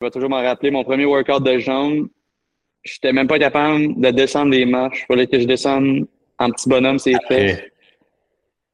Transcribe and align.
Je 0.00 0.06
vais 0.06 0.10
toujours 0.10 0.30
m'en 0.30 0.40
rappeler, 0.40 0.70
mon 0.70 0.82
premier 0.82 1.04
workout 1.04 1.44
de 1.44 1.58
jambes, 1.58 2.08
j'étais 2.82 3.12
même 3.12 3.28
pas 3.28 3.38
capable 3.38 4.00
de 4.00 4.10
descendre 4.10 4.50
les 4.50 4.64
marches. 4.64 5.02
Il 5.02 5.06
fallait 5.12 5.26
que 5.26 5.38
je 5.38 5.44
descende 5.44 6.08
en 6.38 6.50
petit 6.50 6.70
bonhomme, 6.70 6.98
c'est 6.98 7.12
fait. 7.28 7.70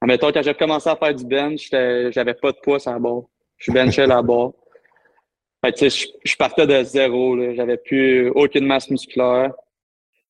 Admettons, 0.01 0.31
quand 0.31 0.43
j'ai 0.43 0.55
commencé 0.55 0.89
à 0.89 0.95
faire 0.95 1.13
du 1.13 1.25
bench, 1.25 1.69
j'avais 1.71 2.35
pas 2.35 2.53
de 2.53 2.59
poids 2.63 2.79
sur 2.79 2.93
la 2.93 3.01
barre. 3.01 3.23
Je 3.57 3.73
benchais 3.73 4.07
la 4.07 4.23
barre. 4.23 4.53
Fait 5.65 5.73
que, 5.73 5.89
je, 5.89 6.07
je 6.25 6.37
partais 6.37 6.65
de 6.65 6.85
zéro. 6.85 7.37
J'avais 7.55 7.79
plus 7.79 8.29
aucune 8.29 8.67
masse 8.67 8.89
musculaire. 8.89 9.53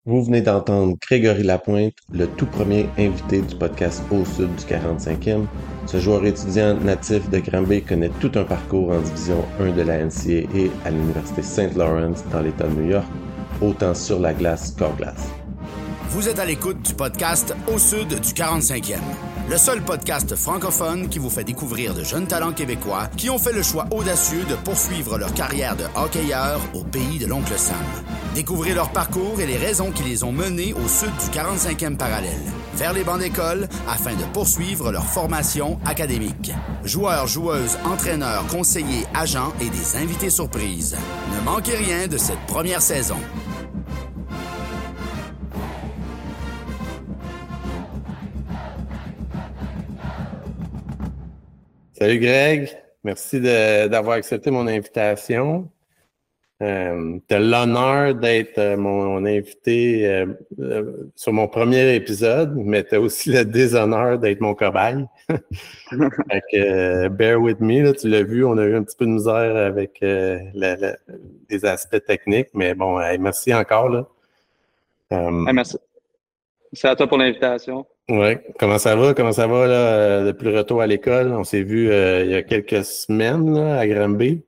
Vous 0.08 0.22
venez 0.22 0.40
d'entendre 0.40 0.96
Grégory 1.02 1.42
Lapointe, 1.42 1.94
le 2.12 2.28
tout 2.28 2.46
premier 2.46 2.88
invité 2.96 3.42
du 3.42 3.56
podcast 3.56 4.04
Au 4.12 4.24
Sud 4.24 4.54
du 4.54 4.64
45e. 4.64 5.46
Ce 5.86 5.98
joueur 5.98 6.24
étudiant 6.24 6.78
natif 6.78 7.28
de 7.28 7.40
Granby 7.40 7.82
connaît 7.82 8.12
tout 8.20 8.30
un 8.36 8.44
parcours 8.44 8.92
en 8.92 9.00
division 9.00 9.44
1 9.58 9.72
de 9.72 9.82
la 9.82 10.04
NCAA 10.04 10.70
à 10.84 10.90
l'Université 10.92 11.42
St. 11.42 11.76
Lawrence 11.76 12.22
dans 12.30 12.40
l'État 12.40 12.68
de 12.68 12.74
New 12.74 12.88
York, 12.88 13.08
autant 13.60 13.94
sur 13.94 14.20
la 14.20 14.32
glace 14.32 14.70
qu'hors 14.78 14.96
glace. 14.96 15.28
Vous 16.10 16.28
êtes 16.28 16.38
à 16.38 16.44
l'écoute 16.44 16.80
du 16.82 16.94
podcast 16.94 17.54
Au 17.66 17.78
Sud 17.78 18.08
du 18.08 18.32
45e, 18.32 18.98
le 19.50 19.58
seul 19.58 19.82
podcast 19.82 20.36
francophone 20.36 21.08
qui 21.08 21.18
vous 21.18 21.30
fait 21.30 21.44
découvrir 21.44 21.94
de 21.94 22.04
jeunes 22.04 22.28
talents 22.28 22.52
québécois 22.52 23.08
qui 23.16 23.28
ont 23.28 23.38
fait 23.38 23.52
le 23.52 23.62
choix 23.62 23.86
audacieux 23.90 24.44
de 24.44 24.54
poursuivre 24.54 25.18
leur 25.18 25.34
carrière 25.34 25.76
de 25.76 25.84
hockeyeur 25.96 26.60
au 26.74 26.84
pays 26.84 27.18
de 27.18 27.26
l'oncle 27.26 27.58
Sam. 27.58 27.76
Découvrez 28.34 28.72
leur 28.72 28.90
parcours 28.90 29.40
et 29.40 29.46
les 29.46 29.56
raisons 29.56 29.90
qui 29.90 30.04
les 30.04 30.22
ont 30.22 30.32
menés 30.32 30.74
au 30.74 30.88
sud 30.88 31.10
du 31.10 31.36
45e 31.36 31.96
parallèle, 31.96 32.40
vers 32.76 32.92
les 32.92 33.02
bancs 33.02 33.18
d'école, 33.18 33.68
afin 33.88 34.14
de 34.14 34.24
poursuivre 34.32 34.92
leur 34.92 35.04
formation 35.04 35.78
académique. 35.84 36.52
Joueurs, 36.84 37.26
joueuses, 37.26 37.78
entraîneurs, 37.84 38.46
conseillers, 38.46 39.06
agents 39.12 39.52
et 39.60 39.68
des 39.68 39.96
invités 39.96 40.30
surprises. 40.30 40.96
Ne 41.34 41.44
manquez 41.44 41.76
rien 41.76 42.06
de 42.06 42.16
cette 42.16 42.44
première 42.46 42.82
saison. 42.82 43.18
Salut 51.98 52.18
Greg, 52.18 52.76
merci 53.04 53.40
d'avoir 53.40 54.16
accepté 54.16 54.50
mon 54.50 54.66
invitation. 54.66 55.70
Euh, 56.62 57.18
tu 57.26 57.34
as 57.34 57.38
l'honneur 57.38 58.14
d'être 58.14 58.58
euh, 58.58 58.76
mon, 58.76 59.24
invité 59.24 60.06
euh, 60.06 60.26
euh, 60.58 61.10
sur 61.14 61.32
mon 61.32 61.48
premier 61.48 61.94
épisode, 61.94 62.54
mais 62.54 62.84
tu 62.84 62.96
as 62.96 63.00
aussi 63.00 63.32
le 63.32 63.46
déshonneur 63.46 64.18
d'être 64.18 64.42
mon 64.42 64.54
cobaye. 64.54 65.06
fait 65.28 66.42
que, 66.52 67.08
bear 67.08 67.40
with 67.40 67.60
me, 67.60 67.82
là, 67.82 67.94
tu 67.94 68.08
l'as 68.08 68.24
vu, 68.24 68.44
on 68.44 68.58
a 68.58 68.64
eu 68.64 68.76
un 68.76 68.82
petit 68.82 68.96
peu 68.96 69.06
de 69.06 69.12
misère 69.12 69.56
avec 69.56 70.00
les 70.02 71.64
aspects 71.64 72.04
techniques, 72.04 72.50
mais 72.52 72.74
bon, 72.74 72.98
merci 73.18 73.54
encore. 73.54 73.88
Là. 73.88 74.06
merci. 75.10 75.78
C'est 76.72 76.88
à 76.88 76.96
toi 76.96 77.06
pour 77.06 77.18
l'invitation. 77.18 77.86
Oui. 78.08 78.36
Comment 78.58 78.78
ça 78.78 78.94
va? 78.96 79.14
Comment 79.14 79.32
ça 79.32 79.46
va 79.46 79.66
là, 79.66 79.74
euh, 79.74 80.26
depuis 80.26 80.46
le 80.46 80.58
retour 80.58 80.80
à 80.80 80.86
l'école? 80.86 81.32
On 81.32 81.44
s'est 81.44 81.62
vu 81.62 81.90
euh, 81.90 82.24
il 82.24 82.30
y 82.30 82.34
a 82.34 82.42
quelques 82.42 82.84
semaines 82.84 83.54
là, 83.54 83.78
à 83.78 83.86
Granby. 83.86 84.42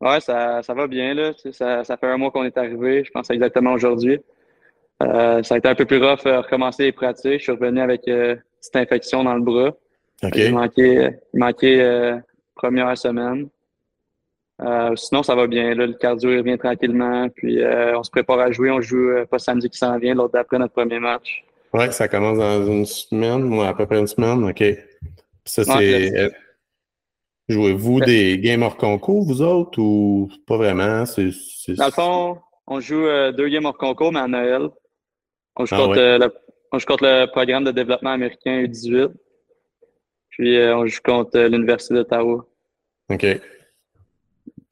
Oui, 0.00 0.20
ça, 0.20 0.62
ça 0.62 0.74
va 0.74 0.86
bien. 0.86 1.14
Là. 1.14 1.32
Ça, 1.52 1.84
ça 1.84 1.96
fait 1.96 2.06
un 2.06 2.16
mois 2.16 2.30
qu'on 2.30 2.44
est 2.44 2.58
arrivé. 2.58 3.04
Je 3.04 3.10
pense 3.10 3.30
exactement 3.30 3.72
aujourd'hui. 3.72 4.18
Euh, 5.02 5.42
ça 5.42 5.54
a 5.54 5.58
été 5.58 5.68
un 5.68 5.74
peu 5.74 5.84
plus 5.84 6.02
rough 6.02 6.24
de 6.24 6.36
recommencer 6.36 6.84
les 6.84 6.92
pratiques. 6.92 7.38
Je 7.38 7.44
suis 7.44 7.52
revenu 7.52 7.80
avec 7.80 8.02
cette 8.60 8.76
infection 8.76 9.24
dans 9.24 9.34
le 9.34 9.42
bras. 9.42 9.72
Il 10.34 10.52
manquait, 10.54 11.20
il 11.34 11.38
manquait 11.38 12.20
première 12.54 12.96
semaine. 12.96 13.48
Sinon, 14.96 15.22
ça 15.22 15.34
va 15.34 15.46
bien. 15.46 15.74
Là. 15.74 15.86
Le 15.86 15.94
cardio 15.94 16.30
revient 16.30 16.58
tranquillement. 16.58 17.28
Puis 17.30 17.58
on 17.64 18.02
se 18.02 18.10
prépare 18.10 18.40
à 18.40 18.50
jouer. 18.50 18.70
On 18.70 18.80
joue 18.80 19.10
pas 19.30 19.38
samedi 19.38 19.68
qui 19.68 19.78
s'en 19.78 19.98
vient, 19.98 20.14
l'autre 20.14 20.32
d'après 20.32 20.58
notre 20.58 20.74
premier 20.74 20.98
match. 20.98 21.44
Oui, 21.76 21.92
ça 21.92 22.08
commence 22.08 22.38
dans 22.38 22.66
une 22.66 22.86
semaine, 22.86 23.60
à 23.60 23.74
peu 23.74 23.84
près 23.86 23.98
une 23.98 24.06
semaine, 24.06 24.44
OK. 24.44 24.64
Ça, 25.44 25.64
c'est. 25.64 26.18
Euh, 26.18 26.30
jouez-vous 27.48 28.00
des 28.00 28.38
games 28.38 28.62
hors 28.62 28.76
concours, 28.76 29.24
vous 29.24 29.42
autres, 29.42 29.78
ou 29.78 30.30
pas 30.46 30.56
vraiment? 30.56 31.04
Dans 31.04 31.84
le 31.84 31.90
fond, 31.90 32.38
on 32.66 32.80
joue 32.80 33.04
euh, 33.06 33.30
deux 33.32 33.48
games 33.48 33.66
hors 33.66 33.76
concours, 33.76 34.12
mais 34.12 34.20
à 34.20 34.28
Noël. 34.28 34.68
On 35.56 35.66
joue, 35.66 35.74
ah 35.74 35.78
contre, 35.78 35.98
euh, 35.98 36.18
le, 36.18 36.34
on 36.72 36.78
joue 36.78 36.86
contre 36.86 37.04
le 37.04 37.26
programme 37.26 37.64
de 37.64 37.72
développement 37.72 38.10
américain 38.10 38.62
U18. 38.62 39.12
Puis 40.30 40.58
on 40.58 40.86
joue 40.86 41.00
contre 41.04 41.38
l'Université 41.38 41.94
d'Ottawa. 41.94 42.46
OK. 43.10 43.26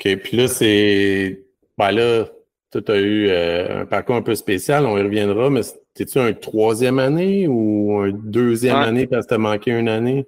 OK. 0.00 0.16
Puis 0.16 0.36
là, 0.36 0.48
c'est. 0.48 1.44
Ben 1.78 1.90
là, 1.90 2.26
tu 2.70 2.78
as 2.90 3.00
eu 3.00 3.30
un 3.30 3.86
parcours 3.86 4.16
un 4.16 4.22
peu 4.22 4.34
spécial, 4.34 4.86
on 4.86 4.96
y 4.98 5.02
reviendra, 5.02 5.50
mais 5.50 5.62
T'es-tu 5.94 6.18
un 6.18 6.32
troisième 6.32 6.98
année 6.98 7.46
ou 7.46 8.00
un 8.00 8.10
deuxième 8.10 8.76
année 8.76 9.06
parce 9.06 9.26
que 9.26 9.30
t'as 9.30 9.38
manqué 9.38 9.70
une 9.70 9.88
année? 9.88 10.26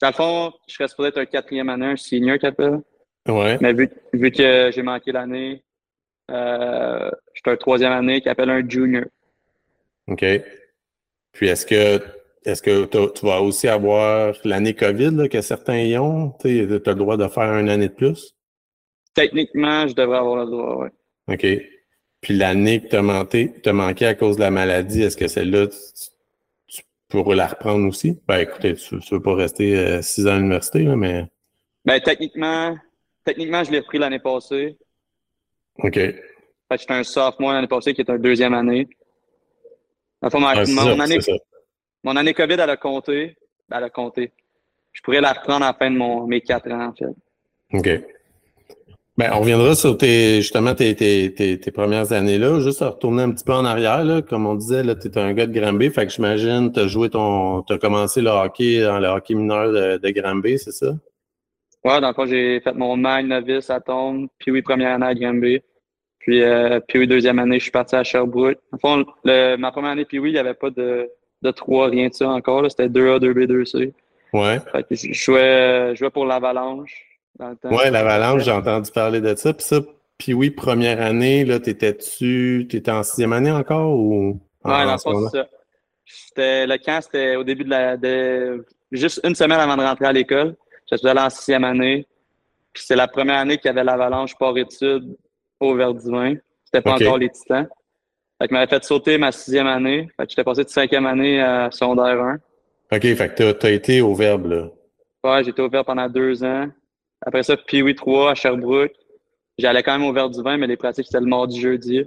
Dans 0.00 0.08
le 0.08 0.14
fond, 0.14 0.52
je 0.66 0.74
serais 0.74 0.88
supposé 0.88 1.10
être 1.10 1.18
un 1.18 1.26
quatrième 1.26 1.68
année, 1.68 1.86
un 1.86 1.96
senior 1.96 2.38
qui 2.38 2.46
appelle. 2.46 2.80
Ouais. 3.28 3.58
Mais 3.60 3.74
vu, 3.74 3.90
vu 4.14 4.30
que 4.30 4.70
j'ai 4.72 4.82
manqué 4.82 5.12
l'année, 5.12 5.62
euh, 6.30 7.10
je 7.34 7.40
suis 7.44 7.50
un 7.50 7.56
troisième 7.56 7.92
année 7.92 8.22
qui 8.22 8.30
appelle 8.30 8.48
un 8.48 8.66
junior. 8.66 9.04
OK. 10.06 10.24
Puis 11.32 11.48
est-ce 11.48 11.66
que 11.66 12.02
est-ce 12.46 12.62
que 12.62 12.86
tu 13.10 13.26
vas 13.26 13.42
aussi 13.42 13.68
avoir 13.68 14.34
l'année 14.44 14.72
COVID 14.72 15.10
là, 15.10 15.28
que 15.28 15.42
certains 15.42 15.80
y 15.80 15.98
ont? 15.98 16.30
Tu 16.40 16.48
as 16.62 16.64
le 16.64 16.94
droit 16.94 17.18
de 17.18 17.28
faire 17.28 17.58
une 17.58 17.68
année 17.68 17.88
de 17.88 17.94
plus? 17.94 18.34
Techniquement, 19.18 19.88
je 19.88 19.94
devrais 19.94 20.18
avoir 20.18 20.44
le 20.44 20.48
droit, 20.48 20.84
oui. 20.84 20.88
OK. 21.34 21.44
Puis 22.20 22.34
l'année 22.34 22.80
que 22.80 22.86
tu 22.86 22.94
as 22.94 23.02
manqué, 23.02 23.52
manqué 23.66 24.06
à 24.06 24.14
cause 24.14 24.36
de 24.36 24.42
la 24.42 24.52
maladie, 24.52 25.02
est-ce 25.02 25.16
que 25.16 25.26
celle-là, 25.26 25.66
tu, 26.68 26.82
pourrais 27.08 27.34
la 27.34 27.48
reprendre 27.48 27.84
aussi? 27.88 28.20
Ben 28.28 28.38
écoutez, 28.38 28.74
tu 28.74 28.94
ne 28.94 29.00
veux 29.10 29.20
pas 29.20 29.34
rester 29.34 29.76
euh, 29.76 30.02
six 30.02 30.24
ans 30.28 30.34
à 30.34 30.36
l'université, 30.36 30.84
mais. 30.84 31.26
Ben 31.84 32.00
techniquement, 32.00 32.76
techniquement, 33.24 33.64
je 33.64 33.72
l'ai 33.72 33.80
repris 33.80 33.98
l'année 33.98 34.20
passée. 34.20 34.78
OK. 35.78 35.94
Fait 35.94 36.14
que 36.70 36.78
j'étais 36.78 36.94
un 36.94 37.02
sophomore 37.02 37.54
l'année 37.54 37.66
passée 37.66 37.94
qui 37.94 38.02
est 38.02 38.10
un 38.10 38.18
deuxième 38.18 38.54
année. 38.54 38.88
Enfin, 40.22 40.38
ma, 40.38 40.64
mon, 40.64 41.00
année, 41.00 41.18
mon 42.04 42.14
année 42.14 42.34
COVID, 42.34 42.54
elle 42.54 42.70
a 42.70 42.76
compté. 42.76 43.36
Elle 43.68 43.82
a 43.82 43.90
compté. 43.90 44.32
Je 44.92 45.02
pourrais 45.02 45.20
la 45.20 45.32
reprendre 45.32 45.64
à 45.64 45.72
la 45.72 45.74
fin 45.74 45.90
de 45.90 45.96
mon, 45.96 46.24
mes 46.28 46.40
quatre 46.40 46.70
ans, 46.70 46.86
en 46.86 46.92
fait. 46.92 47.16
OK. 47.72 48.04
Ben, 49.18 49.32
on 49.34 49.40
reviendra 49.40 49.74
sur 49.74 49.98
tes, 49.98 50.36
justement 50.36 50.76
tes, 50.76 50.94
tes, 50.94 51.34
tes, 51.34 51.72
premières 51.72 52.12
années-là. 52.12 52.60
Juste 52.60 52.82
à 52.82 52.90
retourner 52.90 53.24
un 53.24 53.32
petit 53.32 53.44
peu 53.44 53.52
en 53.52 53.64
arrière, 53.64 54.04
là. 54.04 54.22
Comme 54.22 54.46
on 54.46 54.54
disait, 54.54 54.84
là, 54.84 54.94
tu 54.94 55.08
es 55.08 55.18
un 55.18 55.32
gars 55.32 55.46
de 55.46 55.52
Granby. 55.52 55.90
Fait 55.90 56.06
que 56.06 56.12
j'imagine 56.12 56.70
tu 56.72 56.78
as 56.78 56.86
joué 56.86 57.10
ton. 57.10 57.62
Tu 57.62 57.72
as 57.72 57.78
commencé 57.78 58.22
le 58.22 58.30
hockey 58.30 58.80
dans 58.80 59.00
le 59.00 59.08
hockey 59.08 59.34
mineur 59.34 59.72
de, 59.72 59.96
de 59.96 60.10
Granby, 60.10 60.60
c'est 60.60 60.70
ça? 60.70 60.94
Ouais, 61.84 62.00
dans 62.00 62.06
le 62.08 62.14
fond, 62.14 62.26
j'ai 62.26 62.60
fait 62.60 62.72
mon 62.74 62.96
mag 62.96 63.26
novice 63.26 63.70
à 63.70 63.80
Tombe, 63.80 64.28
puis 64.38 64.52
oui, 64.52 64.62
première 64.62 64.94
année 64.94 65.06
à 65.06 65.14
Granby. 65.14 65.62
Puis, 66.20 66.40
euh, 66.42 66.78
puis 66.86 67.00
oui, 67.00 67.08
deuxième 67.08 67.40
année, 67.40 67.58
je 67.58 67.64
suis 67.64 67.72
parti 67.72 67.96
à 67.96 68.04
Sherbrooke. 68.04 68.58
Dans 68.70 68.78
le 68.96 69.04
fond, 69.04 69.12
le, 69.24 69.56
ma 69.56 69.72
première 69.72 69.90
année, 69.90 70.04
puis 70.04 70.20
oui, 70.20 70.30
il 70.30 70.34
n'y 70.34 70.38
avait 70.38 70.54
pas 70.54 70.70
de, 70.70 71.10
de 71.42 71.50
3, 71.50 71.88
rien 71.88 72.08
de 72.08 72.14
ça 72.14 72.28
encore. 72.28 72.70
C'était 72.70 72.88
2A, 72.88 73.18
2B, 73.18 73.46
2C. 73.46 73.92
Ouais. 74.32 74.60
Fait 74.70 74.82
que 74.84 74.94
je 74.94 75.12
jouais, 75.12 75.90
je 75.94 75.98
jouais 75.98 76.10
pour 76.10 76.24
l'Avalanche. 76.24 77.07
Oui, 77.64 77.90
l'avalanche, 77.90 78.42
j'ai 78.44 78.52
entendu 78.52 78.90
parler 78.90 79.20
de 79.20 79.34
ça. 79.34 79.52
Puis 79.52 79.64
ça, 79.64 79.80
puis 80.18 80.34
oui, 80.34 80.50
première 80.50 81.00
année, 81.00 81.44
là, 81.44 81.60
t'étais-tu, 81.60 82.66
t'étais 82.68 82.90
en 82.90 83.02
sixième 83.02 83.32
année 83.32 83.52
encore 83.52 83.96
ou? 83.96 84.40
Ouais, 84.64 84.84
dans 84.84 84.98
c'est 84.98 85.36
ça. 85.36 85.48
C'était, 86.04 86.66
le 86.66 86.78
camp, 86.78 87.00
c'était 87.02 87.36
au 87.36 87.44
début 87.44 87.64
de 87.64 87.70
la, 87.70 87.96
de, 87.96 88.66
juste 88.90 89.20
une 89.24 89.34
semaine 89.34 89.60
avant 89.60 89.76
de 89.76 89.82
rentrer 89.82 90.06
à 90.06 90.12
l'école. 90.12 90.56
Je 90.90 90.96
suis 90.96 91.06
allé 91.06 91.20
en 91.20 91.30
sixième 91.30 91.64
année. 91.64 92.06
Puis 92.72 92.84
c'est 92.86 92.96
la 92.96 93.06
première 93.06 93.38
année 93.38 93.58
qu'il 93.58 93.66
y 93.66 93.70
avait 93.70 93.84
l'avalanche 93.84 94.36
par 94.36 94.56
études 94.56 95.16
au 95.60 95.74
Verdivin. 95.74 96.34
C'était 96.64 96.80
pas 96.80 96.94
encore 96.94 97.18
les 97.18 97.30
titans. 97.30 97.68
Fait 98.40 98.48
que 98.48 98.54
m'avait 98.54 98.68
fait 98.68 98.84
sauter 98.84 99.18
ma 99.18 99.32
sixième 99.32 99.66
année. 99.66 100.08
Fait 100.16 100.24
que 100.24 100.30
j'étais 100.30 100.44
passé 100.44 100.64
de 100.64 100.68
cinquième 100.68 101.06
année 101.06 101.40
à 101.40 101.70
secondaire 101.70 102.20
1. 102.20 102.38
OK, 102.92 103.02
fait 103.02 103.34
que 103.34 103.52
t'as, 103.52 103.68
as 103.68 103.70
été 103.70 104.00
au 104.00 104.14
Verbe, 104.14 104.46
là. 104.46 104.68
Ouais, 105.24 105.42
été 105.42 105.60
au 105.60 105.68
Verbe 105.68 105.86
pendant 105.86 106.08
deux 106.08 106.42
ans. 106.44 106.68
Après 107.22 107.42
ça, 107.42 107.56
Pee-Wee 107.56 107.94
3 107.94 108.30
à 108.30 108.34
Sherbrooke. 108.34 108.92
J'allais 109.58 109.82
quand 109.82 109.98
même 109.98 110.08
au 110.08 110.12
verre 110.12 110.30
du 110.30 110.42
vin, 110.42 110.56
mais 110.56 110.66
les 110.66 110.76
pratiques, 110.76 111.06
c'était 111.06 111.20
le 111.20 111.26
mardi, 111.26 111.60
jeudi. 111.60 112.04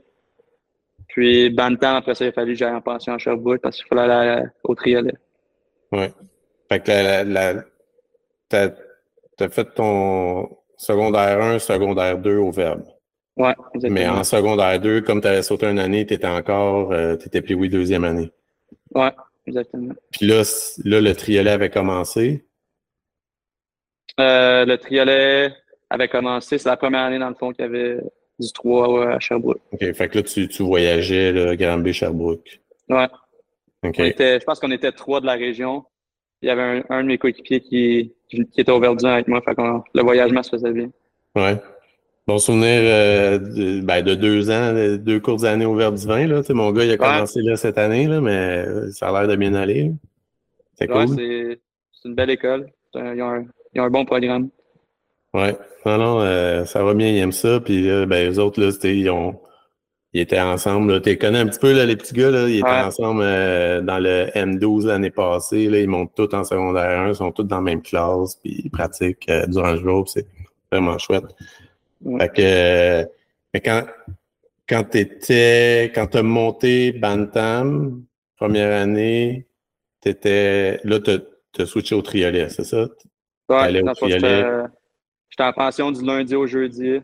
Puis 1.08 1.50
Bantam, 1.50 1.98
après 1.98 2.16
ça, 2.16 2.26
il 2.26 2.30
a 2.30 2.32
fallu 2.32 2.54
que 2.54 2.60
j'aille 2.60 2.74
en 2.74 2.82
pension 2.82 3.14
à 3.14 3.18
Sherbrooke 3.18 3.62
parce 3.62 3.78
qu'il 3.78 3.88
fallait 3.88 4.14
aller 4.14 4.44
au 4.64 4.74
triolet. 4.74 5.14
Ouais. 5.92 6.14
Fait 6.70 6.80
que 6.80 6.90
la, 6.92 7.24
la, 7.26 7.66
t'as, 8.48 8.70
as 9.40 9.50
fait 9.50 9.74
ton 9.76 10.50
secondaire 10.78 11.42
1, 11.42 11.60
secondaire 11.60 12.18
2 12.18 12.38
au 12.38 12.52
Verbe. 12.52 12.84
Ouais, 13.38 13.56
exactement. 13.74 13.94
Mais 13.94 14.08
en 14.08 14.24
secondaire 14.24 14.80
2, 14.80 15.02
comme 15.02 15.22
tu 15.22 15.28
avais 15.28 15.44
sauté 15.44 15.66
une 15.68 15.80
année, 15.80 16.06
tu 16.06 16.14
étais 16.14 16.28
encore, 16.28 16.92
euh, 16.92 17.16
tu 17.18 17.28
étais 17.28 17.42
Pee-Wee 17.42 17.70
deuxième 17.70 18.04
année. 18.04 18.32
Ouais, 18.94 19.12
exactement. 19.48 19.94
Puis 20.12 20.28
là, 20.28 20.44
là, 20.86 21.02
le 21.02 21.16
triolet 21.16 21.52
avait 21.52 21.70
commencé. 21.70 22.46
Euh, 24.20 24.66
le 24.66 24.78
triolet 24.78 25.54
avait 25.90 26.08
commencé. 26.08 26.58
C'est 26.58 26.70
la 26.70 26.78
première 26.78 27.02
année, 27.02 27.20
dans 27.20 27.30
le 27.30 27.36
fond, 27.36 27.52
qu'il 27.52 27.64
y 27.66 27.68
avait 27.68 27.98
du 28.40 28.52
3 28.52 29.08
à 29.14 29.20
Sherbrooke. 29.20 29.60
OK. 29.72 29.94
Fait 29.94 30.10
que 30.10 30.18
là, 30.18 30.24
tu, 30.24 30.48
tu 30.48 30.64
voyageais, 30.64 31.32
le 31.32 31.56
Granby, 31.56 31.94
Sherbrooke. 31.94 32.60
Ouais. 32.90 33.08
OK. 33.84 33.96
On 33.98 34.04
était, 34.06 34.40
je 34.40 34.46
pense 34.46 34.60
qu'on 34.60 34.72
était 34.72 34.92
trois 34.92 35.22
de 35.22 35.26
la 35.26 35.34
région. 35.34 35.84
Il 36.42 36.48
y 36.48 36.52
avait 36.52 36.62
un, 36.62 36.84
un 36.90 37.04
de 37.04 37.08
mes 37.08 37.18
coéquipiers 37.18 37.62
qui, 37.62 38.14
qui, 38.30 38.46
qui 38.48 38.62
était 38.62 38.72
au 38.72 38.80
Verdun 38.80 39.10
avec 39.10 39.28
moi. 39.28 39.42
Fait 39.42 39.56
qu'on, 39.56 39.84
le 39.94 40.02
voyagement 40.02 40.44
se 40.44 40.50
faisait 40.52 40.72
bien. 40.72 40.90
Ouais. 41.36 41.56
Bon 42.28 42.38
souvenir 42.38 42.68
euh, 42.84 43.38
de, 43.40 43.82
ben, 43.82 44.04
de 44.04 44.14
deux 44.14 44.50
ans, 44.52 44.74
de 44.74 44.96
deux 44.98 45.20
courtes 45.20 45.44
années 45.44 45.66
au 45.66 45.74
Vert 45.76 45.92
du 45.92 46.06
Vin. 46.06 46.28
Là. 46.28 46.42
Tu 46.42 46.48
sais, 46.48 46.54
mon 46.54 46.72
gars, 46.72 46.86
il 46.86 46.92
a 46.92 46.98
commencé 46.98 47.42
là 47.42 47.56
cette 47.58 47.78
année, 47.80 48.08
là, 48.08 48.22
mais 48.22 48.66
ça 48.92 49.10
a 49.10 49.12
l'air 49.12 49.28
de 49.28 49.36
bien 49.36 49.54
aller. 49.56 49.84
là. 49.86 49.90
C'est 50.76 50.92
Ouais, 50.92 51.06
cool. 51.06 51.16
c'est, 51.16 51.60
c'est 51.92 52.10
une 52.10 52.16
belle 52.16 52.30
école. 52.30 52.68
Ils 52.96 53.22
ont, 53.22 53.30
un, 53.32 53.46
ils 53.74 53.82
ont 53.82 53.86
un 53.86 53.90
bon 53.90 54.06
programme. 54.06 54.50
Ouais. 55.34 55.58
Non, 55.86 55.98
non, 55.98 56.22
euh, 56.22 56.66
ça 56.66 56.84
va 56.84 56.94
bien, 56.94 57.08
ils 57.10 57.18
aiment 57.20 57.32
ça. 57.32 57.60
Puis 57.60 57.82
là, 57.88 58.06
ben, 58.06 58.32
eux 58.32 58.40
autres, 58.40 58.62
là, 58.62 58.72
c'était, 58.72 58.98
ils 58.98 59.10
ont. 59.10 59.40
Ils 60.14 60.22
étaient 60.22 60.42
ensemble. 60.42 61.02
Tu 61.02 61.10
les 61.10 61.18
connais 61.18 61.40
un 61.40 61.48
petit 61.48 61.60
peu, 61.60 61.74
là, 61.74 61.86
les 61.86 61.96
petits 61.96 62.14
gars, 62.14 62.32
là? 62.32 62.48
Ils 62.50 62.58
étaient 62.60 62.66
Ouais. 62.68 62.82
ensemble 62.82 63.22
euh, 63.24 63.82
dans 63.82 63.98
le 64.00 64.28
M12 64.36 64.88
l'année 64.88 65.10
passée. 65.12 65.68
Là, 65.70 65.80
ils 65.80 65.88
montent 65.88 66.14
tous 66.16 66.34
en 66.36 66.44
secondaire 66.44 67.00
1, 67.02 67.10
ils 67.10 67.16
sont 67.16 67.32
tous 67.32 67.44
dans 67.46 67.58
la 67.58 67.62
même 67.62 67.82
classe, 67.82 68.36
puis 68.36 68.62
ils 68.66 68.70
pratiquent 68.70 69.30
euh, 69.30 69.48
durant 69.48 69.72
le 69.72 69.80
jour. 69.82 70.10
C'est 70.10 70.28
vraiment 70.72 70.98
chouette. 70.98 71.24
Ouais. 72.02 72.20
Fait 72.22 72.30
que 72.30 72.42
euh, 72.42 73.06
mais 73.54 73.62
quand 73.62 73.84
quand 74.68 74.84
t'étais 74.84 75.92
quand 75.96 76.08
t'as 76.08 76.24
monté 76.24 76.92
Bantam, 76.94 78.04
première 78.38 78.82
année, 78.82 79.48
t'étais 80.02 80.80
là, 80.84 81.00
t'as 81.00 81.20
t'as 81.54 81.66
switché 81.66 81.96
au 81.96 82.02
triolet, 82.02 82.50
c'est 82.50 82.64
ça? 82.66 82.88
Ouais, 83.52 83.82
dans 83.82 83.94
j'étais, 85.30 85.44
en 85.44 85.54
pension 85.54 85.92
du 85.92 86.04
lundi 86.06 86.36
au 86.36 86.46
jeudi. 86.48 86.98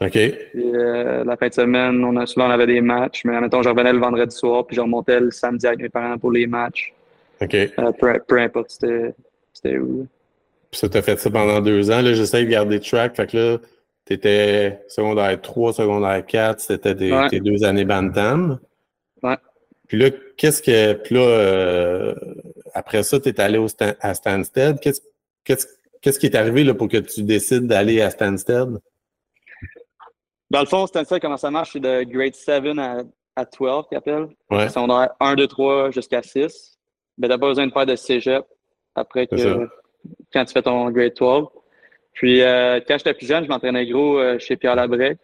OK. 0.00 0.10
Puis 0.10 0.30
euh, 0.74 1.24
la 1.24 1.36
fin 1.36 1.48
de 1.48 1.54
semaine, 1.54 2.04
on 2.04 2.16
a, 2.16 2.26
souvent 2.26 2.46
on 2.48 2.50
avait 2.50 2.66
des 2.66 2.80
matchs, 2.82 3.24
mais 3.24 3.40
mettons, 3.40 3.62
je 3.62 3.68
revenais 3.70 3.92
le 3.92 3.98
vendredi 3.98 4.34
soir, 4.36 4.66
puis 4.66 4.76
je 4.76 4.82
remontais 4.82 5.20
le 5.20 5.30
samedi 5.30 5.66
avec 5.66 5.80
mes 5.80 5.88
parents 5.88 6.18
pour 6.18 6.30
les 6.32 6.46
matchs. 6.46 6.92
OK. 7.40 7.54
Euh, 7.54 7.92
peu, 7.98 8.20
peu 8.26 8.38
importe 8.38 8.70
c'était, 8.70 9.78
où. 9.78 10.06
Puis 10.70 10.80
ça, 10.80 10.88
t'as 10.88 11.00
fait 11.02 11.18
ça 11.18 11.30
pendant 11.30 11.60
deux 11.60 11.90
ans. 11.90 12.02
Là, 12.02 12.12
j'essaie 12.12 12.44
de 12.44 12.50
garder 12.50 12.78
track. 12.80 13.16
Fait 13.16 13.26
que 13.26 13.36
là, 13.36 13.58
t'étais 14.04 14.80
secondaire 14.88 15.40
3, 15.40 15.72
secondaire 15.72 16.24
4, 16.26 16.60
c'était 16.60 16.94
tes, 16.94 17.12
Ouais. 17.12 17.28
tes 17.28 17.40
deux 17.40 17.64
années 17.64 17.84
Bantam. 17.86 18.58
Ouais. 19.22 19.36
Puis 19.88 19.96
là, 19.96 20.10
qu'est-ce 20.36 20.60
que. 20.62 20.92
Puis 20.94 21.14
là, 21.14 21.22
euh, 21.22 22.14
après 22.74 23.02
ça, 23.02 23.18
t'es 23.18 23.40
allé 23.40 23.56
au 23.56 23.68
Stan- 23.68 23.94
à 24.00 24.12
Stansted. 24.12 24.78
Qu'est-ce 24.80 25.00
qu'est-ce 25.46 26.18
qui 26.18 26.26
est 26.26 26.34
arrivé 26.34 26.64
là, 26.64 26.74
pour 26.74 26.88
que 26.88 26.98
tu 26.98 27.22
décides 27.22 27.66
d'aller 27.66 28.02
à 28.02 28.10
Stansted? 28.10 28.78
Dans 30.50 30.60
le 30.60 30.66
fond, 30.66 30.86
ça, 30.86 31.04
comment 31.20 31.36
ça 31.36 31.50
marche, 31.50 31.70
c'est 31.72 31.80
de 31.80 32.04
grade 32.04 32.34
7 32.34 32.64
à, 32.78 33.02
à 33.36 33.44
12 33.44 33.84
qu'ils 33.88 33.98
appellent. 33.98 34.28
Ouais. 34.50 34.64
Ils 34.64 34.70
sont 34.70 34.88
1, 35.20 35.34
2, 35.34 35.46
3 35.46 35.90
jusqu'à 35.90 36.22
6. 36.22 36.78
Mais 37.18 37.28
t'as 37.28 37.38
pas 37.38 37.48
besoin 37.48 37.66
de 37.66 37.72
faire 37.72 37.86
de 37.86 37.96
cégep 37.96 38.44
après 38.94 39.26
que 39.26 39.68
quand 40.32 40.44
tu 40.44 40.52
fais 40.52 40.62
ton 40.62 40.90
grade 40.90 41.14
12. 41.18 41.46
Puis 42.12 42.42
euh, 42.42 42.80
quand 42.86 42.96
j'étais 42.98 43.14
plus 43.14 43.26
jeune, 43.26 43.44
je 43.44 43.48
m'entraînais 43.48 43.86
gros 43.86 44.18
euh, 44.18 44.38
chez 44.38 44.56
Pierre 44.56 44.74
Labrec. 44.74 45.18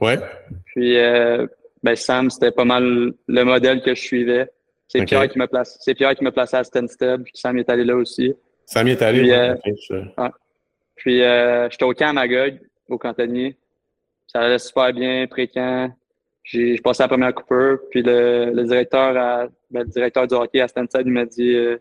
Ouais. 0.00 0.18
Puis 0.66 0.98
euh, 0.98 1.46
ben 1.82 1.94
Sam, 1.94 2.30
c'était 2.30 2.50
pas 2.50 2.64
mal 2.64 3.12
le 3.26 3.44
modèle 3.44 3.82
que 3.82 3.94
je 3.94 4.00
suivais. 4.00 4.50
C'est. 4.88 5.04
Pierre 5.04 5.28
qui 5.28 5.38
me 5.38 5.46
place, 5.46 5.76
c'est 5.80 5.94
Pierre 5.94 6.14
qui 6.14 6.24
me 6.24 6.30
plaçait 6.30 6.58
à 6.58 6.64
Stansted, 6.64 7.24
puis 7.24 7.32
Sam 7.34 7.58
est 7.58 7.68
allé 7.68 7.84
là 7.84 7.96
aussi. 7.96 8.34
Ça 8.66 8.82
m'y 8.84 8.90
est 8.92 9.02
allé. 9.02 9.20
Puis, 9.20 9.30
ouais. 9.30 9.36
euh, 9.38 9.56
je- 9.64 10.30
Puis 10.96 11.22
euh, 11.22 11.68
j'étais 11.70 11.84
au 11.84 11.92
camp 11.92 12.08
à 12.08 12.12
Magog, 12.12 12.58
au 12.88 12.98
cantonnier. 12.98 13.56
Ça 14.26 14.40
allait 14.40 14.58
super 14.58 14.92
bien, 14.92 15.26
pré-camp. 15.26 15.92
J'ai 16.42 16.76
passais 16.78 17.02
la 17.04 17.08
première 17.08 17.34
Cooper, 17.34 17.76
puis 17.90 18.02
le, 18.02 18.50
le 18.52 18.64
directeur 18.64 19.16
à, 19.16 19.46
ben, 19.70 19.80
le 19.80 19.88
directeur 19.88 20.26
du 20.26 20.34
hockey 20.34 20.60
à 20.60 20.68
Stansted, 20.68 21.06
il 21.06 21.12
m'a 21.12 21.24
dit 21.24 21.54
euh, 21.54 21.78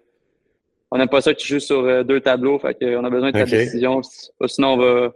On 0.92 0.98
n'aime 0.98 1.10
pas 1.10 1.22
ça 1.22 1.34
que 1.34 1.40
tu 1.40 1.48
joues 1.48 1.60
sur 1.60 1.80
euh, 1.84 2.04
deux 2.04 2.22
tableaux, 2.22 2.60
fait 2.60 2.74
qu'on 2.76 3.04
a 3.04 3.10
besoin 3.10 3.32
de 3.32 3.34
ta 3.34 3.46
décision. 3.66 4.02
Sinon, 4.46 4.74
on 4.74 4.78
va, 4.78 5.14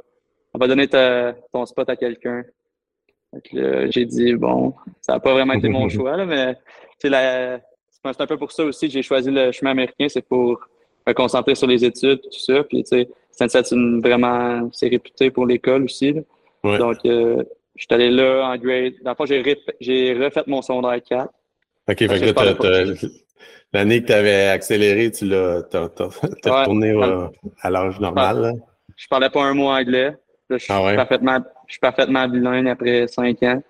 on 0.53 0.57
va 0.59 0.67
donner 0.67 0.87
ta- 0.87 1.33
ton 1.53 1.65
spot 1.65 1.89
à 1.89 1.95
quelqu'un. 1.95 2.43
J'ai 3.53 4.05
dit 4.05 4.33
bon, 4.33 4.73
ça 5.01 5.13
n'a 5.13 5.19
pas 5.19 5.33
vraiment 5.33 5.53
été 5.53 5.69
mon 5.69 5.87
choix, 5.89 6.17
là, 6.17 6.25
mais 6.25 6.55
c'est 6.99 7.13
un 7.13 8.27
peu 8.27 8.37
pour 8.37 8.51
ça 8.51 8.63
aussi 8.65 8.87
que 8.87 8.93
j'ai 8.93 9.01
choisi 9.03 9.29
le 9.31 9.51
chemin 9.51 9.71
américain, 9.71 10.07
c'est 10.09 10.25
pour 10.27 10.59
me 11.07 11.13
concentrer 11.13 11.55
sur 11.55 11.67
les 11.67 11.83
études 11.85 12.21
tout 12.21 12.39
ça. 12.39 12.63
Puis 12.63 12.83
tu 12.83 12.89
sais, 12.89 13.07
c'est 13.31 13.75
vraiment 14.03 14.69
c'est 14.73 14.87
réputé 14.89 15.31
pour 15.31 15.45
l'école 15.45 15.83
aussi. 15.83 16.13
là. 16.13 16.21
Ouais. 16.63 16.77
Donc 16.77 16.97
euh, 17.05 17.43
je 17.75 17.83
suis 17.83 17.87
allé 17.93 18.09
là 18.09 18.49
en 18.49 18.57
grade. 18.57 18.93
Dans 19.03 19.11
le 19.11 19.15
fond, 19.15 19.25
j'ai 19.79 20.13
refait 20.13 20.43
mon 20.47 20.61
secondaire 20.61 20.99
4. 21.07 21.29
OK, 21.89 21.97
fait 21.97 22.07
que 22.07 23.07
l'année 23.73 24.01
que 24.01 24.07
tu 24.07 24.13
avais 24.13 24.47
accéléré, 24.47 25.11
tu 25.11 25.25
l'as 25.25 25.59
Ouais. 25.73 26.51
retourné 26.51 26.91
euh, 26.91 27.27
à 27.61 27.69
l'âge 27.69 27.99
normal. 27.99 28.41
là? 28.41 28.51
Je 28.95 29.07
parlais 29.07 29.29
pas 29.29 29.43
un 29.43 29.53
mot 29.53 29.67
anglais. 29.69 30.11
Là, 30.49 30.57
je 30.57 30.63
suis 30.63 30.73
Ah 30.73 30.83
ouais? 30.83 30.95
parfaitement, 30.95 31.37
je 31.67 31.73
suis 31.73 31.79
parfaitement 31.79 32.27
bilingue 32.27 32.67
après 32.69 33.07
cinq 33.07 33.43
ans. 33.43 33.61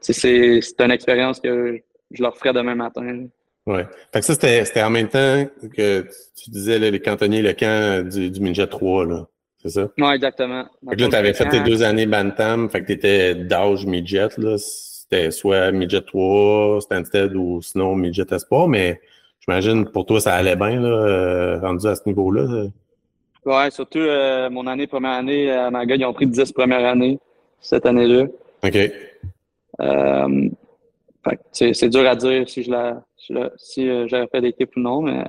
C'est 0.00 0.80
une 0.80 0.90
expérience 0.90 1.38
que 1.40 1.78
je 2.10 2.22
leur 2.22 2.36
ferai 2.36 2.52
demain 2.52 2.74
matin. 2.74 3.26
Ouais. 3.66 3.86
Fait 4.12 4.20
que 4.20 4.26
ça, 4.26 4.34
c'était, 4.34 4.64
c'était 4.64 4.82
en 4.82 4.90
même 4.90 5.08
temps 5.08 5.44
que 5.76 6.06
tu 6.36 6.50
disais 6.50 6.78
là, 6.78 6.90
les 6.90 7.00
cantonniers, 7.00 7.42
le 7.42 7.52
camp 7.52 8.08
du, 8.08 8.30
du 8.30 8.40
Midget 8.40 8.66
3, 8.66 9.06
là. 9.06 9.26
C'est 9.62 9.68
ça? 9.68 9.88
Ouais, 9.98 10.16
exactement. 10.16 10.64
Fait 10.88 10.96
que 10.96 11.02
là, 11.02 11.08
tu 11.08 11.14
avais 11.14 11.34
fait 11.34 11.48
tes 11.48 11.60
deux 11.60 11.84
années 11.84 12.06
Bantam, 12.06 12.68
fait 12.68 12.80
que 12.80 12.86
tu 12.86 12.92
étais 12.92 13.34
d'âge 13.36 13.86
Midget, 13.86 14.28
là. 14.38 14.56
C'était 14.58 15.30
soit 15.30 15.70
Midget 15.70 16.02
3, 16.02 16.80
Stansted 16.80 17.36
ou 17.36 17.62
sinon 17.62 17.94
Midget 17.94 18.32
Espoir, 18.32 18.66
mais 18.66 19.00
j'imagine 19.40 19.86
pour 19.86 20.06
toi, 20.06 20.20
ça 20.20 20.34
allait 20.34 20.56
bien, 20.56 20.80
là, 20.80 20.88
euh, 20.88 21.60
rendu 21.60 21.86
à 21.86 21.94
ce 21.94 22.02
niveau-là. 22.06 22.66
Ouais, 23.44 23.70
surtout 23.70 23.98
euh, 23.98 24.50
mon 24.50 24.66
année, 24.66 24.86
première 24.86 25.12
année 25.12 25.50
à 25.50 25.70
Magog, 25.70 26.00
ils 26.00 26.04
ont 26.04 26.12
pris 26.12 26.26
10 26.26 26.52
premières 26.52 26.84
années 26.84 27.18
cette 27.60 27.86
année-là. 27.86 28.26
OK. 28.64 28.76
Euh, 29.80 30.48
fait 31.24 31.36
que, 31.36 31.42
c'est 31.52 31.74
c'est 31.74 31.88
dur 31.88 32.06
à 32.06 32.16
dire 32.16 32.48
si 32.48 32.62
je 32.64 32.70
la, 32.70 33.02
si, 33.56 33.88
euh, 33.88 34.06
j'aurais 34.08 34.28
fait 34.28 34.40
l'équipe 34.40 34.70
ou 34.76 34.80
non, 34.80 35.02
mais 35.02 35.24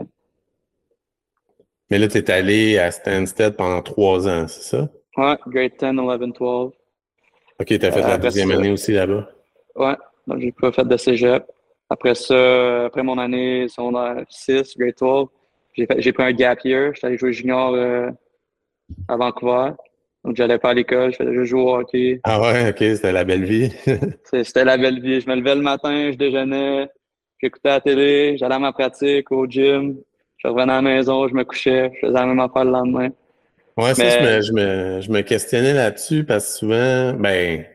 Mais 1.90 2.00
là, 2.00 2.07
tu 2.07 2.18
es 2.18 2.31
allé 2.31 2.78
à 2.78 2.92
Stansted 2.92 3.56
pendant 3.56 3.81
trois 3.81 4.28
ans, 4.28 4.48
c'est 4.48 4.63
ça? 4.63 4.90
ouais, 5.18 5.38
grade 5.48 5.72
10, 5.80 6.00
11, 6.00 6.34
12. 6.40 6.72
OK, 7.60 7.66
tu 7.68 7.74
as 7.86 7.92
fait 7.92 8.00
Euh, 8.00 8.07
la 8.07 8.18
deuxième 8.18 8.50
ça- 8.50 8.56
année 8.57 8.72
aussi 8.72 8.94
là-bas? 8.94 9.29
Ouais, 9.75 9.96
donc 10.27 10.39
j'ai 10.39 10.51
pas 10.51 10.72
fait 10.72 10.86
de 10.88 10.98
cégep. 10.98 11.46
Après 11.89 12.15
ça, 12.15 12.86
après 12.86 13.03
mon 13.03 13.18
année 13.20 13.68
secondaire 13.68 14.24
6, 14.29 14.75
grade 14.77 14.96
12, 15.00 15.27
j'ai 15.75 16.13
pris 16.13 16.24
un 16.24 16.32
gap 16.32 16.60
year. 16.65 16.94
J'étais 16.96 17.08
allé 17.08 17.18
jouer 17.18 17.34
junior 17.34 17.74
euh, 17.74 18.10
à 19.08 19.15
Vancouver. 19.18 19.72
Donc 20.24 20.36
j'allais 20.38 20.58
pas 20.58 20.70
à 20.70 20.74
l'école, 20.74 21.12
je 21.12 21.18
faisais 21.18 21.34
juste 21.34 21.50
jouer 21.50 21.62
au 21.62 21.75
hockey. 21.75 22.22
Ah 22.24 22.39
ouais, 22.41 22.70
OK, 22.70 22.77
c'était 22.79 23.12
la 23.12 23.25
belle 23.25 23.44
vie. 23.44 23.72
C'était 24.44 24.63
la 24.63 24.77
belle 24.77 25.01
vie. 25.01 25.20
Je 25.20 25.29
me 25.29 25.36
levais 25.36 25.53
le 25.56 25.62
matin, 25.62 26.12
je 26.12 26.18
déjeunais, 26.18 26.88
j'écoutais 27.44 27.70
la 27.70 27.82
télé, 27.82 28.38
j'allais 28.38 28.56
à 28.56 28.60
ma 28.60 28.72
pratique, 28.72 29.32
au 29.32 29.46
gym. 29.46 29.98
Je 30.38 30.48
revenais 30.48 30.72
à 30.74 30.76
la 30.78 30.82
maison, 30.82 31.28
je 31.28 31.34
me 31.34 31.44
couchais, 31.44 31.92
je 31.96 32.00
faisais 32.08 32.14
la 32.14 32.26
même 32.26 32.40
affaire 32.40 32.64
le 32.66 32.72
lendemain. 32.72 33.10
Ouais, 33.78 33.94
ça, 33.94 34.04
Mais- 34.04 34.12
je, 34.12 34.24
me, 34.24 34.42
je, 34.42 34.54
me, 34.54 35.02
je 35.02 35.12
me 35.12 35.22
questionnais 35.22 35.74
là-dessus 35.74 36.24
parce 36.24 36.54
que 36.54 36.60
souvent, 36.60 37.14
ben, 37.14 37.66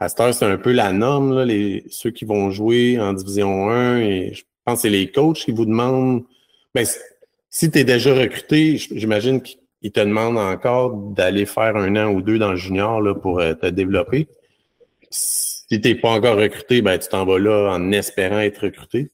à 0.00 0.08
cette 0.08 0.20
heure, 0.20 0.34
c'est 0.34 0.44
un 0.44 0.58
peu 0.58 0.72
la 0.72 0.92
norme, 0.92 1.34
là, 1.36 1.44
les, 1.44 1.84
ceux 1.90 2.10
qui 2.10 2.24
vont 2.24 2.50
jouer 2.50 2.98
en 3.00 3.12
Division 3.14 3.68
1, 3.70 3.98
et 4.00 4.32
je 4.34 4.44
pense 4.64 4.76
que 4.76 4.82
c'est 4.82 4.90
les 4.90 5.10
coachs 5.10 5.38
qui 5.38 5.52
vous 5.52 5.64
demandent, 5.64 6.24
ben, 6.74 6.84
si- 7.50 7.70
tu 7.70 7.78
es 7.78 7.84
déjà 7.84 8.14
recruté, 8.14 8.76
j'imagine 8.76 9.40
qu'ils 9.42 9.92
te 9.92 10.00
demandent 10.00 10.38
encore 10.38 10.92
d'aller 10.94 11.46
faire 11.46 11.76
un 11.76 11.96
an 11.96 12.10
ou 12.12 12.20
deux 12.20 12.38
dans 12.38 12.50
le 12.50 12.56
junior 12.56 13.00
là, 13.00 13.14
pour 13.14 13.40
euh, 13.40 13.54
te 13.54 13.66
développer. 13.66 14.28
Si 15.70 15.80
t'es 15.80 15.94
pas 15.94 16.10
encore 16.10 16.36
recruté, 16.36 16.80
ben, 16.82 16.98
tu 16.98 17.08
t'en 17.08 17.24
vas 17.26 17.38
là 17.38 17.70
en 17.72 17.92
espérant 17.92 18.38
être 18.40 18.62
recruté. 18.62 19.10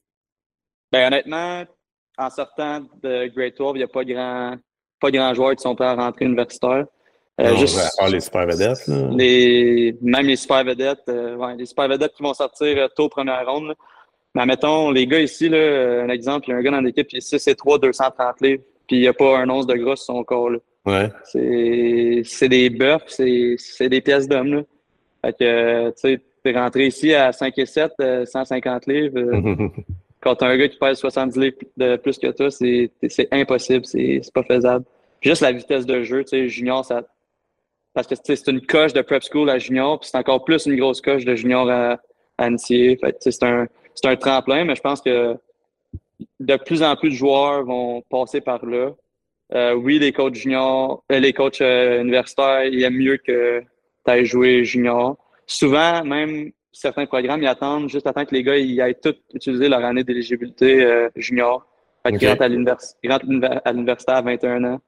Ben, 0.91 1.07
honnêtement, 1.07 1.63
en 2.17 2.29
sortant 2.29 2.81
de 3.03 3.27
grade 3.35 3.53
12, 3.57 3.71
il 3.75 3.77
n'y 3.79 3.83
a 3.83 3.87
pas 3.87 4.03
grand, 4.05 4.55
pas 5.01 5.11
grand 5.11 5.33
joueurs 5.33 5.55
qui 5.55 5.61
sont 5.63 5.75
prêts 5.75 5.85
à 5.87 5.95
rentrer 5.95 6.25
universitaire. 6.25 6.85
Euh, 7.41 7.49
Non, 7.51 7.57
juste 7.57 7.77
à 7.77 7.89
part 7.97 8.07
les 8.09 8.21
super 8.21 8.45
vedettes. 8.47 8.87
Là. 8.87 9.09
les, 9.11 9.97
même 10.01 10.25
les 10.27 10.37
super 10.37 10.63
vedettes, 10.63 11.03
euh, 11.09 11.35
ouais, 11.35 11.55
les 11.57 11.65
super 11.65 11.89
vedettes 11.89 12.13
qui 12.13 12.23
vont 12.23 12.33
sortir 12.33 12.77
euh, 12.77 12.87
tôt 12.95 13.09
première 13.09 13.45
ronde. 13.45 13.67
là. 13.67 13.73
Mais 14.33 14.45
mettons, 14.45 14.91
les 14.91 15.05
gars 15.07 15.19
ici, 15.19 15.49
là, 15.49 16.03
un 16.03 16.09
exemple, 16.09 16.47
il 16.47 16.51
y 16.51 16.53
a 16.53 16.57
un 16.57 16.61
gars 16.61 16.71
dans 16.71 16.81
l'équipe, 16.81 17.07
puis 17.07 17.21
6 17.21 17.45
et 17.47 17.55
3, 17.55 17.79
230 17.79 18.39
livres, 18.41 18.63
puis 18.87 18.97
il 18.97 19.01
n'y 19.01 19.07
a 19.07 19.13
pas 19.13 19.37
un 19.39 19.49
once 19.49 19.67
de 19.67 19.73
gros 19.75 19.95
sur 19.97 20.05
son 20.05 20.23
corps. 20.23 20.49
là. 20.49 20.59
Ouais. 20.85 21.09
C'est 21.25 22.21
c'est 22.23 22.47
des 22.49 22.69
buffs, 22.69 23.03
c'est 23.07 23.55
c'est 23.57 23.89
des 23.89 23.99
pièces 24.01 24.27
d'hommes. 24.27 24.53
là. 24.55 24.61
Fait 25.25 25.33
que, 25.37 25.87
tu 25.89 25.93
sais, 25.97 26.21
t'es 26.45 26.57
rentré 26.57 26.85
ici 26.85 27.13
à 27.13 27.31
5 27.31 27.57
et 27.57 27.65
7, 27.65 27.91
euh, 28.01 28.25
150 28.25 28.85
livres. 28.85 29.17
euh, 29.17 29.67
quand 30.21 30.35
t'as 30.35 30.47
un 30.47 30.57
gars 30.57 30.67
qui 30.67 30.77
pèse 30.77 30.99
70 30.99 31.39
livres 31.39 31.57
de 31.75 31.95
plus 31.97 32.19
que 32.19 32.27
toi, 32.27 32.51
c'est 32.51 32.91
impossible, 33.31 33.85
c'est 33.85 34.21
pas 34.33 34.43
faisable. 34.43 34.85
Puis 35.19 35.31
juste 35.31 35.41
la 35.41 35.51
vitesse 35.51 35.85
de 35.85 36.03
jeu, 36.03 36.23
tu 36.23 36.29
sais, 36.29 36.47
junior, 36.47 36.85
ça 36.85 37.03
parce 37.95 38.07
que 38.07 38.15
c'est 38.21 38.47
une 38.47 38.61
coche 38.61 38.91
de 38.91 39.01
prep 39.01 39.23
school 39.23 39.49
à 39.49 39.57
junior, 39.57 39.97
puis 39.99 40.09
c'est 40.11 40.17
encore 40.17 40.43
plus 40.43 40.65
une 40.65 40.75
grosse 40.75 40.99
coche 40.99 41.23
de 41.23 41.33
junior 41.33 41.69
à, 41.69 41.97
à. 42.37 42.49
Fait 42.57 43.15
c'est 43.21 43.43
un, 43.43 43.67
c'est 43.95 44.07
un 44.07 44.17
tremplin, 44.17 44.65
mais 44.65 44.75
je 44.75 44.81
pense 44.81 45.01
que 45.01 45.37
de 46.41 46.55
plus 46.57 46.83
en 46.83 46.95
plus 46.97 47.09
de 47.11 47.15
joueurs 47.15 47.63
vont 47.63 48.01
passer 48.09 48.41
par 48.41 48.65
là. 48.65 48.91
Euh, 49.53 49.73
oui, 49.75 49.97
les 49.97 50.11
coachs 50.11 50.35
juniors, 50.35 51.03
euh, 51.09 51.19
les 51.19 51.31
coachs 51.31 51.61
euh, 51.61 52.01
universitaires, 52.01 52.65
ils 52.65 52.83
aiment 52.83 52.97
mieux 52.97 53.17
que 53.17 53.61
tu 53.61 54.11
ailles 54.11 54.25
jouer 54.25 54.65
junior. 54.65 55.17
Souvent, 55.47 56.03
même 56.03 56.51
certains 56.71 57.05
programmes, 57.05 57.41
ils 57.41 57.47
attendent 57.47 57.89
juste 57.89 58.07
attendre 58.07 58.27
que 58.27 58.35
les 58.35 58.43
gars 58.43 58.57
ils 58.57 58.79
aient 58.79 58.93
tout 58.95 59.15
utilisé 59.33 59.69
leur 59.69 59.83
année 59.83 60.03
d'éligibilité 60.03 61.07
junior. 61.15 61.65
Fait 62.03 62.17
qu'ils 62.17 62.27
rentrent 62.27 62.43
à 62.43 63.71
l'université 63.71 64.11
à 64.11 64.21
21 64.21 64.63
ans. 64.63 64.81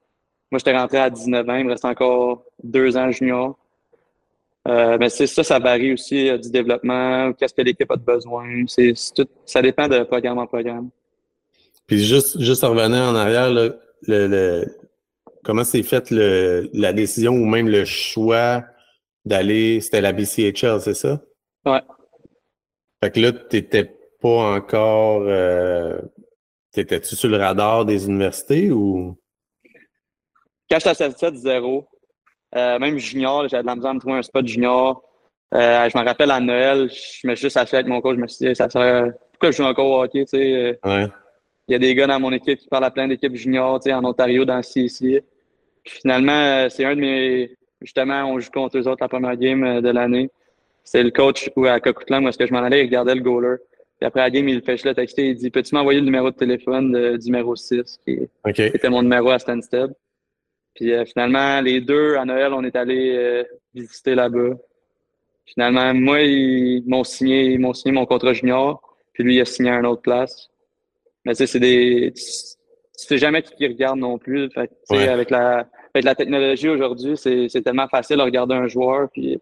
Moi, 0.52 0.60
j'étais 0.60 0.78
rentré 0.78 0.98
à 0.98 1.10
19 1.10 1.50
ans, 1.50 1.56
il 1.56 1.66
me 1.66 1.72
reste 1.72 1.86
encore 1.86 2.44
deux 2.64 2.96
ans 2.96 3.12
junior. 3.12 3.58
Euh, 4.68 4.98
mais 5.00 5.10
c'est 5.10 5.28
ça, 5.28 5.44
ça 5.44 5.60
varie 5.60 5.94
aussi 5.94 6.30
du 6.40 6.52
développement, 6.52 7.32
qu'est-ce 7.34 7.54
que 7.54 7.62
l'équipe 7.62 7.90
a 7.90 7.96
de 7.96 8.04
besoin. 8.04 8.66
C'est, 8.68 8.94
tout, 9.16 9.28
ça 9.46 9.62
dépend 9.62 9.88
de 9.88 10.04
programme 10.04 10.40
en 10.40 10.48
programme. 10.48 10.90
Puis 11.86 12.04
juste, 12.04 12.40
juste 12.42 12.64
en 12.64 12.72
revenant 12.72 13.10
en 13.12 13.16
arrière, 13.16 13.50
le, 13.50 13.80
le, 14.08 14.66
comment 15.44 15.64
s'est 15.64 15.84
faite 15.84 16.12
la 16.12 16.92
décision 16.92 17.34
ou 17.34 17.46
même 17.46 17.70
le 17.70 17.86
choix 17.86 18.64
d'aller, 19.27 19.81
c'était 19.81 20.01
la 20.01 20.13
BCHL, 20.13 20.81
c'est 20.81 20.93
ça? 20.93 21.22
Ouais. 21.65 21.81
Fait 23.03 23.12
que 23.12 23.19
là, 23.19 23.31
t'étais 23.31 23.91
pas 24.22 24.55
encore, 24.55 25.24
euh, 25.25 26.00
t'étais-tu 26.72 27.15
sur 27.15 27.29
le 27.29 27.38
radar 27.38 27.86
des 27.86 28.07
universités 28.07 28.72
ou? 28.72 29.17
Quand 30.69 30.79
j'étais 30.79 31.03
à 31.03 31.12
7 31.12 31.36
0 31.36 31.88
euh, 32.55 32.79
même 32.79 32.98
junior, 32.98 33.48
j'avais 33.48 33.63
de 33.63 33.67
la 33.67 33.75
misère 33.75 33.91
à 33.91 33.93
me 33.93 34.00
trouver 34.00 34.17
un 34.17 34.24
spot 34.24 34.48
junior. 34.48 35.03
Euh, 35.53 35.89
je 35.89 35.98
me 35.98 36.03
rappelle 36.03 36.31
à 36.31 36.39
Noël, 36.39 36.89
je 36.89 37.27
me 37.27 37.36
suis 37.36 37.43
juste 37.43 37.57
assis 37.57 37.75
avec 37.75 37.88
mon 37.88 38.01
coach, 38.01 38.15
je 38.15 38.22
me 38.22 38.27
suis 38.27 38.48
dit, 38.48 38.55
ça 38.55 38.69
serait, 38.69 39.12
pourquoi 39.31 39.51
je 39.51 39.57
joue 39.57 39.63
encore 39.63 39.86
au 39.86 40.03
hockey, 40.03 40.25
tu 40.25 40.38
sais? 40.38 40.79
Ouais. 40.84 41.07
Il 41.67 41.74
y 41.74 41.75
a 41.75 41.79
des 41.79 41.93
gars 41.93 42.07
dans 42.07 42.19
mon 42.19 42.31
équipe 42.31 42.60
qui 42.60 42.67
parlent 42.67 42.86
à 42.86 42.91
plein 42.91 43.07
d'équipes 43.07 43.36
juniors, 43.36 43.79
tu 43.79 43.89
sais, 43.89 43.93
en 43.93 44.03
Ontario, 44.03 44.46
dans 44.46 44.57
le 44.57 44.63
CC. 44.63 45.24
Puis 45.84 46.00
finalement, 46.01 46.69
c'est 46.69 46.86
un 46.86 46.96
de 46.96 47.01
mes, 47.01 47.57
justement, 47.81 48.25
on 48.25 48.39
joue 48.39 48.51
contre 48.51 48.77
eux 48.77 48.88
autres 48.88 49.01
la 49.01 49.10
première 49.10 49.36
game 49.36 49.81
de 49.81 49.89
l'année. 49.89 50.29
C'est 50.84 51.03
le 51.03 51.12
coach 51.12 51.50
ou 51.55 51.65
à 51.65 51.79
Coquitlam 51.79 52.25
où 52.25 52.29
est-ce 52.29 52.38
que 52.38 52.48
je 52.48 52.53
m'en 52.53 52.60
allais, 52.60 52.81
il 52.81 52.86
regardait 52.86 53.15
le 53.15 53.22
goaler. 53.22 53.57
Puis 54.00 54.05
après 54.05 54.19
la 54.19 54.29
game, 54.29 54.48
il 54.48 54.62
fait 54.62 54.84
le 54.84 54.93
texter, 54.93 55.29
il 55.29 55.36
dit 55.36 55.50
Peux-tu 55.50 55.74
m'envoyer 55.74 56.00
le 56.00 56.05
numéro 56.05 56.29
de 56.29 56.36
téléphone 56.36 56.91
de, 56.91 57.17
du 57.17 57.25
numéro 57.25 57.55
6, 57.55 58.00
qui, 58.05 58.19
était 58.46 58.89
mon 58.89 59.01
numéro 59.01 59.29
à 59.29 59.39
Stansted? 59.39 59.91
Puis 60.75 60.93
euh, 60.93 61.03
finalement, 61.05 61.60
les 61.62 61.81
deux, 61.81 62.15
à 62.15 62.25
Noël, 62.25 62.53
on 62.53 62.63
est 62.63 62.75
allé 62.75 63.15
euh, 63.15 63.43
visiter 63.74 64.13
là-bas. 64.13 64.55
Finalement, 65.46 65.93
moi, 65.96 66.22
ils 66.22 66.84
m'ont 66.86 67.03
signé, 67.03 67.46
ils 67.46 67.60
m'ont 67.60 67.74
signé 67.74 67.91
mon 67.93 68.05
contrat 68.05 68.34
junior, 68.34 68.81
puis 69.13 69.24
lui, 69.24 69.36
il 69.38 69.41
a 69.41 69.46
signé 69.46 69.72
à 69.72 69.79
une 69.79 69.88
autre 69.88 70.03
place. 70.03 70.50
Mais 71.25 71.34
tu 71.34 71.38
sais, 71.39 71.48
c'est 71.48 71.60
des. 71.60 72.13
Tu, 72.15 72.24
sais 72.93 73.17
jamais 73.17 73.41
qui, 73.41 73.55
qui 73.55 73.65
regarde 73.65 73.98
non 73.98 74.19
plus. 74.19 74.50
Fait, 74.51 74.69
avec, 74.91 75.31
la, 75.31 75.67
avec 75.98 76.06
la 76.06 76.16
technologie 76.16 76.70
aujourd'hui, 76.70 77.18
c'est, 77.18 77.62
tellement 77.63 77.88
facile 77.88 78.18
de 78.18 78.22
regarder 78.22 78.56
un 78.56 78.68
joueur, 78.68 79.10
puis 79.12 79.39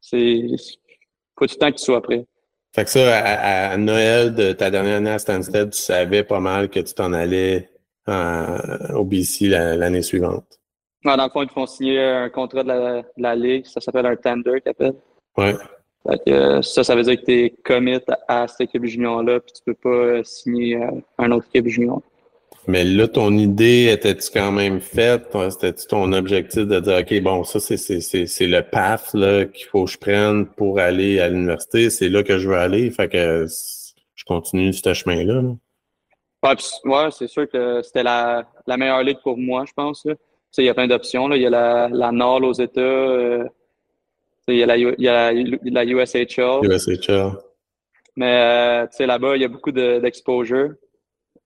c'est. 0.00 0.46
Faut 1.38 1.44
le 1.44 1.48
temps 1.56 1.70
que 1.70 1.76
tu 1.76 1.84
sois 1.84 2.02
prêt. 2.02 2.24
Fait 2.74 2.84
que 2.84 2.90
ça, 2.90 3.18
à, 3.18 3.72
à 3.72 3.76
Noël 3.76 4.34
de 4.34 4.52
ta 4.52 4.70
dernière 4.70 4.96
année 4.96 5.10
à 5.10 5.18
Stansted, 5.18 5.70
tu 5.70 5.80
savais 5.80 6.24
pas 6.24 6.40
mal 6.40 6.68
que 6.68 6.80
tu 6.80 6.94
t'en 6.94 7.12
allais 7.12 7.68
au 8.94 9.04
BC 9.04 9.48
l'année 9.48 10.02
suivante. 10.02 10.58
dans 11.04 11.16
le 11.16 11.30
fond, 11.30 11.42
ils 11.42 11.50
font 11.50 11.66
signer 11.66 12.00
un 12.00 12.30
contrat 12.30 12.62
de 12.62 13.02
la, 13.16 13.36
Ligue. 13.36 13.66
Ça 13.66 13.80
s'appelle 13.80 14.06
un 14.06 14.16
tender 14.16 14.60
qu'ils 14.60 14.70
appellent. 14.70 14.94
Ouais. 15.36 15.54
Euh, 16.28 16.62
ça, 16.62 16.84
ça 16.84 16.94
veut 16.94 17.02
dire 17.02 17.20
que 17.20 17.24
tu 17.24 17.32
es 17.32 17.50
commit 17.50 17.98
à 18.28 18.48
cette 18.48 18.62
équipe 18.62 18.84
junior-là, 18.84 19.40
puis 19.40 19.52
tu 19.52 19.62
peux 19.64 19.74
pas 19.74 19.88
euh, 19.88 20.24
signer 20.24 20.76
euh, 20.76 20.90
un 21.18 21.30
autre 21.32 21.46
équipe 21.52 21.68
junior. 21.68 22.02
Mais 22.68 22.84
là, 22.84 23.08
ton 23.08 23.32
idée 23.32 23.88
était-tu 23.90 24.30
quand 24.30 24.52
même 24.52 24.80
faite? 24.80 25.34
C'était-tu 25.50 25.86
ton 25.86 26.12
objectif 26.12 26.66
de 26.66 26.80
dire, 26.80 26.98
OK, 26.98 27.22
bon, 27.22 27.42
ça, 27.42 27.60
c'est 27.60 27.76
le 27.78 28.60
path 28.60 29.12
qu'il 29.54 29.66
faut 29.68 29.86
que 29.86 29.90
je 29.90 29.96
prenne 29.96 30.44
pour 30.44 30.78
aller 30.78 31.18
à 31.18 31.30
l'université. 31.30 31.88
C'est 31.88 32.10
là 32.10 32.22
que 32.22 32.36
je 32.38 32.46
veux 32.46 32.58
aller. 32.58 32.90
Fait 32.90 33.08
que 33.08 33.46
je 34.14 34.24
continue 34.26 34.74
ce 34.74 34.92
chemin-là. 34.92 35.40
là 35.40 35.54
Ouais, 36.84 37.10
c'est 37.10 37.26
sûr 37.26 37.48
que 37.48 37.80
c'était 37.82 38.02
la, 38.02 38.46
la, 38.66 38.76
meilleure 38.76 39.02
ligue 39.02 39.22
pour 39.22 39.38
moi, 39.38 39.64
je 39.66 39.72
pense. 39.72 40.06
Il 40.58 40.64
y 40.64 40.68
a 40.68 40.74
plein 40.74 40.86
d'options. 40.86 41.32
Il 41.32 41.40
y 41.40 41.46
a 41.46 41.50
la, 41.50 41.88
la 41.88 42.12
Nord 42.12 42.42
aux 42.42 42.52
États. 42.52 42.80
Euh, 42.80 43.44
il 44.46 44.56
y 44.56 44.62
a 44.62 44.66
la, 44.66 44.76
y 44.76 45.08
a 45.08 45.32
la, 45.32 45.84
USHL. 45.84 46.60
USHL. 46.64 47.32
Mais 48.14 48.86
euh, 49.00 49.06
là-bas, 49.06 49.36
il 49.36 49.42
y 49.42 49.44
a 49.46 49.48
beaucoup 49.48 49.72
d'exposure 49.72 50.74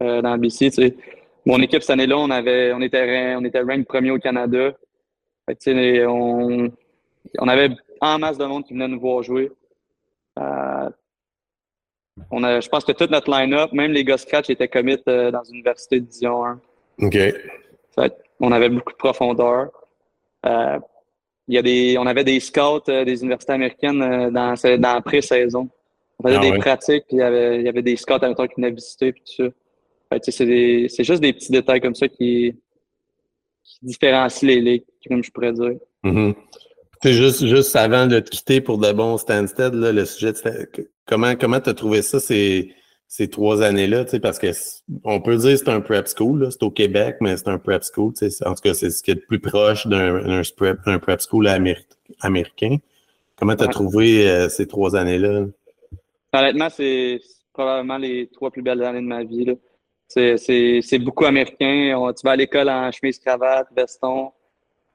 euh, 0.03 0.23
dans 0.23 0.35
le 0.35 0.41
BC. 0.41 0.97
Mon 1.45 1.61
équipe 1.61 1.83
cette 1.83 1.91
année-là, 1.91 2.19
on 2.19 2.31
avait 2.31 2.73
on 2.73 2.81
était 2.81 3.35
on 3.37 3.45
était 3.45 3.61
rank 3.61 3.87
premier 3.87 4.11
au 4.11 4.19
Canada. 4.19 4.73
Fait, 5.47 6.07
on, 6.07 6.71
on 7.39 7.49
avait 7.49 7.71
en 8.01 8.19
masse 8.19 8.39
de 8.39 8.45
monde 8.45 8.65
qui 8.65 8.75
venait 8.75 8.89
nous 8.89 9.01
voir 9.01 9.23
jouer. 9.23 9.51
Euh, 10.39 10.91
on 12.31 12.43
a, 12.45 12.61
je 12.61 12.69
pense 12.69 12.85
que 12.85 12.93
toute 12.93 13.11
notre 13.11 13.31
line-up, 13.31 13.73
même 13.73 13.93
les 13.93 14.05
gars 14.05 14.19
scratch 14.19 14.51
étaient 14.51 14.69
commit 14.69 14.99
euh, 15.09 15.31
dans 15.31 15.43
l'université 15.51 16.01
de 16.01 16.07
Dijon 16.07 16.45
1. 16.45 16.61
OK. 17.03 17.17
on 18.41 18.53
avait 18.53 18.69
beaucoup 18.69 18.93
de 18.93 18.99
profondeur. 18.99 19.71
Euh, 20.47 20.79
y 21.49 21.59
a 21.59 21.63
des, 21.63 21.97
on 21.99 22.07
avait 22.07 22.25
des 22.25 22.41
scouts 22.41 22.81
des 22.87 23.23
universités 23.23 23.53
américaines 23.53 24.31
dans, 24.31 24.55
dans 24.55 24.95
la 24.95 25.01
pré-saison. 25.01 25.69
On 26.19 26.29
faisait 26.29 26.39
ah 26.39 26.51
des 26.51 26.59
pratiques, 26.59 27.05
puis 27.09 27.17
il 27.17 27.21
y, 27.21 27.23
avait, 27.23 27.57
il 27.57 27.63
y 27.63 27.69
avait 27.69 27.83
des 27.83 27.97
scouts 27.97 28.15
à 28.15 28.49
qui 28.49 28.55
venaient 28.57 28.71
visiter, 28.71 29.13
puis 29.13 29.23
tout 29.25 29.45
ça. 29.45 29.51
C'est, 30.23 30.87
c'est 30.89 31.05
juste 31.05 31.21
des 31.21 31.33
petits 31.33 31.53
détails 31.53 31.81
comme 31.81 31.95
ça 31.95 32.09
qui, 32.09 32.55
qui 33.65 33.79
différencient 33.83 34.47
les 34.49 34.61
ligues, 34.61 34.85
comme 35.07 35.23
je 35.23 35.31
pourrais 35.31 35.53
dire. 35.53 35.77
Mm-hmm. 36.05 36.35
Juste, 37.05 37.47
juste 37.47 37.75
avant 37.75 38.07
de 38.07 38.21
te 38.21 38.31
quitter 38.31 38.61
pour 38.61 38.79
de 38.79 38.93
bon 38.93 39.19
Stansted, 39.19 39.75
là, 39.75 39.91
le 39.91 40.05
sujet, 40.05 40.33
comment 41.05 41.35
comment 41.35 41.61
tu 41.61 41.71
as 41.71 41.75
trouvé 41.75 42.01
ça 42.01 42.21
ces, 42.21 42.73
ces 43.09 43.29
trois 43.29 43.61
années-là? 43.63 44.05
Parce 44.23 44.39
que 44.39 44.53
on 45.03 45.21
peut 45.21 45.37
dire 45.37 45.51
que 45.51 45.57
c'est 45.57 45.69
un 45.69 45.81
prep 45.81 46.07
school, 46.07 46.47
c'est 46.53 46.63
au 46.63 46.71
Québec, 46.71 47.17
mais 47.21 47.37
c'est 47.37 47.49
un 47.49 47.59
prep 47.59 47.83
school. 47.83 48.13
En 48.45 48.55
tout 48.55 48.63
cas, 48.63 48.75
c'est 48.75 48.91
ce 48.91 49.03
qui 49.03 49.11
est 49.11 49.15
le 49.15 49.21
plus 49.21 49.41
proche 49.41 49.89
d'un 49.89 50.43
prep, 50.57 50.79
un 50.87 51.01
prep 51.01 51.21
school 51.21 51.49
américain. 52.21 52.77
Comment 53.35 53.57
tu 53.57 53.65
as 53.65 53.69
trouvé 53.69 54.31
euh, 54.31 54.49
ces 54.49 54.69
trois 54.69 54.95
années-là? 54.95 55.47
Honnêtement, 56.33 56.69
c'est 56.71 57.21
probablement 57.53 57.99
les 57.99 58.29
trois 58.29 58.53
plus 58.53 58.63
belles 58.63 58.85
années 58.85 59.01
de 59.01 59.07
ma 59.07 59.25
vie. 59.25 59.47
C'est 60.15 60.99
beaucoup 60.99 61.25
américain. 61.25 62.13
tu 62.17 62.25
vas 62.25 62.33
à 62.33 62.37
l'école 62.37 62.69
en 62.69 62.91
chemise, 62.91 63.19
cravate, 63.19 63.69
veston. 63.75 64.33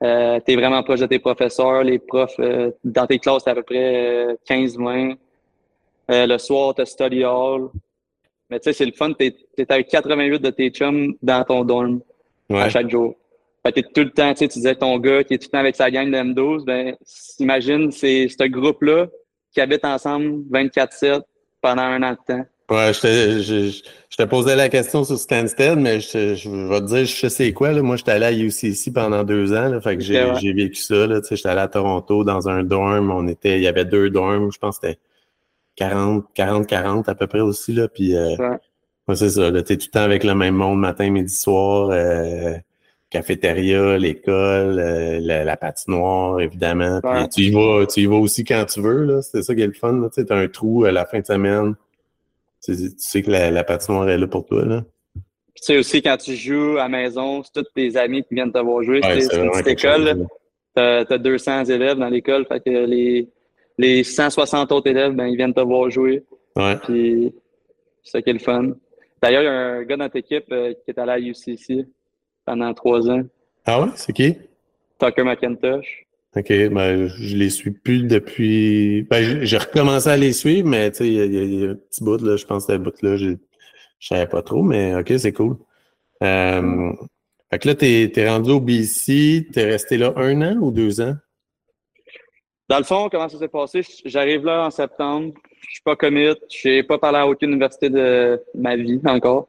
Euh, 0.03 0.39
tu 0.45 0.53
es 0.53 0.55
vraiment 0.55 0.83
proche 0.83 0.99
de 0.99 1.07
tes 1.07 1.19
professeurs. 1.19 1.83
Les 1.83 1.99
profs, 1.99 2.39
euh, 2.39 2.71
dans 2.83 3.07
tes 3.07 3.19
classes, 3.19 3.47
à 3.47 3.55
peu 3.55 3.63
près 3.63 4.37
15-20. 4.47 5.11
Euh, 5.11 5.15
euh, 6.09 6.27
le 6.27 6.37
soir, 6.37 6.75
tu 6.75 6.81
as 6.81 6.85
study 6.85 7.25
hall. 7.25 7.69
Mais 8.49 8.59
tu 8.59 8.65
sais, 8.65 8.73
c'est 8.73 8.85
le 8.85 8.91
fun. 8.91 9.11
Tu 9.13 9.33
es, 9.57 9.71
avec 9.71 9.87
88 9.87 10.39
de 10.39 10.49
tes 10.51 10.69
chums 10.69 11.15
dans 11.21 11.43
ton 11.43 11.65
dorm 11.65 12.01
à 12.49 12.69
chaque 12.69 12.89
jour. 12.89 13.15
Fait 13.65 13.73
que 13.73 13.81
tout 13.81 14.01
le 14.01 14.11
temps, 14.11 14.33
tu 14.33 14.47
disais 14.47 14.75
ton 14.75 14.97
gars 14.99 15.23
qui 15.23 15.33
est 15.33 15.37
tout 15.37 15.47
le 15.47 15.51
temps 15.51 15.59
avec 15.59 15.75
sa 15.75 15.91
gang 15.91 16.09
de 16.09 16.15
M12, 16.15 16.63
ben, 16.63 16.95
imagine, 17.39 17.91
c'est 17.91 18.29
ce 18.29 18.45
groupe-là 18.45 19.07
qui 19.51 19.59
habite 19.59 19.83
ensemble 19.83 20.43
24-7 20.51 21.21
pendant 21.61 21.81
un 21.81 22.03
an 22.03 22.11
de 22.11 22.33
temps. 22.33 22.45
Ouais, 22.69 22.91
je 22.93 22.99
te, 22.99 23.41
je, 23.41 23.81
je 24.09 24.17
te 24.17 24.23
posais 24.23 24.55
la 24.57 24.67
question 24.67 25.05
sur 25.05 25.17
Stansted, 25.17 25.77
mais 25.77 26.01
je, 26.01 26.35
je 26.35 26.49
vais 26.49 26.81
te 26.81 26.85
dire, 26.85 27.05
je 27.05 27.27
sais 27.29 27.53
quoi. 27.53 27.71
Là. 27.71 27.81
Moi, 27.81 27.95
j'étais 27.95 28.11
allé 28.11 28.25
à 28.25 28.33
UCC 28.33 28.91
pendant 28.93 29.23
deux 29.23 29.53
ans. 29.53 29.69
Là, 29.69 29.79
fait 29.79 29.95
que 29.95 30.03
j'ai 30.03 30.29
j'ai 30.41 30.51
vécu 30.51 30.81
ça. 30.81 31.07
Là, 31.07 31.21
j'étais 31.29 31.47
allé 31.47 31.61
à 31.61 31.69
Toronto 31.69 32.25
dans 32.25 32.49
un 32.49 32.63
dorm. 32.63 33.09
On 33.09 33.25
était, 33.29 33.57
il 33.57 33.63
y 33.63 33.67
avait 33.67 33.85
deux 33.85 34.09
dorms. 34.09 34.51
Je 34.51 34.59
pense 34.59 34.79
que 34.79 34.87
c'était 34.87 34.99
40, 35.77 36.25
40, 36.33 36.67
40 36.67 37.09
à 37.09 37.15
peu 37.15 37.27
près 37.27 37.39
aussi. 37.39 37.71
Là, 37.71 37.87
puis, 37.87 38.17
euh, 38.17 38.35
ouais. 38.37 39.15
c'est 39.15 39.29
ça. 39.29 39.49
Là, 39.49 39.61
t'es 39.63 39.77
tout 39.77 39.87
le 39.87 39.91
temps 39.91 40.03
avec 40.03 40.25
le 40.25 40.35
même 40.35 40.55
monde, 40.55 40.79
matin, 40.79 41.09
midi, 41.09 41.33
soir. 41.33 41.89
Euh, 41.91 42.53
cafétéria, 43.09 43.97
l'école, 43.97 44.77
euh, 44.77 45.19
la, 45.21 45.55
patinoire, 45.55 46.41
évidemment. 46.41 46.99
Puis 47.01 47.29
tu 47.29 47.41
y 47.43 47.51
vas, 47.51 47.85
tu 47.85 48.01
y 48.01 48.05
vas 48.07 48.17
aussi 48.17 48.43
quand 48.43 48.65
tu 48.65 48.81
veux. 48.81 49.05
Là. 49.05 49.21
C'est 49.21 49.41
ça 49.41 49.55
qui 49.55 49.61
est 49.61 49.67
le 49.67 49.71
fun. 49.73 50.09
Tu 50.13 50.25
as 50.29 50.35
un 50.35 50.47
trou 50.49 50.83
à 50.83 50.91
la 50.91 51.05
fin 51.05 51.21
de 51.21 51.25
semaine 51.25 51.75
tu, 52.73 52.91
sais 52.97 53.21
que 53.21 53.31
la, 53.31 53.63
patinoire 53.63 54.09
est 54.09 54.17
là 54.17 54.27
pour 54.27 54.45
toi. 54.45 54.65
Là. 54.65 54.83
Tu 55.15 55.63
sais 55.63 55.77
aussi, 55.77 56.01
quand 56.01 56.17
tu 56.17 56.35
joues 56.35 56.77
à 56.77 56.83
la 56.83 56.89
maison, 56.89 57.41
c'est 57.43 57.53
tous 57.53 57.69
tes 57.73 57.95
amis 57.97 58.23
qui 58.23 58.35
viennent 58.35 58.51
te 58.51 58.59
voir 58.59 58.83
jouer. 58.83 59.01
c'est 59.03 59.35
une 59.35 59.51
petite 59.51 59.67
école. 59.67 60.27
Tu 60.75 60.81
as, 60.81 61.17
200 61.17 61.65
élèves 61.65 61.97
dans 61.97 62.09
l'école. 62.09 62.45
Fait 62.45 62.59
que 62.59 62.69
les, 62.69 63.29
les 63.77 64.03
160 64.03 64.71
autres 64.71 64.89
élèves, 64.89 65.13
ben, 65.13 65.27
ils 65.27 65.37
viennent 65.37 65.53
te 65.53 65.61
voir 65.61 65.89
jouer. 65.89 66.23
Ouais. 66.55 66.75
Puis, 66.83 67.33
c'est 68.03 68.11
ça 68.11 68.21
qui 68.21 68.29
est 68.29 68.33
le 68.33 68.39
fun. 68.39 68.73
D'ailleurs, 69.21 69.41
il 69.41 69.45
y 69.45 69.47
a 69.47 69.51
un 69.51 69.83
gars 69.83 69.97
dans 69.97 70.03
notre 70.03 70.17
équipe 70.17 70.45
euh, 70.51 70.73
qui 70.73 70.91
est 70.91 70.99
allé 70.99 71.11
à 71.11 71.19
UCC 71.19 71.87
pendant 72.45 72.73
trois 72.73 73.09
ans. 73.09 73.23
Ah 73.65 73.81
ouais? 73.81 73.89
C'est 73.95 74.13
qui? 74.13 74.35
Tucker 74.99 75.23
McIntosh. 75.23 76.06
OK, 76.37 76.49
ben, 76.49 77.07
je 77.07 77.35
les 77.35 77.49
suis 77.49 77.71
plus 77.71 78.03
depuis. 78.03 79.03
Ben, 79.09 79.43
j'ai 79.43 79.57
recommencé 79.57 80.09
à 80.09 80.17
les 80.17 80.33
suivre, 80.33 80.67
mais 80.67 80.91
tu 80.91 80.97
sais, 80.97 81.07
il 81.07 81.59
y, 81.59 81.65
a 81.65 81.71
un 81.71 81.75
petit 81.75 82.03
bout, 82.03 82.21
là, 82.21 82.35
je 82.37 82.45
pense 82.45 82.67
que 82.67 82.73
le 82.73 82.77
bout 82.77 83.01
là, 83.01 83.17
je, 83.17 83.35
savais 83.99 84.27
pas 84.27 84.43
trop, 84.43 84.61
mais 84.61 84.93
OK, 84.95 85.13
c'est 85.17 85.33
cool. 85.33 85.57
Euh, 86.21 86.93
fait 87.49 87.59
que 87.59 87.67
là, 87.69 87.75
t'es 87.75 88.11
es 88.15 88.29
rendu 88.29 88.51
au 88.51 88.59
BC, 88.59 89.47
t'es 89.51 89.65
resté 89.65 89.97
là 89.97 90.13
un 90.15 90.41
an 90.43 90.57
ou 90.61 90.69
deux 90.69 91.01
ans? 91.01 91.15
Dans 92.69 92.77
le 92.77 92.83
fond, 92.83 93.09
comment 93.09 93.29
ça 93.29 93.39
s'est 93.39 93.47
passé? 93.47 93.81
J'arrive 94.05 94.45
là 94.45 94.65
en 94.65 94.69
septembre, 94.69 95.33
je 95.61 95.71
suis 95.71 95.83
pas 95.83 95.95
commit, 95.95 96.35
je 96.51 96.69
n'ai 96.69 96.83
pas 96.83 96.99
parlé 96.99 97.17
à 97.17 97.27
aucune 97.27 97.49
université 97.49 97.89
de 97.89 98.39
ma 98.53 98.75
vie 98.75 99.01
encore. 99.05 99.47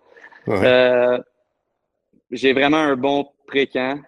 Euh, 0.49 1.19
j'ai 2.31 2.55
vraiment 2.55 2.79
un 2.79 2.97
bon 2.97 3.29
pré-camp. 3.47 4.01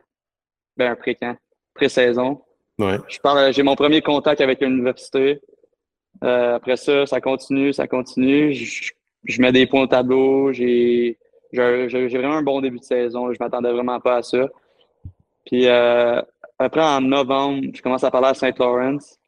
Ben, 0.76 0.92
un 0.92 0.96
pré-camp, 0.96 1.36
pré-saison. 1.74 2.40
Ouais. 2.80 2.98
Je 3.08 3.18
parle, 3.18 3.52
j'ai 3.52 3.62
mon 3.62 3.76
premier 3.76 4.00
contact 4.00 4.40
avec 4.40 4.60
l'université. 4.60 5.40
Euh, 6.24 6.56
après 6.56 6.76
ça, 6.76 7.06
ça 7.06 7.20
continue, 7.20 7.72
ça 7.72 7.86
continue. 7.86 8.52
Je, 8.52 8.90
je 9.24 9.40
mets 9.42 9.52
des 9.52 9.66
points 9.66 9.82
au 9.82 9.86
tableau. 9.86 10.52
J'ai, 10.52 11.18
j'ai 11.52 12.08
vraiment 12.08 12.36
un 12.36 12.42
bon 12.42 12.60
début 12.60 12.78
de 12.78 12.84
saison. 12.84 13.32
Je 13.32 13.38
m'attendais 13.38 13.72
vraiment 13.72 14.00
pas 14.00 14.16
à 14.16 14.22
ça. 14.22 14.48
Puis 15.44 15.66
euh, 15.66 16.22
après, 16.58 16.82
en 16.82 17.00
novembre, 17.00 17.68
je 17.74 17.82
commence 17.82 18.04
à 18.04 18.10
parler 18.10 18.28
à 18.28 18.34
Saint 18.34 18.52
Lawrence. 18.58 19.18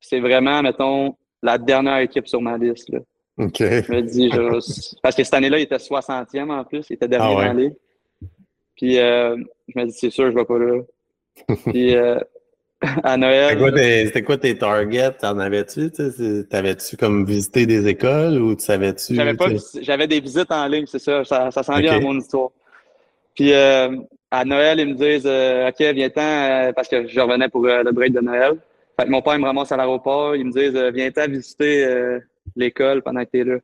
C'est 0.00 0.20
vraiment, 0.20 0.62
mettons, 0.62 1.16
la 1.42 1.58
dernière 1.58 1.98
équipe 1.98 2.28
sur 2.28 2.40
ma 2.40 2.58
liste. 2.58 2.90
Là. 2.90 3.00
OK. 3.38 3.58
Je 3.58 3.92
me 3.92 4.02
dis, 4.02 4.30
je... 4.30 4.96
parce 5.02 5.16
que 5.16 5.24
cette 5.24 5.34
année-là, 5.34 5.58
il 5.58 5.62
était 5.62 5.76
60e 5.76 6.50
en 6.50 6.64
plus. 6.64 6.86
Il 6.90 6.94
était 6.94 7.08
dernier 7.08 7.34
Ah 7.34 7.54
ouais. 7.54 7.68
dans 7.68 7.74
Puis 8.76 8.98
euh, 8.98 9.36
je 9.68 9.78
me 9.78 9.86
dis, 9.86 9.92
c'est 9.92 10.10
sûr, 10.10 10.30
je 10.30 10.34
vais 10.36 10.44
pas 10.44 10.58
là. 10.58 10.82
Puis 11.66 11.96
euh, 11.96 12.18
à 13.04 13.16
Noël. 13.16 13.58
C'était 14.06 14.22
quoi, 14.22 14.36
quoi 14.36 14.38
tes 14.38 14.56
targets? 14.58 15.12
T'en 15.12 15.38
avais-tu? 15.38 15.90
T'avais-tu 16.50 16.96
comme 16.96 17.24
visité 17.24 17.66
des 17.66 17.86
écoles 17.86 18.40
ou 18.40 18.54
tu 18.54 18.64
savais-tu? 18.64 19.14
J'avais 19.14 19.34
pas, 19.34 19.46
j'avais 19.80 20.06
des 20.06 20.20
visites 20.20 20.50
en 20.52 20.66
ligne, 20.66 20.86
c'est 20.86 20.98
ça. 20.98 21.24
Ça, 21.24 21.50
ça 21.50 21.62
s'en 21.62 21.76
vient 21.78 21.96
à 21.96 22.00
mon 22.00 22.18
histoire. 22.18 22.50
Puis 23.34 23.52
euh, 23.52 23.96
à 24.30 24.44
Noël, 24.44 24.78
ils 24.80 24.88
me 24.88 24.94
disent 24.94 25.26
euh, 25.26 25.68
OK, 25.68 25.80
viens-t'en, 25.80 26.20
euh, 26.20 26.72
parce 26.72 26.88
que 26.88 27.06
je 27.08 27.20
revenais 27.20 27.48
pour 27.48 27.66
euh, 27.66 27.82
le 27.82 27.92
break 27.92 28.12
de 28.12 28.20
Noël. 28.20 28.54
Fait 28.98 29.06
que 29.06 29.10
mon 29.10 29.22
père 29.22 29.38
me 29.38 29.44
ramasse 29.44 29.72
à 29.72 29.76
l'aéroport, 29.76 30.36
ils 30.36 30.44
me 30.46 30.52
disent 30.52 30.76
euh, 30.76 30.90
viens-t'en 30.92 31.26
visiter 31.28 31.84
euh, 31.84 32.20
l'école 32.54 33.02
pendant 33.02 33.24
que 33.24 33.30
t'es 33.30 33.44
là. 33.44 33.56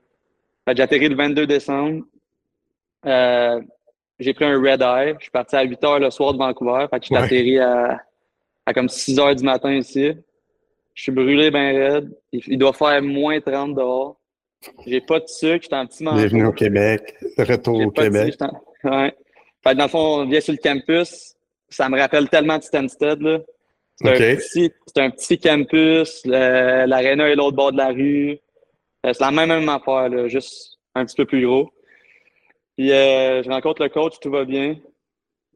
Fait 0.67 0.73
que 0.73 0.79
j'atterris 0.79 1.09
le 1.09 1.15
22 1.17 1.47
décembre. 1.47 2.03
Euh, 3.07 3.61
j'ai 4.19 4.35
pris 4.35 4.45
un 4.45 4.61
red 4.61 4.83
eye. 4.83 5.15
Je 5.19 5.23
suis 5.25 5.31
parti 5.31 5.57
à 5.57 5.63
8 5.63 5.85
heures 5.85 5.99
le 6.01 6.11
soir 6.11 6.33
de 6.33 6.39
Vancouver. 6.39 6.87
Fait 6.91 6.99
que 6.99 7.05
je 7.05 7.07
suis 7.07 7.15
Ouais. 7.15 7.23
atterri 7.23 7.59
à, 7.59 8.01
à 8.67 8.73
comme 8.75 8.89
6 8.89 9.19
heures 9.19 9.35
du 9.35 9.45
matin 9.45 9.73
ici. 9.75 10.13
Je 10.95 11.03
suis 11.03 11.13
brûlé 11.13 11.51
ben 11.51 11.77
raide. 11.77 12.19
Il, 12.33 12.43
il 12.47 12.59
doit 12.59 12.73
faire 12.73 13.01
moins 13.03 13.41
30 13.41 13.75
dehors. 13.75 14.17
J'ai 14.87 15.01
pas 15.01 15.21
de 15.21 15.27
sucre, 15.27 15.63
j'étais 15.63 15.77
en 15.77 15.87
petit 15.87 16.05
manteau. 16.05 16.19
Bienvenue 16.19 16.47
au 16.47 16.53
Québec. 16.53 17.15
Retour 17.39 17.81
au 17.81 17.91
Québec. 17.91 18.33
sucre, 18.33 18.51
Ouais. 18.85 19.15
Fait 19.63 19.73
que 19.73 19.77
dans 19.77 19.85
le 19.85 19.91
fond, 19.91 20.21
on 20.23 20.27
vient 20.27 20.41
sur 20.41 20.53
le 20.53 20.59
campus. 20.59 21.35
Ça 21.69 21.89
me 21.89 21.99
rappelle 21.99 22.29
tellement 22.29 22.59
de 22.59 22.63
Stansted, 22.63 23.21
là. 23.23 23.39
C'est 23.97 24.09
un, 24.09 24.13
Ok. 24.13 24.19
petit, 24.39 24.73
c'est 24.87 25.03
un 25.03 25.11
petit 25.11 25.39
campus. 25.39 26.23
L'aréna 26.25 27.29
est 27.29 27.37
l'autre 27.37 27.57
bord 27.57 27.73
de 27.73 27.77
la 27.79 27.89
rue. 27.89 28.39
Euh, 29.07 29.13
C'est 29.13 29.21
la 29.21 29.31
même, 29.31 29.49
même 29.49 29.69
affaire, 29.69 30.09
là, 30.09 30.29
juste 30.29 30.79
un 30.95 31.05
petit 31.05 31.17
peu 31.17 31.25
plus 31.27 31.45
gros. 31.47 31.71
Puis 32.77 32.91
euh, 32.93 33.43
je 33.43 33.49
rencontre 33.51 33.83
le 33.83 33.89
coach, 33.91 34.15
tout 34.21 34.31
va 34.31 34.45
bien. 34.45 34.77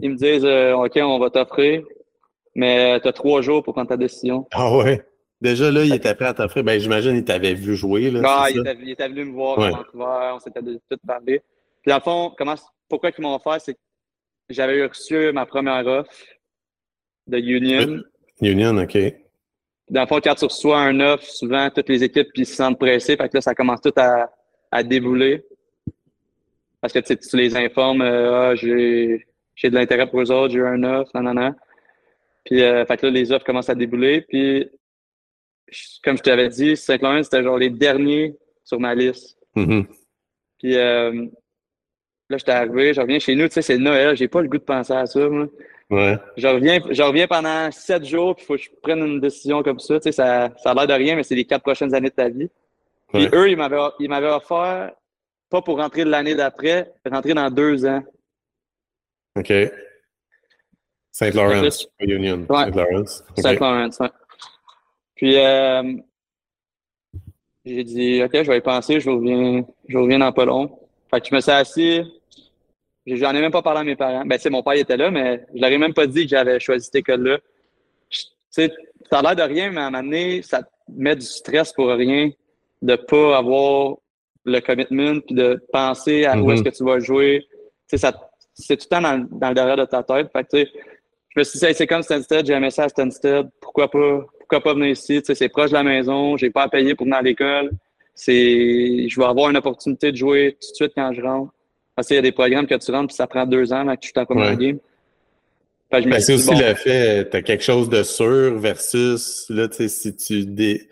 Ils 0.01 0.11
me 0.11 0.17
disent 0.17 0.45
euh, 0.45 0.75
OK, 0.75 0.93
on 0.97 1.19
va 1.19 1.31
t'offrir, 1.31 1.83
mais 2.55 3.01
tu 3.01 3.09
as 3.09 3.13
trois 3.13 3.43
jours 3.43 3.63
pour 3.63 3.75
prendre 3.75 3.89
ta 3.89 3.97
décision. 3.97 4.47
Ah 4.53 4.77
ouais. 4.77 5.05
Déjà 5.41 5.71
là, 5.71 5.85
il 5.85 5.93
était 5.95 6.15
prêt 6.15 6.27
à 6.27 6.35
t'offrir. 6.35 6.65
Ben 6.65 6.79
j'imagine 6.81 7.13
qu'il 7.15 7.25
t'avait 7.25 7.55
vu 7.55 7.75
jouer. 7.77 8.11
Là, 8.11 8.21
Ah, 8.25 8.47
il 8.51 8.63
ça? 8.65 8.73
était, 8.73 8.83
il 8.83 8.91
était 8.91 9.09
venu 9.09 9.25
me 9.27 9.33
voir 9.33 9.59
Ouais. 9.59 9.73
à 10.05 10.35
on 10.35 10.39
s'était 10.39 10.61
tout 10.63 10.97
parlé. 11.07 11.41
Puis 11.83 11.91
dans 11.91 11.97
le 11.97 12.01
fond, 12.03 12.33
comment, 12.39 12.55
pourquoi 12.89 13.11
ils 13.17 13.21
m'ont 13.23 13.35
offert, 13.35 13.61
c'est 13.61 13.75
que 13.75 13.81
j'avais 14.49 14.85
reçu 14.87 15.33
ma 15.33 15.45
première 15.45 15.87
offre 15.87 16.11
de 17.27 17.39
Union. 17.39 18.01
Union, 18.41 18.77
OK. 18.79 18.97
Dans 19.91 20.01
le 20.03 20.07
fond, 20.07 20.21
quand 20.23 20.35
tu 20.35 20.45
reçois 20.47 20.79
un 20.79 20.99
offre, 21.01 21.25
souvent, 21.25 21.69
toutes 21.69 21.89
les 21.91 22.03
équipes 22.05 22.29
ils 22.37 22.47
se 22.47 22.55
sentent 22.55 22.79
pressées. 22.79 23.17
Fait 23.17 23.29
que 23.29 23.37
là, 23.37 23.41
ça 23.43 23.55
commence 23.55 23.81
tout 23.83 23.93
à, 23.97 24.31
à 24.71 24.83
débouler. 24.83 25.45
Parce 26.81 26.93
que 26.93 26.99
tu 27.01 27.07
sais, 27.09 27.17
tu 27.17 27.37
les 27.37 27.57
informes, 27.57 28.03
euh, 28.03 28.51
ah, 28.51 28.55
j'ai, 28.55 29.27
j'ai 29.55 29.71
de 29.71 29.75
l'intérêt 29.75 30.07
pour 30.09 30.21
eux 30.21 30.31
autres, 30.31 30.53
j'ai 30.53 30.59
eu 30.59 30.67
un 30.67 30.83
offre, 30.85 31.11
non, 31.15 31.23
non, 31.23 31.35
non. 31.35 31.55
Puis, 32.45 32.63
euh, 32.63 32.85
fait 32.85 32.97
que 32.99 33.07
là, 33.07 33.13
les 33.13 33.33
offres 33.33 33.45
commencent 33.45 33.71
à 33.71 33.75
débouler. 33.75 34.21
Puis, 34.23 34.69
comme 36.03 36.17
je 36.17 36.23
t'avais 36.23 36.49
dit, 36.49 36.77
Saint-Laurent, 36.77 37.23
c'était 37.23 37.43
genre 37.43 37.59
les 37.59 37.71
derniers 37.71 38.37
sur 38.63 38.79
ma 38.79 38.95
liste. 38.95 39.39
Mhm. 39.55 39.87
Puis 40.59 40.77
euh, 40.77 41.27
là, 42.31 42.39
j'étais 42.39 42.53
arrivé, 42.53 42.95
je 42.95 43.01
reviens 43.01 43.19
chez 43.19 43.35
nous, 43.35 43.47
tu 43.49 43.55
sais, 43.55 43.63
c'est 43.63 43.79
Noël, 43.79 44.17
j'ai 44.17 44.29
pas 44.29 44.41
le 44.43 44.49
goût 44.49 44.59
de 44.59 44.63
penser 44.63 44.93
à 44.93 45.07
ça, 45.07 45.29
moi. 45.29 45.47
Ouais. 45.91 46.17
Je 46.37 46.47
reviens, 46.49 46.81
je 46.91 47.03
reviens 47.03 47.27
pendant 47.27 47.71
sept 47.71 48.05
jours, 48.05 48.35
puis 48.35 48.45
il 48.45 48.47
faut 48.47 48.55
que 48.57 48.63
je 48.63 48.71
prenne 48.83 49.01
une 49.01 49.21
décision 49.21 49.63
comme 49.63 49.79
ça. 49.79 49.99
Tu 50.01 50.05
sais, 50.05 50.13
ça, 50.13 50.51
ça 50.63 50.71
a 50.71 50.75
l'air 50.75 50.87
de 50.87 50.93
rien, 50.95 51.17
mais 51.17 51.23
c'est 51.23 51.35
les 51.35 51.45
quatre 51.45 51.63
prochaines 51.63 51.95
années 51.95 52.09
de 52.09 52.15
ta 52.15 52.29
vie. 52.29 52.49
Puis 53.13 53.25
Ouais. 53.25 53.31
eux, 53.35 53.51
ils 53.51 53.57
m'avaient, 53.57 53.91
ils 54.01 54.09
m'avaient 54.09 54.31
offert, 54.31 54.93
pas 55.51 55.63
pour 55.63 55.77
rentrer 55.79 56.05
l'année 56.05 56.35
d'après, 56.35 56.93
rentrer 57.11 57.35
dans 57.35 57.51
deux 57.51 57.85
ans. 57.85 58.03
OK. 59.37 59.53
Saint 61.17 61.31
Lawrence, 61.31 61.87
Fait 62.01 62.07
pas 62.09 62.13
Union. 62.13 62.39
Ouais. 62.49 62.65
Saint 62.65 62.71
Lawrence. 62.73 63.25
OK. 63.31 63.41
Saint 63.41 63.53
Lawrence, 63.55 63.99
ouais. 64.01 64.11
Puis 65.15 65.37
euh, 65.39 65.93
j'ai 67.65 67.85
dit, 67.85 68.23
OK, 68.25 68.31
je 68.33 68.51
vais 68.51 68.59
y 68.59 68.61
penser, 68.61 68.99
je 68.99 69.09
reviens, 69.09 69.65
je 69.89 69.97
reviens 69.97 70.19
dans 70.19 70.33
pas 70.33 70.45
long. 70.45 70.77
Fait 71.09 71.21
que 71.21 71.29
je 71.29 71.35
me 71.37 71.41
suis 71.41 71.53
assis, 71.53 72.03
j'en 73.07 73.31
ai 73.33 73.41
même 73.41 73.53
pas 73.53 73.63
parlé 73.63 73.81
à 73.81 73.85
mes 73.85 73.95
parents. 73.95 74.25
Ben, 74.27 74.37
tu 74.37 74.43
sais, 74.43 74.51
mon 74.51 74.65
père 74.65 74.75
il 74.75 74.81
était 74.81 74.97
là, 74.97 75.13
mais 75.13 75.47
je 75.55 75.61
leur 75.61 75.71
ai 75.71 75.79
même 75.79 75.95
pas 75.95 76.09
dit 76.09 76.25
que 76.25 76.31
j'avais 76.31 76.59
choisi 76.59 76.87
cette 76.87 76.97
école-là. 76.97 77.39
Tu 78.11 78.19
sais, 78.51 78.73
ça 79.09 79.21
a 79.21 79.23
l'air 79.23 79.37
de 79.37 79.53
rien, 79.55 79.71
mais 79.71 79.83
à 79.83 79.87
un 79.87 79.91
moment 79.93 80.03
donné, 80.03 80.43
ça 80.43 80.65
te 80.65 80.69
met 80.89 81.15
du 81.15 81.25
stress 81.27 81.73
pour 81.73 81.87
rien 81.91 82.31
de 82.83 82.97
pas 82.97 83.39
avoir 83.39 83.99
le 84.45 84.59
commitment 84.61 85.21
puis 85.21 85.37
de 85.37 85.63
penser 85.73 86.25
à 86.25 86.37
où 86.37 86.47
Mhm. 86.47 86.51
est-ce 86.51 86.63
que 86.65 86.69
tu 86.77 86.85
vas 86.85 86.99
jouer. 86.99 87.47
Tu 87.89 87.97
sais, 87.97 87.99
ça, 87.99 88.13
c'est 88.53 88.77
tout 88.77 88.87
le 88.91 88.97
temps 88.97 89.01
dans, 89.01 89.27
dans 89.31 89.49
le 89.51 89.55
derrière 89.55 89.77
de 89.77 89.85
ta 89.85 90.03
tête. 90.03 90.31
Fait 90.33 90.43
que, 90.45 90.49
tu 90.57 90.65
sais, 90.65 90.73
je 91.35 91.41
me 91.41 91.45
suis 91.45 91.59
dit, 91.59 91.65
Hey, 91.65 91.75
c'est 91.75 91.87
comme 91.87 92.03
Stansted, 92.03 92.47
j'ai 92.47 92.53
aimé 92.53 92.71
ça 92.71 92.85
à 92.85 92.89
Stansted. 92.89 93.47
Pourquoi 93.61 93.91
pas, 93.91 94.25
pourquoi 94.39 94.61
pas 94.61 94.75
venir 94.75 94.89
ici? 94.89 95.21
Tu 95.21 95.27
sais, 95.27 95.35
c'est 95.35 95.49
proche 95.49 95.71
de 95.71 95.75
la 95.75 95.83
maison, 95.83 96.37
j'ai 96.37 96.51
pas 96.51 96.65
à 96.65 96.69
payer 96.69 96.95
pour 96.95 97.05
venir 97.07 97.19
à 97.19 97.23
l'école. 97.23 97.71
C'est, 98.15 99.09
je 99.09 99.21
vais 99.21 99.27
avoir 99.27 99.51
une 99.51 99.57
opportunité 99.57 100.13
de 100.13 100.17
jouer 100.17 100.57
tout 100.61 100.71
de 100.71 100.75
suite 100.77 100.93
quand 100.95 101.13
je 101.13 101.21
rentre. 101.21 101.53
Parce 101.97 102.09
qu'il 102.09 102.17
y 102.17 102.19
a 102.19 102.23
des 102.23 102.33
programmes 102.33 102.67
que 102.67 102.75
tu 102.75 102.91
rentres 102.91 103.09
puis 103.09 103.17
ça 103.17 103.27
prend 103.27 103.47
deux 103.47 103.73
ans 103.73 103.81
avant 103.81 103.95
que 103.95 104.01
tu 104.01 104.13
t'en 104.13 104.25
Ouais. 104.31 104.57
game. 104.57 104.79
Ben, 105.91 106.21
c'est 106.21 106.35
aussi 106.35 106.49
bon, 106.49 106.59
le 106.59 106.75
fait, 106.75 107.31
tu 107.31 107.37
as 107.37 107.43
quelque 107.43 107.63
chose 107.63 107.89
de 107.89 108.03
sûr 108.03 108.59
versus, 108.59 109.47
là, 109.49 109.69
tu 109.69 109.77
sais, 109.77 109.89
si 109.89 110.17
tu 110.17 110.45
dé... 110.45 110.89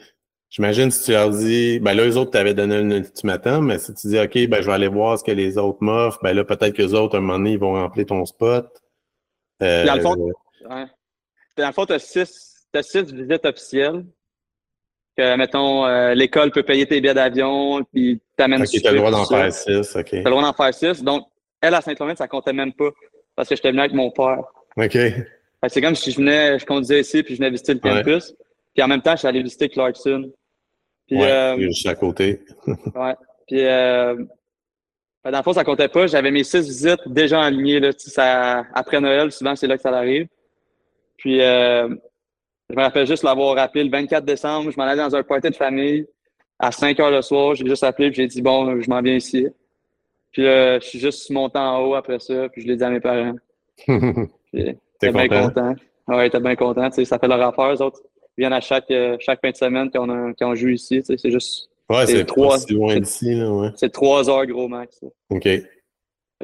J'imagine 0.48 0.90
si 0.90 1.07
tu 1.07 1.12
leur 1.12 1.31
dis, 1.31 1.81
ben 1.81 1.94
là, 1.94 2.07
eux 2.07 2.16
autres 2.18 2.33
t'avaient 2.33 2.52
donné 2.52 2.76
un 2.76 2.90
ultimatum, 2.90 3.66
mais 3.66 3.78
si 3.78 3.94
tu 3.94 4.09
dis, 4.09 4.18
OK, 4.18 4.48
ben 4.48 4.61
je 4.61 4.66
vais 4.66 4.72
aller 4.72 4.88
voir 4.88 5.18
ce 5.18 5.24
que 5.24 5.33
les 5.33 5.57
autres 5.57 5.78
m'offrent, 5.81 6.18
ben 6.22 6.35
là, 6.35 6.44
peut-être 6.44 6.76
que 6.76 6.83
les 6.83 6.92
autres, 6.92 7.14
à 7.14 7.18
un 7.18 7.20
moment 7.22 7.38
donné, 7.38 7.52
ils 7.52 7.59
vont 7.59 7.72
remplir 7.72 8.05
ton 8.05 8.24
spot. 8.26 8.66
Euh, 9.62 9.85
Dans 9.87 9.94
le 9.94 10.01
fond, 10.03 10.14
Ouais. 10.68 10.85
Dans 11.57 11.66
le 11.66 11.72
fond, 11.72 11.87
tu 11.87 11.92
as 11.92 11.98
six, 11.98 12.66
t'as 12.72 12.83
six 12.83 13.12
visites 13.12 13.44
officielles. 13.44 14.05
Que, 15.16 15.37
mettons, 15.37 15.85
euh, 15.85 16.14
l'école 16.14 16.51
peut 16.51 16.62
payer 16.62 16.87
tes 16.87 17.01
billets 17.01 17.12
d'avion, 17.14 17.85
puis 17.92 18.20
t'amènes 18.37 18.62
OK, 18.62 18.68
t'as 18.83 18.90
le 18.92 18.96
droit 18.98 19.11
d'en 19.11 19.27
faire 19.27 19.53
six, 19.53 19.94
OK. 19.94 20.09
T'as 20.11 20.16
le 20.18 20.31
droit 20.31 20.42
d'en 20.42 20.53
faire 20.55 20.72
six. 20.72 21.03
Donc, 21.03 21.27
elle, 21.61 21.75
à 21.75 21.81
Saint-Laurent, 21.83 22.16
ça 22.16 22.27
comptait 22.29 22.53
même 22.55 22.72
pas. 22.72 22.88
Parce 23.37 23.48
que 23.48 23.57
j'étais 23.57 23.70
venu 23.70 23.81
avec 23.81 23.92
mon 23.92 24.11
père. 24.11 24.38
OK. 24.77 24.98
C'est 25.68 25.81
comme 25.83 25.94
si 25.94 26.11
je 26.12 26.16
venais, 26.16 26.59
je 26.59 26.64
conduisais 26.66 27.01
ici, 27.01 27.22
puis 27.22 27.35
je 27.35 27.38
venais 27.40 27.51
visiter 27.51 27.75
le 27.75 27.81
Ouais. 27.85 27.96
campus. 28.03 28.35
Puis 28.75 28.83
en 28.83 28.88
même 28.88 29.03
temps, 29.03 29.12
je 29.12 29.18
suis 29.18 29.29
allé 29.29 29.42
visiter 29.42 29.68
Clarkson. 29.68 30.31
Puis, 31.07 31.18
ouais, 31.18 31.31
euh, 31.31 31.59
juste 31.59 31.87
à 31.87 31.94
côté. 31.94 32.40
Ouais. 32.94 33.14
Puis, 33.46 33.64
euh, 33.66 34.16
dans 35.24 35.38
le 35.38 35.42
fond, 35.42 35.52
ça 35.52 35.64
comptait 35.64 35.88
pas. 35.88 36.06
J'avais 36.06 36.30
mes 36.30 36.44
six 36.44 36.61
visites 36.66 37.00
déjà 37.06 37.42
alignées. 37.42 37.80
Là. 37.80 37.92
Tu 37.92 38.00
sais, 38.00 38.11
Ça, 38.11 38.64
après 38.74 39.00
Noël, 39.00 39.30
souvent, 39.30 39.54
c'est 39.54 39.66
là 39.66 39.76
que 39.76 39.82
ça 39.82 39.90
arrive. 39.96 40.26
Puis, 41.16 41.40
euh, 41.40 41.88
je 42.70 42.74
me 42.76 42.80
rappelle 42.82 43.06
juste 43.06 43.22
l'avoir 43.22 43.54
rappelé 43.56 43.85
le 43.85 43.90
24 43.90 44.24
décembre. 44.24 44.70
Je 44.70 44.76
m'en 44.76 44.85
allais 44.85 45.00
dans 45.02 45.14
un 45.14 45.22
party 45.22 45.50
de 45.50 45.54
famille 45.56 46.06
à 46.58 46.72
5 46.72 46.98
heures 47.00 47.11
le 47.11 47.22
soir. 47.22 47.54
J'ai 47.54 47.66
juste 47.66 47.85
appelé 47.85 48.08
puis 48.11 48.16
j'ai 48.22 48.26
dit, 48.26 48.42
bon, 48.42 48.80
je 48.80 48.88
m'en 48.90 49.00
viens 49.00 49.14
ici. 49.14 49.46
Puis, 50.32 50.46
euh, 50.46 50.80
je 50.80 50.87
suis 50.87 50.98
juste 50.98 51.30
monté 51.30 51.58
en 51.58 51.85
haut 51.85 51.94
après 51.94 52.18
ça. 52.18 52.48
Puis, 52.48 52.62
je 52.62 52.66
l'ai 52.66 52.76
dit 52.76 52.82
à 52.85 52.90
mes 52.90 53.00
parents. 53.00 53.35
T'es 54.52 55.12
bien 55.12 55.28
content? 55.28 55.48
content. 55.48 55.74
Ouais, 56.08 56.28
t'es 56.30 56.40
bien 56.40 56.56
content. 56.56 56.90
Ça 56.90 57.18
fait 57.18 57.28
leur 57.28 57.40
affaire, 57.42 57.72
eux 57.72 57.82
autres. 57.82 58.00
Ils 58.37 58.42
viennent 58.42 58.52
à 58.52 58.61
chaque, 58.61 58.90
euh, 58.90 59.16
chaque 59.20 59.40
fin 59.40 59.50
de 59.50 59.56
semaine 59.56 59.90
qu'on 59.90 60.08
a- 60.11 60.32
qu'on 60.35 60.54
joue 60.54 60.68
ici. 60.70 61.02
C'est 61.04 61.30
juste, 61.30 61.68
Ouais, 61.92 62.07
C'est 62.07 62.24
trois- 62.24 62.59
si 62.59 62.72
loin 62.72 62.98
d'ici, 62.98 63.35
là, 63.35 63.50
ouais. 63.50 63.68
c'est 63.76 63.92
trois 63.92 64.28
heures 64.31 64.46
gros 64.46 64.68
max. 64.68 65.00
là. 65.02 65.09
OK. 65.31 65.48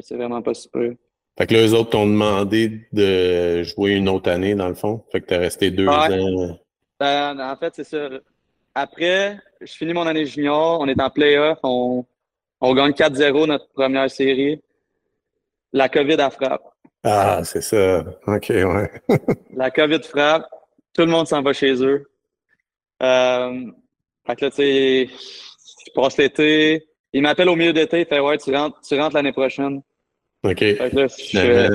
C'est 0.00 0.16
vraiment 0.16 0.42
pas 0.42 0.54
super. 0.54 0.92
Fait 1.38 1.46
que 1.46 1.54
là, 1.54 1.66
eux 1.66 1.74
autres 1.74 1.90
t'ont 1.90 2.06
demandé 2.06 2.80
de 2.92 3.62
jouer 3.62 3.92
une 3.92 4.08
autre 4.08 4.30
année, 4.30 4.54
dans 4.54 4.68
le 4.68 4.74
fond. 4.74 5.04
Fait 5.12 5.20
que 5.20 5.26
t'es 5.26 5.37
resté 5.37 5.70
deux 5.70 5.87
ans. 5.88 6.58
Ben, 7.00 7.38
en 7.40 7.56
fait, 7.56 7.74
c'est 7.76 7.84
ça. 7.84 8.08
Après, 8.74 9.38
je 9.61 9.72
finis 9.72 9.92
mon 9.94 10.06
année 10.06 10.26
junior, 10.26 10.80
on 10.80 10.87
est 10.88 11.00
en 11.00 11.11
playoff, 11.11 11.58
on, 11.62 12.04
on 12.61 12.74
gagne 12.74 12.92
4-0 12.92 13.46
notre 13.46 13.68
première 13.70 14.11
série. 14.11 14.61
La 15.72 15.88
COVID 15.88 16.14
a 16.20 16.30
frappe. 16.30 16.62
Ah, 17.04 17.40
c'est 17.44 17.61
ça. 17.62 18.04
OK, 18.26 18.48
ouais. 18.50 18.90
la 19.54 19.70
COVID 19.70 20.02
frappe, 20.02 20.46
tout 20.92 21.02
le 21.02 21.08
monde 21.11 21.26
s'en 21.28 21.42
va 21.42 21.52
chez 21.52 21.82
eux. 21.84 22.11
Euh, 23.02 23.64
fait 24.28 24.36
que 24.36 24.44
là, 24.44 24.50
tu 24.50 24.56
sais, 24.56 25.08
je 25.86 25.92
passe 25.94 26.18
l'été. 26.18 26.86
Il 27.12 27.22
m'appelle 27.22 27.48
au 27.48 27.56
milieu 27.56 27.72
d'été, 27.72 28.00
il 28.00 28.06
fait 28.06 28.20
Ouais, 28.20 28.36
tu 28.36 28.54
rentres, 28.54 28.80
tu 28.86 28.98
rentres 28.98 29.14
l'année 29.16 29.32
prochaine. 29.32 29.80
OK. 30.44 30.58
Fait 30.58 30.76
que 30.76 30.96
là, 30.96 31.06
je 31.06 31.38
fais, 31.38 31.68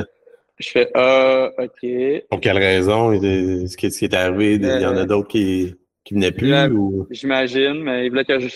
je 0.60 0.70
fais 0.70 0.92
Ah, 0.94 1.50
OK. 1.58 1.88
Pour 2.30 2.40
quelle 2.40 2.58
raison? 2.58 3.14
Ce 3.20 3.76
qui, 3.76 3.88
est 3.88 4.14
arrivé, 4.14 4.56
il 4.56 4.64
y 4.64 4.86
en 4.86 4.96
a 4.96 5.02
euh, 5.02 5.06
d'autres 5.06 5.30
qui, 5.30 5.74
qui 6.04 6.14
venaient 6.14 6.32
plus? 6.32 6.54
ou... 6.72 7.08
J'imagine, 7.10 7.82
mais 7.82 8.06
il 8.06 8.10
voulait 8.10 8.26
que 8.26 8.40
je, 8.40 8.48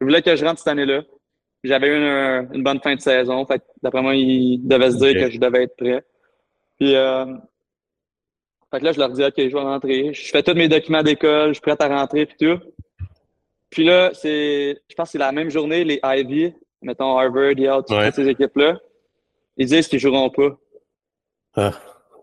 il 0.00 0.04
voulait 0.04 0.22
que 0.22 0.36
je 0.36 0.44
rentre 0.44 0.58
cette 0.58 0.68
année-là. 0.68 1.02
J'avais 1.64 1.88
eu 1.88 1.96
une, 1.96 2.54
une, 2.54 2.62
bonne 2.62 2.80
fin 2.80 2.94
de 2.94 3.00
saison. 3.00 3.44
Fait 3.46 3.60
d'après 3.82 4.00
moi, 4.00 4.14
il 4.14 4.60
devait 4.66 4.92
se 4.92 4.96
dire 4.96 5.14
que 5.14 5.30
je 5.30 5.38
devais 5.38 5.64
être 5.64 5.76
prêt. 5.76 6.02
Puis, 6.78 6.94
euh, 6.94 7.26
fait 8.72 8.78
que 8.78 8.84
là, 8.84 8.92
je 8.92 8.98
leur 8.98 9.10
dis, 9.10 9.24
OK, 9.24 9.34
je 9.36 9.48
vais 9.48 9.60
rentrer. 9.60 10.14
Je 10.14 10.30
fais 10.30 10.42
tous 10.42 10.54
mes 10.54 10.68
documents 10.68 11.02
d'école, 11.02 11.48
je 11.48 11.54
suis 11.54 11.60
prêt 11.60 11.76
à 11.78 11.88
rentrer, 11.88 12.24
puis 12.24 12.36
tout. 12.38 12.60
Puis 13.70 13.84
là, 13.84 14.10
c'est, 14.12 14.80
je 14.88 14.94
pense 14.94 15.08
que 15.08 15.12
c'est 15.12 15.18
la 15.18 15.32
même 15.32 15.50
journée, 15.50 15.84
les 15.84 16.00
Ivy, 16.02 16.52
mettons 16.82 17.16
Harvard, 17.16 17.52
Yale, 17.52 17.82
toutes 17.86 18.14
ces 18.14 18.28
équipes-là, 18.28 18.78
ils 19.56 19.66
disent 19.66 19.88
qu'ils 19.88 20.00
joueront 20.00 20.30
pas. 20.30 20.58
Ah. 21.54 21.72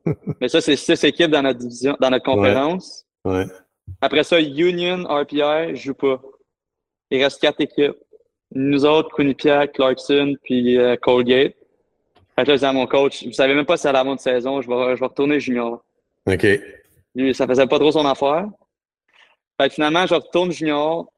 Mais 0.41 0.49
ça, 0.49 0.62
c'est 0.62 0.75
six 0.75 1.01
équipes 1.03 1.31
dans 1.31 1.41
notre 1.41 1.60
division, 1.60 1.95
dans 1.99 2.10
notre 2.10 2.25
conférence. 2.25 3.05
Ouais. 3.23 3.45
Après 4.01 4.23
ça, 4.23 4.39
Union, 4.39 5.03
RPI, 5.03 5.75
joue 5.75 5.93
pas. 5.93 6.21
Il 7.10 7.23
reste 7.23 7.41
quatre 7.41 7.62
équipes. 7.62 7.97
Nous 8.53 8.86
autres, 8.86 9.13
Quinnipiac, 9.15 9.73
Clarkson, 9.73 10.36
puis 10.43 10.77
euh, 10.77 10.95
Colgate. 10.97 11.55
Fait 12.36 12.43
que 12.43 12.49
là, 12.49 12.55
je 12.55 12.60
dis 12.60 12.65
à 12.65 12.73
mon 12.73 12.86
coach, 12.86 13.25
vous 13.25 13.33
savez 13.33 13.53
même 13.53 13.65
pas 13.65 13.77
si 13.77 13.88
à 13.88 13.91
la 13.91 14.03
de 14.03 14.19
saison, 14.19 14.62
je 14.62 14.69
vais, 14.69 14.95
je 14.95 14.99
vais 14.99 15.07
retourner 15.07 15.39
junior. 15.39 15.83
OK. 16.25 16.45
Lui, 17.15 17.33
ça 17.33 17.47
faisait 17.47 17.65
pas 17.65 17.79
trop 17.79 17.91
son 17.91 18.05
affaire. 18.05 18.47
Fait 19.60 19.69
que 19.69 19.73
finalement, 19.73 20.05
je 20.05 20.13
retourne 20.13 20.51
junior. 20.51 21.12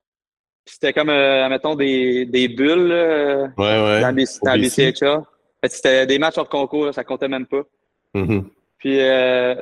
C'était 0.69 0.93
comme, 0.93 1.10
euh, 1.10 1.49
mettons, 1.49 1.75
des, 1.75 2.25
des 2.25 2.47
bulles 2.47 2.91
euh, 2.91 3.47
ouais, 3.58 3.84
ouais. 3.84 4.01
dans, 4.01 4.15
dans 4.43 4.62
BCHA. 4.62 5.23
C'était 5.65 6.05
des 6.05 6.19
matchs 6.19 6.38
hors 6.38 6.47
concours, 6.47 6.86
là, 6.86 6.93
ça 6.93 7.03
comptait 7.03 7.27
même 7.27 7.47
pas. 7.47 7.63
Mm-hmm. 8.13 8.43
Puis, 8.77 8.99
euh, 9.01 9.55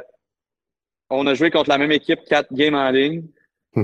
on 1.10 1.26
a 1.26 1.34
joué 1.34 1.50
contre 1.50 1.70
la 1.70 1.78
même 1.78 1.94
équipe, 1.94 2.26
quatre 2.26 2.54
games 2.54 2.76
en 2.76 2.90
ligne. 2.92 3.24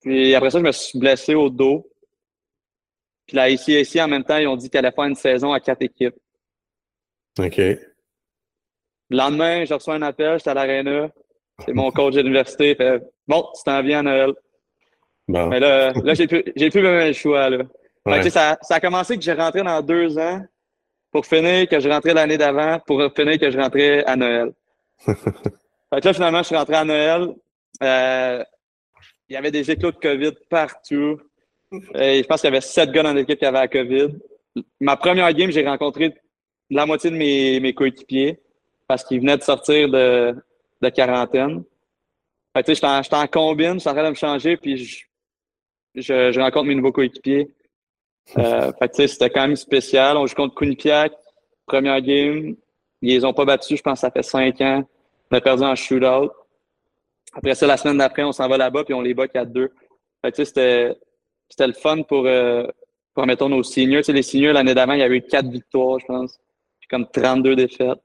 Puis 0.00 0.34
après 0.34 0.50
ça, 0.50 0.58
je 0.58 0.64
me 0.64 0.72
suis 0.72 0.98
blessé 0.98 1.34
au 1.34 1.50
dos. 1.50 1.86
Puis 3.26 3.36
là, 3.36 3.50
ici, 3.50 3.78
ici, 3.78 4.00
en 4.00 4.08
même 4.08 4.24
temps, 4.24 4.38
ils 4.38 4.46
ont 4.46 4.56
dit 4.56 4.70
qu'elle 4.70 4.86
allait 4.86 4.94
faire 4.94 5.04
une 5.04 5.14
saison 5.16 5.52
à 5.52 5.60
quatre 5.60 5.82
équipes. 5.82 6.16
OK. 7.38 7.58
Le 7.58 7.80
lendemain, 9.10 9.64
je 9.64 9.74
reçois 9.74 9.94
un 9.96 10.02
appel, 10.02 10.38
j'étais 10.38 10.50
à 10.50 10.54
l'Arena. 10.54 11.10
C'est 11.64 11.72
mon 11.72 11.90
coach 11.90 12.14
de 12.14 12.20
l'université. 12.20 12.74
Fait 12.74 13.02
Bon, 13.26 13.48
tu 13.54 13.62
t'en 13.64 13.82
viens 13.82 14.00
à 14.00 14.02
Noël. 14.02 14.32
Bon. 15.28 15.48
Mais 15.48 15.60
là, 15.60 15.92
là 15.92 16.14
j'ai 16.14 16.26
plus, 16.26 16.44
j'ai 16.54 16.70
plus 16.70 16.82
même 16.82 17.08
le 17.08 17.12
choix. 17.12 17.50
Là. 17.50 17.64
ça, 18.30 18.58
ça 18.62 18.74
a 18.76 18.80
commencé 18.80 19.16
que 19.16 19.22
j'ai 19.22 19.32
rentré 19.32 19.62
dans 19.62 19.82
deux 19.82 20.18
ans 20.18 20.40
pour 21.10 21.26
finir 21.26 21.68
que 21.68 21.80
je 21.80 21.88
rentrais 21.88 22.14
l'année 22.14 22.38
d'avant 22.38 22.78
pour 22.86 23.02
finir 23.14 23.38
que 23.38 23.50
je 23.50 23.58
rentrais 23.58 24.04
à 24.04 24.16
Noël. 24.16 24.52
fait 25.04 25.14
que 25.14 26.06
là, 26.06 26.12
finalement, 26.12 26.38
je 26.38 26.46
suis 26.48 26.56
rentré 26.56 26.74
à 26.74 26.84
Noël. 26.84 27.34
Euh, 27.82 28.44
il 29.28 29.34
y 29.34 29.36
avait 29.36 29.50
des 29.50 29.70
éclos 29.70 29.92
de 29.92 29.96
COVID 29.96 30.32
partout. 30.48 31.18
Et 31.94 32.22
je 32.22 32.26
pense 32.26 32.40
qu'il 32.40 32.48
y 32.48 32.52
avait 32.52 32.60
sept 32.60 32.90
gars 32.92 33.02
dans 33.02 33.12
l'équipe 33.12 33.38
qui 33.38 33.44
avaient 33.44 33.58
la 33.58 33.68
COVID. 33.68 34.08
Ma 34.80 34.96
première 34.96 35.32
game, 35.32 35.50
j'ai 35.50 35.66
rencontré 35.66 36.14
la 36.70 36.86
moitié 36.86 37.10
de 37.10 37.16
mes, 37.16 37.60
mes 37.60 37.74
coéquipiers 37.74 38.40
parce 38.86 39.04
qu'ils 39.04 39.20
venaient 39.20 39.36
de 39.36 39.42
sortir 39.42 39.88
de, 39.88 40.34
de 40.80 40.88
quarantaine. 40.90 41.64
Fait 42.56 42.62
que, 42.62 42.74
j'étais 42.74 42.86
en, 42.86 43.00
en 43.00 43.26
combine, 43.26 43.74
je 43.74 43.78
suis 43.80 43.88
en 43.88 43.94
train 43.94 44.04
de 44.04 44.10
me 44.10 44.14
changer, 44.14 44.56
puis 44.56 44.76
je, 44.76 45.05
je, 45.96 46.32
je 46.32 46.40
rencontre 46.40 46.66
mes 46.66 46.74
nouveaux 46.74 46.92
coéquipiers. 46.92 47.50
Euh, 48.38 48.72
fait 48.78 48.88
que, 48.88 49.06
c'était 49.06 49.30
quand 49.30 49.46
même 49.46 49.56
spécial. 49.56 50.16
On 50.16 50.26
joue 50.26 50.34
contre 50.34 50.54
Quinnipiac, 50.54 51.12
première 51.66 52.00
game. 52.00 52.56
Ils 53.02 53.10
les 53.10 53.24
ont 53.24 53.32
pas 53.32 53.44
battus, 53.44 53.78
je 53.78 53.82
pense 53.82 54.00
ça 54.00 54.10
fait 54.10 54.22
cinq 54.22 54.60
ans. 54.60 54.84
On 55.30 55.36
a 55.36 55.40
perdu 55.40 55.64
en 55.64 55.74
shootout. 55.74 56.30
Après 57.34 57.54
ça, 57.54 57.66
la 57.66 57.76
semaine 57.76 57.98
d'après, 57.98 58.22
on 58.22 58.32
s'en 58.32 58.48
va 58.48 58.56
là-bas, 58.56 58.84
puis 58.84 58.94
on 58.94 59.02
les 59.02 59.12
bat 59.12 59.26
4-2. 59.26 59.68
Fait 60.22 60.32
que, 60.32 60.44
c'était, 60.44 60.96
c'était 61.48 61.66
le 61.66 61.74
fun 61.74 62.02
pour, 62.02 62.26
euh, 62.26 62.66
pour, 63.14 63.26
mettons, 63.26 63.48
nos 63.48 63.62
seniors. 63.62 64.00
Tu 64.00 64.06
sais, 64.06 64.12
les 64.12 64.22
seniors, 64.22 64.54
l'année 64.54 64.74
d'avant, 64.74 64.94
il 64.94 65.00
y 65.00 65.02
avait 65.02 65.16
eu 65.16 65.22
quatre 65.22 65.48
victoires, 65.48 65.98
je 66.00 66.06
pense. 66.06 66.38
Puis 66.80 66.88
comme 66.88 67.06
32 67.06 67.56
défaites. 67.56 68.00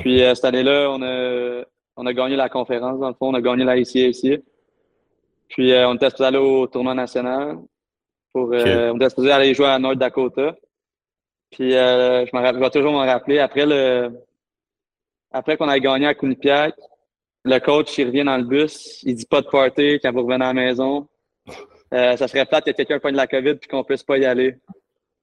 Puis 0.00 0.22
euh, 0.22 0.34
cette 0.34 0.44
année-là, 0.44 0.90
on 0.90 1.02
a, 1.02 1.64
on 1.96 2.06
a 2.06 2.12
gagné 2.12 2.36
la 2.36 2.48
conférence, 2.48 2.98
dans 3.00 3.08
le 3.08 3.14
fond. 3.14 3.28
On 3.28 3.34
a 3.34 3.40
gagné 3.40 3.64
la 3.64 3.76
ICAC. 3.76 4.42
Puis 5.52 5.72
euh, 5.72 5.88
on 5.88 5.94
était 5.94 6.10
supposé 6.10 6.28
aller 6.28 6.38
au 6.38 6.66
tournoi 6.66 6.94
national. 6.94 7.58
Pour, 8.32 8.52
euh, 8.52 8.90
On 8.92 8.96
était 8.96 9.10
supposé 9.10 9.30
aller 9.30 9.54
jouer 9.54 9.66
à 9.66 9.78
North 9.78 9.98
Dakota. 9.98 10.56
Puis 11.50 11.72
je, 11.72 12.28
je 12.32 12.58
vais 12.58 12.70
toujours 12.70 12.92
m'en 12.92 13.06
rappeler. 13.06 13.38
Après 13.38 13.66
le 13.66 14.10
après 15.30 15.56
qu'on 15.56 15.68
a 15.68 15.78
gagné 15.78 16.06
à 16.06 16.14
Quinnipiac, 16.14 16.74
le 17.44 17.58
coach, 17.58 17.96
il 17.98 18.06
revient 18.06 18.24
dans 18.24 18.36
le 18.36 18.44
bus. 18.44 19.02
Il 19.02 19.14
dit 19.14 19.26
pas 19.26 19.40
de 19.40 19.46
party 19.46 19.98
quand 20.02 20.12
vous 20.12 20.22
revenez 20.22 20.44
à 20.44 20.48
la 20.48 20.54
maison. 20.54 21.08
ça 21.92 22.28
serait 22.28 22.46
plate 22.46 22.64
que 22.64 22.70
quelqu'un 22.70 22.98
pogne 22.98 23.14
la 23.14 23.26
COVID 23.26 23.56
puis 23.56 23.68
qu'on 23.68 23.84
puisse 23.84 24.02
pas 24.02 24.18
y 24.18 24.24
aller. 24.24 24.56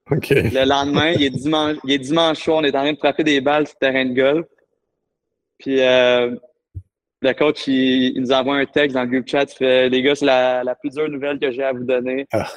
Le 0.10 0.68
lendemain, 0.68 1.12
il 1.12 1.24
est, 1.24 1.30
dimanche, 1.30 1.78
il 1.84 1.92
est 1.92 2.00
dimanche 2.00 2.40
soir, 2.40 2.58
on 2.58 2.64
est 2.64 2.76
en 2.76 2.82
train 2.82 2.94
de 2.94 2.98
frapper 2.98 3.24
des 3.24 3.42
balles 3.42 3.68
sur 3.68 3.76
le 3.82 3.88
terrain 3.88 4.06
de 4.06 4.14
golf. 4.14 4.46
Puis 5.60 5.82
euh, 5.82 6.36
le 7.22 7.34
coach, 7.34 7.68
il, 7.68 8.20
nous 8.22 8.32
envoie 8.32 8.58
un 8.58 8.66
texte 8.66 8.96
dans 8.96 9.04
le 9.04 9.10
groupe 9.10 9.28
chat. 9.28 9.52
Il 9.52 9.56
fait 9.58 9.90
Les 9.90 10.02
gars, 10.02 10.16
c'est 10.16 10.26
la, 10.26 10.64
la, 10.64 10.76
plus 10.76 10.92
dure 10.92 11.10
nouvelle 11.10 11.40
que 11.40 11.52
j'ai 11.52 11.64
à 11.64 11.74
vous 11.74 11.84
donner. 11.84 12.28
Ah. 12.32 12.48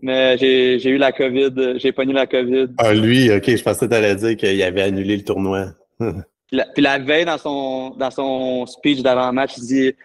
Mais 0.00 0.38
j'ai 0.38 0.88
eu 0.88 0.96
la 0.96 1.12
COVID, 1.12 1.78
j'ai 1.78 1.92
pogné 1.92 2.12
la 2.12 2.26
COVID. 2.26 2.68
Ah, 2.78 2.94
lui, 2.94 3.32
OK, 3.32 3.44
je 3.48 3.62
pensais 3.62 3.86
que 3.86 3.90
tu 3.90 3.96
allais 3.96 4.14
dire 4.14 4.36
qu'il 4.36 4.62
avait 4.62 4.82
annulé 4.82 5.16
le 5.16 5.24
tournoi. 5.24 5.66
puis, 5.98 6.82
la, 6.82 6.98
veille, 6.98 7.24
dans 7.24 7.38
son, 7.38 7.90
dans 7.90 8.10
son 8.10 8.66
speech 8.66 9.02
d'avant-match, 9.02 9.54
il 9.58 9.66
dit 9.66 9.96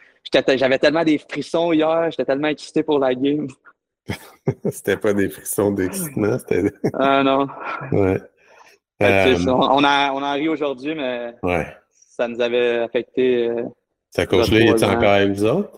J'avais 0.56 0.80
tellement 0.80 1.04
des 1.04 1.20
frissons 1.20 1.74
hier, 1.74 2.10
j'étais 2.10 2.26
tellement 2.26 2.48
excité 2.48 2.82
pour 2.82 2.98
la 2.98 3.14
game. 3.14 3.48
c'était 4.72 4.98
pas 4.98 5.14
des 5.14 5.30
frissons 5.30 5.72
d'excitement, 5.72 6.38
c'était. 6.40 6.72
ah 6.94 7.24
non. 7.24 7.48
Ouais. 7.92 8.20
Euh, 9.02 9.36
on, 9.48 9.84
a, 9.84 10.12
on 10.14 10.24
a 10.24 10.34
ri 10.34 10.48
aujourd'hui, 10.48 10.96
mais 10.96 11.36
ouais. 11.44 11.68
Ça 12.15 12.28
nous 12.28 12.39
avait 12.39 12.78
affecté. 12.80 13.47
Euh, 13.47 13.63
ça 14.12 14.26
coach-là, 14.26 14.60
il 14.60 14.67
est 14.67 14.84
encore 14.84 15.04
avec 15.04 15.32
vous 15.32 15.45
autres? 15.45 15.71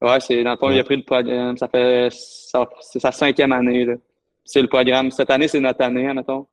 Ouais, 0.00 0.18
c'est 0.20 0.42
dans 0.42 0.52
le 0.52 0.56
fond, 0.56 0.70
il 0.70 0.80
a 0.80 0.84
pris 0.84 0.96
le 0.96 1.04
programme. 1.04 1.56
Ça 1.56 1.68
fait 1.68 2.08
c'est 2.10 2.98
sa 2.98 3.12
cinquième 3.12 3.52
année. 3.52 3.86
C'est 4.44 4.62
le 4.62 4.68
programme. 4.68 5.10
Cette 5.10 5.30
année, 5.30 5.48
c'est 5.48 5.60
notre 5.60 5.82
année, 5.82 6.12
mettons. 6.12 6.46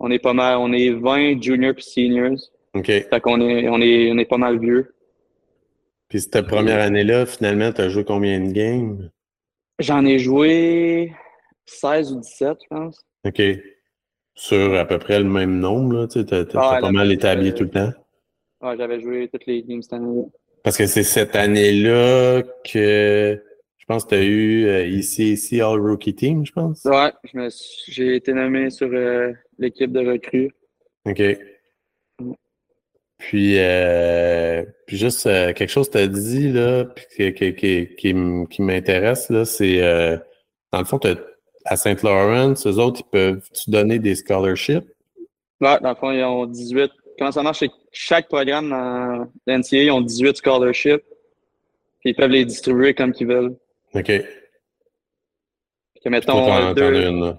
On 0.00 0.10
est 0.10 0.18
pas 0.18 0.34
mal, 0.34 0.58
on 0.58 0.72
est 0.72 0.90
20 0.90 1.40
juniors 1.40 1.74
puis 1.74 1.84
seniors. 1.84 2.38
OK. 2.74 2.86
Fait 2.86 3.20
qu'on 3.20 3.40
est, 3.40 3.68
on 3.68 3.80
est, 3.80 4.10
on 4.10 4.18
est 4.18 4.24
pas 4.24 4.36
mal 4.36 4.58
vieux. 4.58 4.94
Puis 6.08 6.20
cette 6.20 6.46
première 6.46 6.80
année-là, 6.80 7.24
finalement, 7.24 7.72
tu 7.72 7.80
as 7.80 7.88
joué 7.88 8.04
combien 8.04 8.40
de 8.40 8.52
games? 8.52 9.10
J'en 9.78 10.04
ai 10.04 10.18
joué 10.18 11.12
16 11.66 12.12
ou 12.12 12.20
17, 12.20 12.58
je 12.62 12.68
pense. 12.68 13.06
OK. 13.24 13.42
Sur 14.34 14.74
à 14.74 14.84
peu 14.84 14.98
près 14.98 15.18
le 15.18 15.24
même 15.24 15.58
nombre, 15.58 15.94
là, 16.00 16.06
tu 16.08 16.24
ah, 16.54 16.78
pas 16.80 16.90
mal 16.90 17.12
établi 17.12 17.54
tout 17.54 17.64
le 17.64 17.70
temps. 17.70 17.92
Ouais, 18.62 18.76
j'avais 18.76 19.00
joué 19.00 19.28
toutes 19.28 19.46
les 19.46 19.62
games 19.62 19.82
cette 19.82 19.94
année-là. 19.94 20.22
Parce 20.62 20.76
que 20.76 20.86
c'est 20.86 21.02
cette 21.02 21.34
année-là 21.34 22.42
que 22.64 23.42
je 23.78 23.84
pense 23.86 24.04
que 24.04 24.10
tu 24.10 24.14
as 24.14 24.22
eu 24.22 24.66
euh, 24.66 24.86
ici, 24.86 25.32
ici 25.32 25.60
All 25.60 25.80
Rookie 25.80 26.14
Team, 26.14 26.46
je 26.46 26.52
pense. 26.52 26.84
Ouais, 26.84 27.12
j'ai 27.88 28.16
été 28.16 28.32
nommé 28.32 28.70
sur 28.70 28.88
euh, 28.92 29.32
l'équipe 29.58 29.90
de 29.90 30.08
recrues. 30.08 30.52
OK. 31.04 31.20
Puis, 33.18 33.58
euh, 33.58 34.64
puis 34.86 34.96
juste 34.96 35.26
euh, 35.26 35.52
quelque 35.52 35.70
chose 35.70 35.88
que 35.88 35.98
tu 35.98 35.98
as 35.98 36.06
dit, 36.08 36.52
là, 36.52 36.84
puis 36.84 37.32
qui, 37.34 37.54
qui, 37.54 37.94
qui, 37.96 38.14
qui 38.50 38.62
m'intéresse, 38.62 39.30
là, 39.30 39.44
c'est 39.44 39.80
euh, 39.80 40.16
dans 40.72 40.80
le 40.80 40.84
fond, 40.84 40.98
à 41.64 41.76
Saint 41.76 41.94
Laurent, 42.02 42.54
eux 42.66 42.78
autres, 42.78 43.00
ils 43.00 43.10
peuvent 43.10 43.48
tu 43.52 43.70
donner 43.70 44.00
des 44.00 44.16
scholarships? 44.16 44.84
Ouais, 45.60 45.78
dans 45.80 45.90
le 45.90 45.94
fond, 45.94 46.10
ils 46.10 46.24
ont 46.24 46.46
18. 46.46 46.90
Comment 47.22 47.30
ça 47.30 47.44
marche? 47.44 47.60
C'est 47.60 47.70
chaque 47.92 48.26
programme 48.26 48.70
dans 48.70 49.28
l'NCA, 49.46 49.76
ils 49.76 49.92
ont 49.92 50.00
18 50.00 50.38
scholarships. 50.38 51.04
Puis 52.00 52.10
ils 52.10 52.14
peuvent 52.16 52.30
les 52.32 52.44
distribuer 52.44 52.94
comme 52.94 53.12
qu'ils 53.12 53.28
veulent. 53.28 53.54
OK. 53.94 54.06
Que 56.04 56.08
mettons 56.08 56.72
deux. 56.74 57.00
Une, 57.08 57.38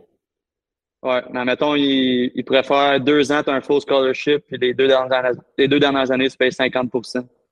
Ouais, 1.01 1.21
mais 1.33 1.43
mettons, 1.43 1.75
il, 1.75 2.31
il 2.33 2.45
pourrait 2.45 2.63
faire 2.63 2.97
deux 3.01 3.29
ans, 3.33 3.43
tu 3.43 3.49
as 3.49 3.55
un 3.55 3.59
full 3.59 3.81
scholarship, 3.81 4.45
puis 4.47 4.57
les 4.57 4.73
deux 4.73 4.87
dernières, 4.87 5.33
les 5.57 5.67
deux 5.67 5.81
dernières 5.81 6.09
années, 6.11 6.29
tu 6.29 6.37
payes 6.37 6.53
50 6.53 6.89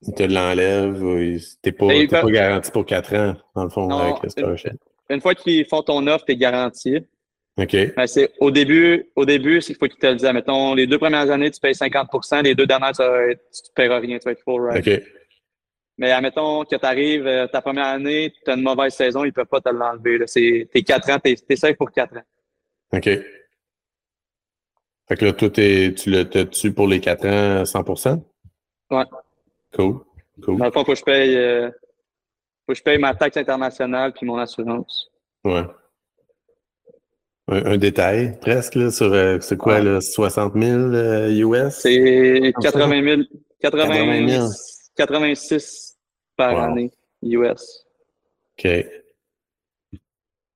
Il 0.00 0.14
te 0.14 0.22
l'enlève, 0.22 1.38
t'es 1.60 1.72
pas, 1.72 1.88
t'es 1.88 2.06
peut- 2.06 2.20
pas 2.22 2.30
garanti 2.30 2.70
pour 2.70 2.86
quatre 2.86 3.14
ans, 3.14 3.36
dans 3.54 3.64
le 3.64 3.68
fond, 3.68 3.88
Non, 3.88 3.98
avec 3.98 4.22
le 4.22 4.30
scholarship. 4.30 4.72
Une 5.10 5.20
fois 5.20 5.34
qu'ils 5.34 5.66
font 5.66 5.82
ton 5.82 6.06
offre, 6.06 6.24
tu 6.24 6.32
es 6.32 6.36
garanti. 6.36 6.96
OK. 7.58 7.76
Mais 7.96 8.06
c'est 8.06 8.30
au 8.40 8.50
début, 8.50 9.10
au 9.14 9.24
début, 9.26 9.60
c'est 9.60 9.74
qu'il 9.74 9.76
faut 9.76 9.86
qu'ils 9.86 9.98
te 9.98 10.06
le 10.06 10.16
disent. 10.16 10.32
Mettons, 10.32 10.74
les 10.74 10.86
deux 10.86 10.98
premières 10.98 11.30
années, 11.30 11.50
tu 11.50 11.60
payes 11.60 11.74
50% 11.74 12.42
les 12.42 12.54
deux 12.54 12.66
dernières, 12.66 12.92
tu 12.92 13.02
ne 13.02 13.34
paieras 13.74 13.98
rien, 13.98 14.18
tu 14.18 14.24
vas 14.24 14.32
être 14.32 14.42
full 14.42 14.70
ride. 14.70 14.86
OK. 14.88 15.02
Mais 15.98 16.10
admettons 16.10 16.64
que 16.64 16.74
tu 16.76 16.84
arrives 16.86 17.48
ta 17.52 17.60
première 17.60 17.86
année, 17.86 18.32
tu 18.44 18.50
as 18.50 18.54
une 18.54 18.62
mauvaise 18.62 18.94
saison, 18.94 19.24
ils 19.24 19.28
ne 19.28 19.32
peuvent 19.32 19.46
pas 19.46 19.60
te 19.60 19.68
l'enlever. 19.68 20.18
C'est 20.26 20.68
tes 20.72 20.82
quatre 20.82 21.10
ans, 21.10 21.18
tu 21.22 21.36
es, 21.48 21.56
safe 21.56 21.76
pour 21.76 21.90
quatre 21.92 22.16
ans. 22.16 22.24
OK. 22.94 23.04
Fait 25.08 25.16
que 25.16 25.24
là, 25.26 25.32
toi, 25.34 25.50
t'es- 25.50 25.92
tu 25.94 26.10
le 26.10 26.24
t'as-tu 26.24 26.72
pour 26.72 26.88
les 26.88 27.00
quatre 27.00 27.26
ans 27.26 27.60
à 27.60 27.64
100 27.66 27.84
Ouais. 28.90 29.04
Cool. 29.74 30.00
Cool. 30.42 30.58
Dans 30.58 30.64
le 30.66 30.70
fond, 30.70 30.80
il 30.80 30.84
faut 30.86 30.92
que 30.92 30.98
je 30.98 31.04
paye 31.04 31.36
euh, 31.36 31.68
faut 32.66 32.72
que 32.72 32.74
je 32.74 32.82
paye 32.82 32.98
ma 32.98 33.14
taxe 33.14 33.36
internationale 33.36 34.12
puis 34.14 34.26
mon 34.26 34.38
assurance. 34.38 35.10
Ouais. 35.44 35.64
Un, 37.52 37.72
un 37.72 37.76
détail, 37.76 38.38
presque, 38.40 38.76
là, 38.76 38.90
sur, 38.90 39.12
euh, 39.12 39.38
c'est 39.40 39.58
quoi, 39.58 39.74
Ouais. 39.74 39.82
là, 39.82 40.00
60 40.00 40.54
000 40.54 40.78
euh, 40.94 41.28
US? 41.30 41.74
C'est 41.80 42.52
Comme 42.54 42.62
ça? 42.64 42.72
80 42.72 43.02
000, 43.04 43.22
80 43.60 43.88
80 43.88 44.28
000. 44.28 44.48
86 44.96 45.98
par 46.36 46.54
Wow. 46.54 46.60
année 46.60 46.90
US. 47.22 47.84
OK. 48.58 48.62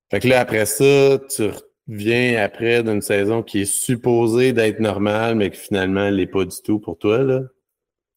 Fait 0.09 0.19
que 0.21 0.27
là, 0.27 0.39
après 0.39 0.65
ça, 0.65 1.19
tu 1.29 1.49
reviens 1.87 2.41
après 2.43 2.81
d'une 2.83 3.01
saison 3.01 3.43
qui 3.43 3.61
est 3.61 3.65
supposée 3.65 4.53
d'être 4.53 4.79
normale, 4.79 5.35
mais 5.35 5.49
que 5.51 5.57
finalement, 5.57 6.05
elle 6.05 6.15
l'est 6.15 6.27
pas 6.27 6.45
du 6.45 6.55
tout 6.63 6.79
pour 6.79 6.97
toi, 6.97 7.19
là. 7.19 7.41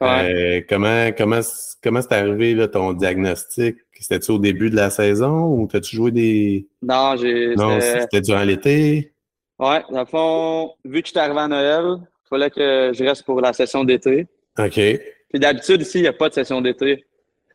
Ouais. 0.01 0.33
Euh, 0.33 0.63
comment 0.69 1.11
comment 1.13 1.41
comment 1.83 2.01
c'est 2.01 2.13
arrivé 2.13 2.55
là, 2.55 2.69
ton 2.69 2.95
diagnostic? 2.95 3.77
C'était-tu 4.01 4.31
au 4.33 4.39
début 4.39 4.71
de 4.71 4.77
la 4.77 4.89
saison 4.89 5.45
ou 5.55 5.67
t'as-tu 5.67 5.95
joué 5.95 6.11
des. 6.11 6.67
Non, 6.83 7.17
j'ai. 7.17 7.55
Non, 7.55 7.79
c'était- 7.81 8.23
durant 8.23 8.43
l'été? 8.43 9.13
Ouais, 9.59 9.83
dans 9.91 10.01
le 10.01 10.07
fond, 10.07 10.73
vu 10.87 11.03
que 11.03 11.09
j'étais 11.09 11.21
arrivé 11.21 11.39
à 11.41 11.49
Noël, 11.49 11.85
il 12.01 12.29
fallait 12.31 12.51
que 12.51 12.93
je 12.95 13.05
reste 13.05 13.25
pour 13.25 13.43
la 13.43 13.53
session 13.53 13.85
d'été. 13.85 14.27
OK. 14.59 14.75
Puis 14.75 15.39
d'habitude, 15.39 15.83
ici, 15.83 15.99
il 15.99 16.03
n'y 16.03 16.09
a 16.09 16.15
pas 16.15 16.31
de 16.31 16.35
session 16.35 16.63
d'été. 16.63 17.05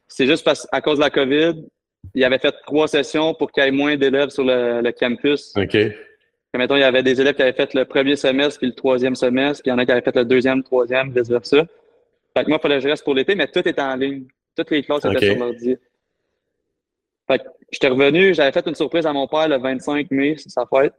C'est 0.07 0.27
juste 0.27 0.45
parce 0.45 0.67
à 0.71 0.81
cause 0.81 0.97
de 0.99 1.03
la 1.03 1.09
COVID, 1.09 1.65
il 2.13 2.23
avait 2.23 2.37
fait 2.37 2.53
trois 2.67 2.87
sessions 2.87 3.33
pour 3.33 3.51
qu'il 3.51 3.63
y 3.63 3.67
ait 3.67 3.71
moins 3.71 3.97
d'élèves 3.97 4.29
sur 4.29 4.43
le, 4.43 4.81
le 4.81 4.91
campus. 4.91 5.51
OK. 5.57 5.71
Comme, 5.71 6.61
mettons, 6.61 6.75
il 6.75 6.81
y 6.81 6.83
avait 6.83 7.01
des 7.01 7.19
élèves 7.19 7.33
qui 7.33 7.41
avaient 7.41 7.53
fait 7.53 7.73
le 7.73 7.85
premier 7.85 8.15
semestre 8.15 8.59
puis 8.59 8.67
le 8.67 8.75
troisième 8.75 9.15
semestre, 9.15 9.63
puis 9.63 9.71
il 9.71 9.73
y 9.73 9.75
en 9.75 9.79
a 9.79 9.85
qui 9.85 9.91
avaient 9.91 10.01
fait 10.01 10.15
le 10.15 10.25
deuxième, 10.25 10.61
troisième, 10.61 11.11
vice-versa. 11.11 11.65
Fait 12.37 12.43
que 12.43 12.49
moi, 12.49 12.59
il 12.59 12.61
fallait 12.61 12.75
que 12.75 12.83
je 12.83 12.87
reste 12.89 13.03
pour 13.03 13.15
l'été, 13.15 13.33
mais 13.33 13.47
tout 13.47 13.67
était 13.67 13.81
en 13.81 13.95
ligne. 13.95 14.25
Toutes 14.55 14.69
les 14.69 14.83
classes 14.83 15.03
étaient 15.05 15.25
sur 15.31 15.39
l'ordi. 15.39 15.75
Fait 17.27 17.39
que 17.39 17.43
j'étais 17.71 17.87
revenu, 17.87 18.33
j'avais 18.33 18.51
fait 18.51 18.65
une 18.67 18.75
surprise 18.75 19.05
à 19.05 19.13
mon 19.13 19.27
père 19.27 19.47
le 19.47 19.57
25 19.57 20.11
mai, 20.11 20.35
c'est 20.37 20.49
sa 20.49 20.65
fête. 20.65 20.93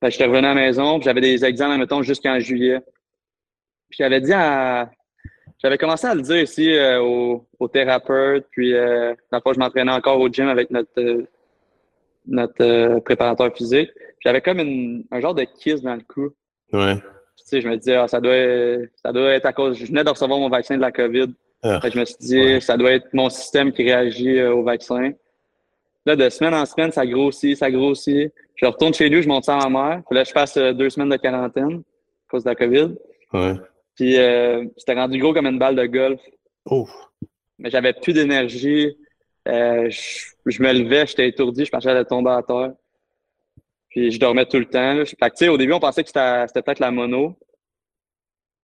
Fait 0.00 0.06
que 0.06 0.10
j'étais 0.12 0.24
revenu 0.24 0.46
à 0.46 0.54
la 0.54 0.54
maison, 0.54 0.98
puis 0.98 1.04
j'avais 1.04 1.20
des 1.20 1.44
examens, 1.44 1.78
mettons, 1.78 2.02
jusqu'en 2.02 2.38
juillet. 2.40 2.80
Puis 3.88 3.98
j'avais 3.98 4.20
dit 4.20 4.32
à... 4.32 4.90
J'avais 5.62 5.76
commencé 5.76 6.06
à 6.06 6.14
le 6.14 6.22
dire 6.22 6.40
ici 6.40 6.72
euh, 6.72 7.02
au, 7.02 7.46
au 7.58 7.68
thérapeute, 7.68 8.46
puis 8.50 8.72
euh, 8.72 9.14
la 9.30 9.42
fois 9.42 9.52
je 9.52 9.58
m'entraînais 9.58 9.92
encore 9.92 10.18
au 10.18 10.28
gym 10.30 10.48
avec 10.48 10.70
notre, 10.70 10.98
euh, 10.98 11.26
notre 12.26 12.64
euh, 12.64 13.00
préparateur 13.00 13.54
physique. 13.54 13.90
J'avais 14.20 14.40
comme 14.40 14.58
une, 14.60 15.04
un 15.10 15.20
genre 15.20 15.34
de 15.34 15.44
kiss 15.44 15.82
dans 15.82 15.94
le 15.94 16.02
cou. 16.02 16.30
Ouais. 16.72 16.96
Tu 16.96 17.44
sais, 17.44 17.60
je 17.60 17.68
me 17.68 17.76
disais, 17.76 17.96
ah, 17.96 18.08
ça, 18.08 18.20
doit, 18.20 18.34
ça 19.02 19.12
doit 19.12 19.32
être 19.32 19.44
à 19.44 19.52
cause. 19.52 19.76
Je 19.76 19.86
venais 19.86 20.02
de 20.02 20.08
recevoir 20.08 20.38
mon 20.38 20.48
vaccin 20.48 20.76
de 20.76 20.80
la 20.80 20.92
COVID. 20.92 21.34
Ah. 21.62 21.80
Fait 21.80 21.88
que 21.88 21.94
je 21.94 22.00
me 22.00 22.04
suis 22.04 22.16
dit, 22.20 22.38
Ouais. 22.40 22.60
ça 22.60 22.76
doit 22.76 22.92
être 22.92 23.12
mon 23.12 23.28
système 23.28 23.72
qui 23.72 23.82
réagit 23.82 24.38
euh, 24.38 24.54
au 24.54 24.62
vaccin. 24.62 25.12
Là, 26.06 26.16
de 26.16 26.28
semaine 26.30 26.54
en 26.54 26.64
semaine, 26.64 26.90
ça 26.90 27.06
grossit, 27.06 27.56
ça 27.56 27.70
grossit. 27.70 28.32
Je 28.56 28.66
retourne 28.66 28.94
chez 28.94 29.08
lui, 29.08 29.22
je 29.22 29.28
monte 29.28 29.44
ça 29.44 29.58
à 29.58 29.68
ma 29.68 29.88
mère. 29.88 30.02
Puis 30.08 30.16
là, 30.16 30.24
je 30.24 30.32
passe 30.32 30.56
euh, 30.56 30.72
deux 30.72 30.88
semaines 30.88 31.10
de 31.10 31.16
quarantaine 31.16 31.78
à 31.80 32.30
cause 32.30 32.44
de 32.44 32.48
la 32.48 32.54
COVID. 32.54 32.94
Ouais. 33.32 33.54
Puis 33.94 34.18
euh, 34.18 34.64
c'était 34.78 34.94
rendu 34.94 35.18
gros 35.18 35.34
comme 35.34 35.46
une 35.46 35.58
balle 35.58 35.76
de 35.76 35.84
golf. 35.86 36.20
Oh. 36.64 36.88
Mais 37.58 37.70
j'avais 37.70 37.92
plus 37.92 38.14
d'énergie. 38.14 38.96
Euh, 39.48 39.90
je, 39.90 40.30
je 40.46 40.62
me 40.62 40.72
levais, 40.72 41.06
j'étais 41.06 41.28
étourdi, 41.28 41.64
je 41.64 41.70
pensais 41.70 41.88
j'allais 41.88 42.04
tomber 42.04 42.30
à 42.30 42.42
terre. 42.42 42.72
Puis 43.90 44.10
je 44.12 44.20
dormais 44.20 44.46
tout 44.46 44.58
le 44.58 44.66
temps. 44.66 44.94
Là. 44.94 45.04
Fait 45.04 45.16
que, 45.16 45.26
tu 45.26 45.30
sais, 45.36 45.48
au 45.48 45.58
début, 45.58 45.72
on 45.72 45.80
pensait 45.80 46.02
que 46.02 46.08
c'était 46.08 46.46
c'était 46.46 46.62
peut-être 46.62 46.78
la 46.78 46.90
mono. 46.90 47.36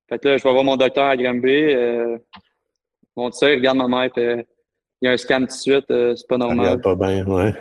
Fait 0.09 0.19
que 0.19 0.29
là, 0.29 0.37
je 0.39 0.43
vais 0.43 0.53
voir 0.53 0.65
mon 0.65 0.77
docteur 0.77 1.05
à 1.05 1.17
Granby. 1.17 1.75
Euh, 3.17 3.23
mon 3.23 3.31
tir, 3.31 3.51
il 3.51 3.57
regarde 3.57 3.79
ma 3.79 3.89
mère, 3.89 4.11
euh, 4.19 4.43
il 5.01 5.07
y 5.07 5.09
a 5.09 5.13
un 5.13 5.17
scan 5.17 5.41
tout 5.41 5.47
de 5.47 5.51
suite, 5.53 5.91
euh, 5.91 6.15
c'est 6.17 6.27
pas 6.27 6.39
normal. 6.39 6.81
pas 6.81 6.95
bien, 6.95 7.25
ouais. 7.27 7.55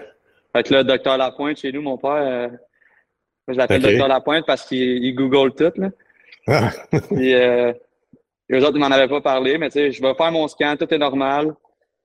Fait 0.55 0.63
que 0.63 0.73
là, 0.73 0.83
docteur 0.83 1.17
Lapointe, 1.17 1.57
chez 1.57 1.71
nous, 1.71 1.81
mon 1.81 1.97
père, 1.97 2.11
euh, 2.11 2.47
moi, 2.47 3.53
je 3.53 3.57
l'appelle 3.57 3.81
docteur 3.81 4.07
Lapointe 4.07 4.45
parce 4.45 4.65
qu'il 4.65 5.03
il 5.03 5.13
google 5.13 5.53
tout, 5.53 5.71
là. 5.79 5.89
Ah. 6.47 6.71
Puis, 7.09 7.33
euh, 7.33 7.73
eux 8.51 8.63
autres, 8.63 8.75
ils 8.75 8.79
m'en 8.79 8.91
avaient 8.91 9.07
pas 9.07 9.21
parlé, 9.21 9.57
mais 9.57 9.69
tu 9.69 9.73
sais, 9.73 9.91
je 9.91 10.01
vais 10.01 10.13
faire 10.13 10.31
mon 10.31 10.47
scan, 10.47 10.75
tout 10.77 10.91
est 10.93 10.97
normal. 10.97 11.53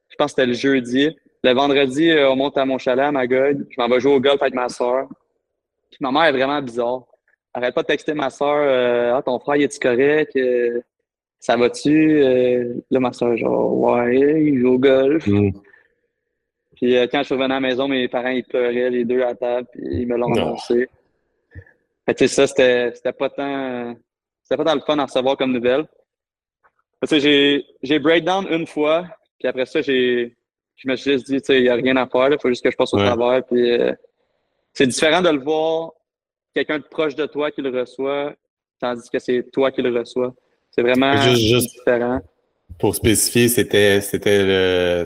Je 0.08 0.16
pense 0.16 0.32
que 0.32 0.42
c'était 0.42 0.46
le 0.46 0.54
jeudi. 0.54 1.16
Le 1.44 1.52
vendredi, 1.52 2.10
euh, 2.10 2.30
on 2.30 2.36
monte 2.36 2.58
à 2.58 2.64
mon 2.64 2.78
chalet 2.78 3.04
à 3.04 3.12
Magog. 3.12 3.66
Je 3.70 3.80
m'en 3.80 3.88
vais 3.88 4.00
jouer 4.00 4.14
au 4.14 4.20
golf 4.20 4.42
avec 4.42 4.54
ma 4.54 4.68
soeur. 4.68 5.06
Puis 5.90 5.98
ma 6.00 6.10
mère 6.10 6.24
est 6.24 6.32
vraiment 6.32 6.60
bizarre. 6.60 7.04
Arrête 7.54 7.74
pas 7.74 7.82
de 7.82 7.86
texter 7.86 8.14
ma 8.14 8.30
soeur, 8.30 9.16
ah, 9.16 9.22
ton 9.22 9.38
frère, 9.38 9.56
il 9.56 9.62
est-tu 9.62 9.80
correct? 9.80 10.36
Euh, 10.36 10.80
ça 11.40 11.56
va-tu? 11.56 12.22
Euh, 12.22 12.74
là, 12.90 13.00
ma 13.00 13.12
soeur, 13.12 13.36
genre, 13.36 13.76
ouais, 13.76 14.44
il 14.44 14.60
joue 14.60 14.74
au 14.74 14.78
golf. 14.78 15.26
Hmm. 15.26 15.50
Puis 16.76 16.96
euh, 16.96 17.06
quand 17.10 17.18
je 17.20 17.24
suis 17.24 17.34
revenu 17.34 17.52
à 17.52 17.56
la 17.56 17.60
maison, 17.60 17.88
mes 17.88 18.06
parents, 18.08 18.28
ils 18.28 18.44
pleuraient 18.44 18.90
les 18.90 19.04
deux 19.04 19.22
à 19.22 19.34
table, 19.34 19.66
puis 19.72 19.82
ils 20.02 20.06
me 20.06 20.16
l'ont 20.16 20.28
Non. 20.30 20.42
annoncé. 20.48 20.88
Fait 22.06 22.14
tu 22.14 22.28
sais, 22.28 22.34
ça, 22.34 22.46
c'était, 22.46 22.92
c'était 22.94 23.12
pas 23.12 23.28
tant, 23.30 23.96
c'était 24.42 24.56
pas 24.56 24.64
tant 24.64 24.74
le 24.74 24.80
fun 24.82 24.98
à 24.98 25.04
recevoir 25.06 25.36
comme 25.36 25.52
nouvelle. 25.52 25.86
Parce 27.00 27.10
que 27.12 27.18
j'ai, 27.18 27.64
j'ai 27.82 27.98
breakdown 27.98 28.46
une 28.50 28.66
fois, 28.66 29.06
puis 29.38 29.48
après 29.48 29.66
ça, 29.66 29.80
j'ai, 29.80 30.36
je 30.76 30.88
me 30.88 30.96
suis 30.96 31.12
juste 31.12 31.26
dit, 31.26 31.40
tu 31.40 31.46
sais, 31.46 31.58
il 31.58 31.64
y 31.64 31.68
a 31.68 31.74
rien 31.74 31.96
à 31.96 32.06
faire, 32.06 32.30
il 32.32 32.38
faut 32.40 32.48
juste 32.48 32.62
que 32.64 32.70
je 32.70 32.76
passe 32.76 32.92
au 32.94 32.98
Ouais. 32.98 33.06
travers, 33.06 33.44
puis 33.44 33.70
euh, 33.72 33.92
c'est 34.72 34.86
différent 34.86 35.22
de 35.22 35.30
le 35.30 35.38
voir 35.40 35.92
quelqu'un 36.54 36.78
de 36.78 36.84
proche 36.84 37.14
de 37.14 37.26
toi 37.26 37.50
qui 37.50 37.62
le 37.62 37.70
reçoit, 37.70 38.34
tandis 38.80 39.08
que 39.10 39.18
c'est 39.18 39.50
toi 39.52 39.70
qui 39.70 39.82
le 39.82 39.96
reçois. 39.98 40.34
C'est 40.70 40.82
vraiment 40.82 41.16
Juste- 41.22 41.42
juste- 41.42 41.70
différent. 41.78 42.20
Pour 42.78 42.94
spécifier, 42.94 43.48
c'était 43.48 44.00
c'était 44.00 44.44
le 44.44 45.04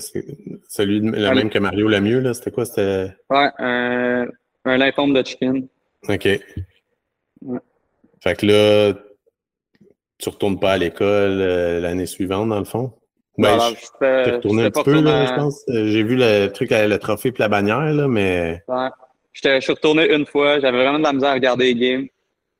celui 0.68 1.00
le 1.00 1.34
même 1.34 1.50
que 1.50 1.58
Mario 1.58 1.88
Lemieux, 1.88 2.20
là. 2.20 2.34
C'était 2.34 2.50
quoi? 2.50 2.64
C'était. 2.66 3.08
Ouais, 3.30 3.48
un, 3.58 4.26
un 4.64 4.76
lymphome 4.76 5.14
de 5.14 5.24
chicken. 5.26 5.66
OK. 6.08 6.28
Ouais. 7.42 7.58
Fait 8.22 8.36
que 8.38 8.46
là, 8.46 8.92
tu 10.18 10.28
retournes 10.28 10.60
pas 10.60 10.72
à 10.72 10.78
l'école 10.78 11.40
euh, 11.40 11.80
l'année 11.80 12.06
suivante, 12.06 12.48
dans 12.50 12.58
le 12.58 12.64
fond? 12.64 12.92
Ben, 13.38 13.56
Voilà, 13.56 13.74
je- 13.74 13.98
t'es 14.24 14.30
retourné 14.36 14.64
un 14.64 14.70
petit 14.70 14.84
peu, 14.84 15.00
là, 15.00 15.26
je 15.26 15.34
pense. 15.34 15.64
J'ai 15.66 16.02
vu 16.04 16.16
le 16.16 16.48
truc 16.48 16.70
le 16.70 16.96
trophée 16.98 17.30
et 17.30 17.34
la 17.38 17.48
bannière, 17.48 17.80
là, 17.92 18.06
mais. 18.06 18.62
Ouais. 18.68 18.88
Je 19.32 19.58
suis 19.60 19.72
retourné 19.72 20.14
une 20.14 20.26
fois. 20.26 20.60
J'avais 20.60 20.78
vraiment 20.78 20.98
de 21.00 21.04
la 21.04 21.12
misère 21.12 21.30
à 21.30 21.34
regarder 21.34 21.74
les 21.74 21.74
games. 21.74 22.06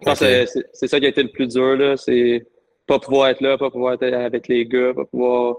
Je 0.01 0.07
pense 0.07 0.19
que 0.19 0.47
c'est- 0.47 0.67
c'est 0.73 0.88
ça 0.88 0.99
qui 0.99 1.07
a 1.07 1.11
été 1.11 1.23
le 1.23 1.31
plus 1.31 1.47
dur. 1.47 1.77
là. 1.77 1.97
C'est 1.97 2.45
pas 2.87 2.99
pouvoir 2.99 3.29
être 3.29 3.40
là, 3.40 3.57
pas 3.59 3.70
pouvoir 3.70 3.94
être 3.94 4.03
avec 4.05 4.49
les 4.49 4.66
gars, 4.66 4.92
pas 4.94 5.05
pouvoir. 5.05 5.57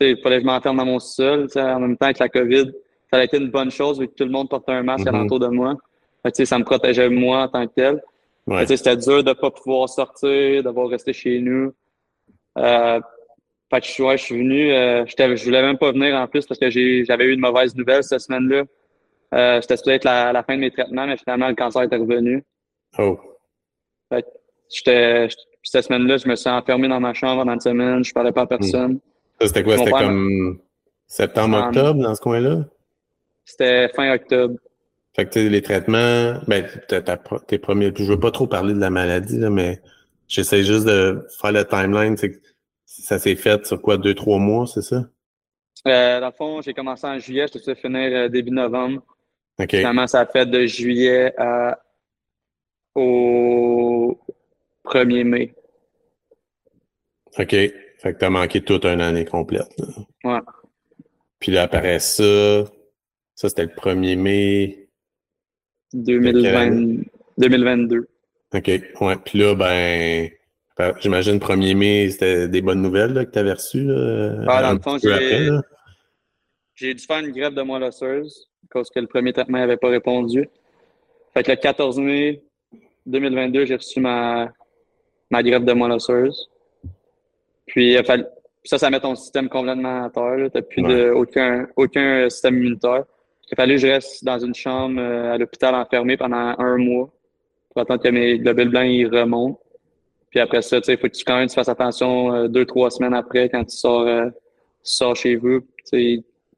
tu 0.00 0.06
sais, 0.06 0.10
Il 0.12 0.16
fallait 0.22 0.36
que 0.36 0.42
je 0.42 0.46
m'enferme 0.46 0.76
dans 0.78 0.84
mon 0.86 0.98
sol. 0.98 1.48
En 1.56 1.80
même 1.80 1.96
temps, 1.96 2.06
avec 2.06 2.18
la 2.18 2.28
COVID, 2.28 2.72
ça 3.12 3.18
a 3.18 3.24
été 3.24 3.36
une 3.38 3.50
bonne 3.50 3.70
chose 3.70 4.00
vu 4.00 4.08
que 4.08 4.14
tout 4.14 4.24
le 4.24 4.30
monde 4.30 4.48
portait 4.48 4.72
un 4.72 4.82
masque 4.82 5.06
Mhm. 5.06 5.14
alentour 5.14 5.38
de 5.40 5.46
moi. 5.48 5.74
Fait 6.22 6.30
que, 6.30 6.36
tu 6.36 6.42
sais, 6.42 6.46
ça 6.46 6.58
me 6.58 6.64
protégeait 6.64 7.08
moi 7.08 7.42
en 7.42 7.48
tant 7.48 7.66
que 7.66 7.72
tel. 7.74 8.02
Ouais. 8.46 8.58
Fait 8.58 8.64
que, 8.64 8.68
tu 8.72 8.76
sais, 8.76 8.76
C'était 8.78 8.96
dur 8.96 9.22
de 9.22 9.32
pas 9.34 9.50
pouvoir 9.50 9.88
sortir, 9.88 10.28
de 10.28 10.62
devoir 10.62 10.88
rester 10.88 11.12
chez 11.12 11.38
nous. 11.40 11.72
Euh, 12.58 13.00
fait 13.70 13.80
que 13.80 13.86
je, 13.86 13.90
suis- 13.92 14.02
ouais, 14.02 14.16
je 14.18 14.22
suis 14.24 14.38
venu. 14.38 14.72
Euh, 14.72 15.04
j'étais- 15.06 15.36
je 15.36 15.44
voulais 15.44 15.62
même 15.62 15.78
pas 15.78 15.92
venir 15.92 16.14
en 16.16 16.26
plus 16.26 16.44
parce 16.46 16.58
que 16.58 16.70
j'avais 16.70 17.24
eu 17.24 17.32
une 17.34 17.40
mauvaise 17.40 17.74
nouvelle 17.76 18.02
cette 18.02 18.20
semaine-là. 18.20 18.64
Euh, 19.34 19.60
C'était 19.60 19.76
supposé 19.76 19.96
être 19.96 20.04
la, 20.04 20.32
la 20.32 20.42
fin 20.42 20.54
de 20.56 20.60
mes 20.60 20.70
traitements, 20.70 21.06
mais 21.06 21.16
finalement, 21.16 21.48
le 21.48 21.54
cancer 21.54 21.82
était 21.82 21.96
revenu. 21.96 22.44
Oh. 22.98 23.18
J'étais, 24.70 25.28
cette 25.64 25.86
semaine-là, 25.86 26.18
je 26.18 26.28
me 26.28 26.36
suis 26.36 26.50
enfermé 26.50 26.88
dans 26.88 27.00
ma 27.00 27.14
chambre 27.14 27.40
pendant 27.40 27.54
une 27.54 27.60
semaine. 27.60 28.04
Je 28.04 28.12
parlais 28.12 28.32
pas 28.32 28.42
à 28.42 28.46
personne. 28.46 29.00
Ça, 29.40 29.48
c'était 29.48 29.64
quoi? 29.64 29.78
C'était 29.78 29.90
comme 29.90 30.60
septembre, 31.06 31.58
octobre, 31.66 32.02
dans 32.02 32.14
ce 32.14 32.20
coin-là? 32.20 32.64
C'était 33.44 33.88
fin 33.88 34.12
octobre. 34.14 34.56
Fait 35.16 35.26
que 35.26 35.38
les 35.38 35.62
traitements, 35.62 36.40
ben, 36.46 36.66
tes 37.46 37.58
premiers, 37.58 37.92
je 37.96 38.04
veux 38.04 38.18
pas 38.18 38.30
trop 38.30 38.46
parler 38.46 38.74
de 38.74 38.80
la 38.80 38.90
maladie, 38.90 39.38
là, 39.38 39.48
mais 39.48 39.80
j'essaie 40.28 40.64
juste 40.64 40.86
de 40.86 41.24
faire 41.40 41.52
le 41.52 41.64
timeline. 41.64 42.16
c'est 42.16 42.40
Ça 42.84 43.18
s'est 43.18 43.36
fait 43.36 43.64
sur 43.66 43.80
quoi, 43.80 43.96
deux, 43.96 44.14
trois 44.14 44.38
mois, 44.38 44.66
c'est 44.66 44.82
ça? 44.82 45.04
Euh, 45.86 46.20
dans 46.20 46.26
le 46.26 46.32
fond, 46.32 46.60
j'ai 46.62 46.74
commencé 46.74 47.06
en 47.06 47.18
juillet. 47.18 47.46
Je 47.52 47.58
suis 47.58 47.74
finir 47.74 48.10
euh, 48.12 48.28
début 48.28 48.50
novembre. 48.50 49.02
OK. 49.60 49.70
Finalement, 49.70 50.06
ça 50.06 50.20
a 50.20 50.26
fait 50.26 50.46
de 50.46 50.66
juillet 50.66 51.32
à 51.38 51.78
au 52.94 54.16
1er 54.84 55.24
mai. 55.24 55.54
OK. 57.38 57.50
Fait 57.50 58.12
que 58.12 58.18
t'as 58.18 58.30
manqué 58.30 58.60
toute 58.60 58.84
une 58.84 59.00
année 59.00 59.24
complète. 59.24 59.68
là. 59.78 59.86
Ouais. 60.24 60.40
Puis 61.38 61.52
là, 61.52 61.62
après 61.62 61.98
ça, 61.98 62.64
ça 63.34 63.48
c'était 63.48 63.64
le 63.64 63.70
1er 63.70 64.16
mai. 64.16 64.88
2020, 65.92 67.02
2022. 67.38 68.06
OK. 68.54 68.70
Ouais. 69.00 69.16
Puis 69.24 69.38
là, 69.38 69.54
ben, 69.54 70.28
ben, 70.76 70.94
j'imagine 71.00 71.38
1er 71.38 71.74
mai, 71.76 72.10
c'était 72.10 72.48
des 72.48 72.62
bonnes 72.62 72.82
nouvelles 72.82 73.12
là, 73.12 73.24
que 73.24 73.30
tu 73.30 73.38
avais 73.38 73.52
reçues. 73.52 73.84
là, 73.84 74.44
Ah, 74.48 74.62
dans 74.62 74.72
le 74.74 74.80
fond, 74.80 74.98
j'ai-. 74.98 75.48
J'ai 76.76 76.92
dû 76.94 77.04
faire 77.04 77.20
une 77.20 77.30
greffe 77.30 77.54
de 77.54 77.62
moelle 77.62 77.84
osseuse 77.84 78.48
parce 78.72 78.90
que 78.90 78.98
le 78.98 79.06
premier 79.06 79.32
traitement 79.32 79.58
n'avait 79.58 79.76
pas 79.76 79.88
répondu. 79.88 80.48
Fait 81.32 81.44
que 81.44 81.52
le 81.52 81.56
14 81.56 81.98
mai 82.00 82.42
2022, 83.06 83.64
j'ai 83.66 83.76
reçu 83.76 84.00
ma, 84.00 84.52
ma 85.30 85.42
greffe 85.42 85.64
de 85.64 85.72
moelle 85.72 85.92
osseuse. 85.92 86.50
Puis 87.66 87.92
il 87.92 87.96
a 87.98 88.02
fallu- 88.02 88.26
ça, 88.64 88.78
ça 88.78 88.90
met 88.90 89.00
ton 89.00 89.14
système 89.14 89.48
complètement 89.48 90.04
à 90.04 90.10
terre. 90.10 90.36
Tu 90.50 90.50
n'as 90.58 90.62
plus 90.62 90.82
de, 90.82 91.10
aucun, 91.10 91.66
aucun 91.76 92.28
système 92.30 92.56
immunitaire. 92.58 93.04
Il 93.50 93.52
a 93.52 93.56
fallu 93.56 93.74
que 93.74 93.80
je 93.80 93.86
reste 93.88 94.24
dans 94.24 94.38
une 94.38 94.54
chambre 94.54 95.00
euh, 95.00 95.32
à 95.34 95.38
l'hôpital 95.38 95.74
enfermé 95.74 96.16
pendant 96.16 96.54
un 96.58 96.76
mois 96.78 97.10
pour 97.70 97.82
attendre 97.82 98.02
que 98.02 98.08
mes 98.08 98.38
globules 98.38 98.70
blancs 98.70 98.86
ils 98.88 99.06
remontent. 99.06 99.60
Puis 100.30 100.40
après 100.40 100.62
ça, 100.62 100.80
tu 100.80 100.86
sais, 100.86 100.94
il 100.94 100.98
faut 100.98 101.08
que 101.08 101.12
tu, 101.12 101.24
quand 101.24 101.36
même 101.36 101.48
tu 101.48 101.54
fasses 101.54 101.68
attention 101.68 102.32
euh, 102.34 102.48
deux, 102.48 102.64
trois 102.64 102.90
semaines 102.90 103.14
après 103.14 103.48
quand 103.48 103.64
tu 103.64 103.76
sors, 103.76 104.02
euh, 104.02 104.26
tu 104.26 104.30
sors 104.82 105.14
chez 105.14 105.36
vous. 105.36 105.60
Tu 105.60 105.66
sais, 105.84 106.02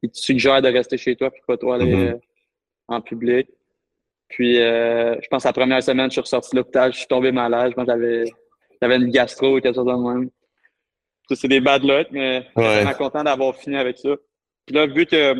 ils 0.01 0.09
te 0.09 0.17
suggèrent 0.17 0.61
de 0.61 0.69
rester 0.69 0.97
chez 0.97 1.15
toi 1.15 1.29
puis 1.31 1.41
pas 1.45 1.57
toi 1.57 1.75
aller 1.75 1.93
Mhm. 1.93 2.07
euh, 2.07 2.17
en 2.87 3.01
public. 3.01 3.49
Puis 4.29 4.61
euh, 4.61 5.15
je 5.21 5.27
pense 5.27 5.43
que 5.43 5.49
la 5.49 5.53
première 5.53 5.83
semaine, 5.83 6.07
je 6.07 6.13
suis 6.13 6.21
ressorti 6.21 6.51
de 6.51 6.57
l'hôpital, 6.57 6.91
je 6.93 6.99
suis 6.99 7.07
tombé 7.07 7.31
malade. 7.31 7.71
Je 7.71 7.75
pense 7.75 7.85
que 7.85 7.91
j'avais 7.91 8.23
j'avais 8.81 8.95
une 8.97 9.09
gastro 9.09 9.57
ou 9.57 9.61
quelque 9.61 9.75
chose 9.75 9.85
de 9.85 9.91
même. 9.91 10.29
Ça, 11.29 11.35
c'est 11.35 11.47
des 11.47 11.59
bad 11.59 11.83
luck, 11.83 12.07
mais 12.11 12.47
je 12.55 12.61
suis 12.61 12.69
vraiment 12.83 12.93
content 12.93 13.23
d'avoir 13.23 13.55
fini 13.55 13.75
avec 13.77 13.97
ça. 13.97 14.09
Puis 14.65 14.75
là, 14.75 14.85
vu 14.87 15.05
que 15.05 15.33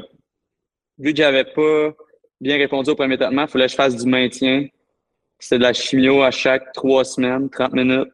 vu 1.00 1.12
que 1.12 1.17
j'avais 1.17 1.45
pas 1.45 1.93
bien 2.41 2.58
répondu 2.58 2.89
au 2.89 2.95
premier 2.95 3.17
traitement, 3.17 3.43
il 3.43 3.47
fallait 3.47 3.65
que 3.65 3.71
je 3.71 3.76
fasse 3.76 3.95
du 3.95 4.10
maintien. 4.10 4.67
C'était 5.39 5.60
de 5.60 5.63
la 5.63 5.73
chimio 5.73 6.23
à 6.23 6.32
chaque 6.32 6.71
trois 6.73 7.04
semaines, 7.06 7.50
30 7.50 7.73
minutes. 7.73 8.10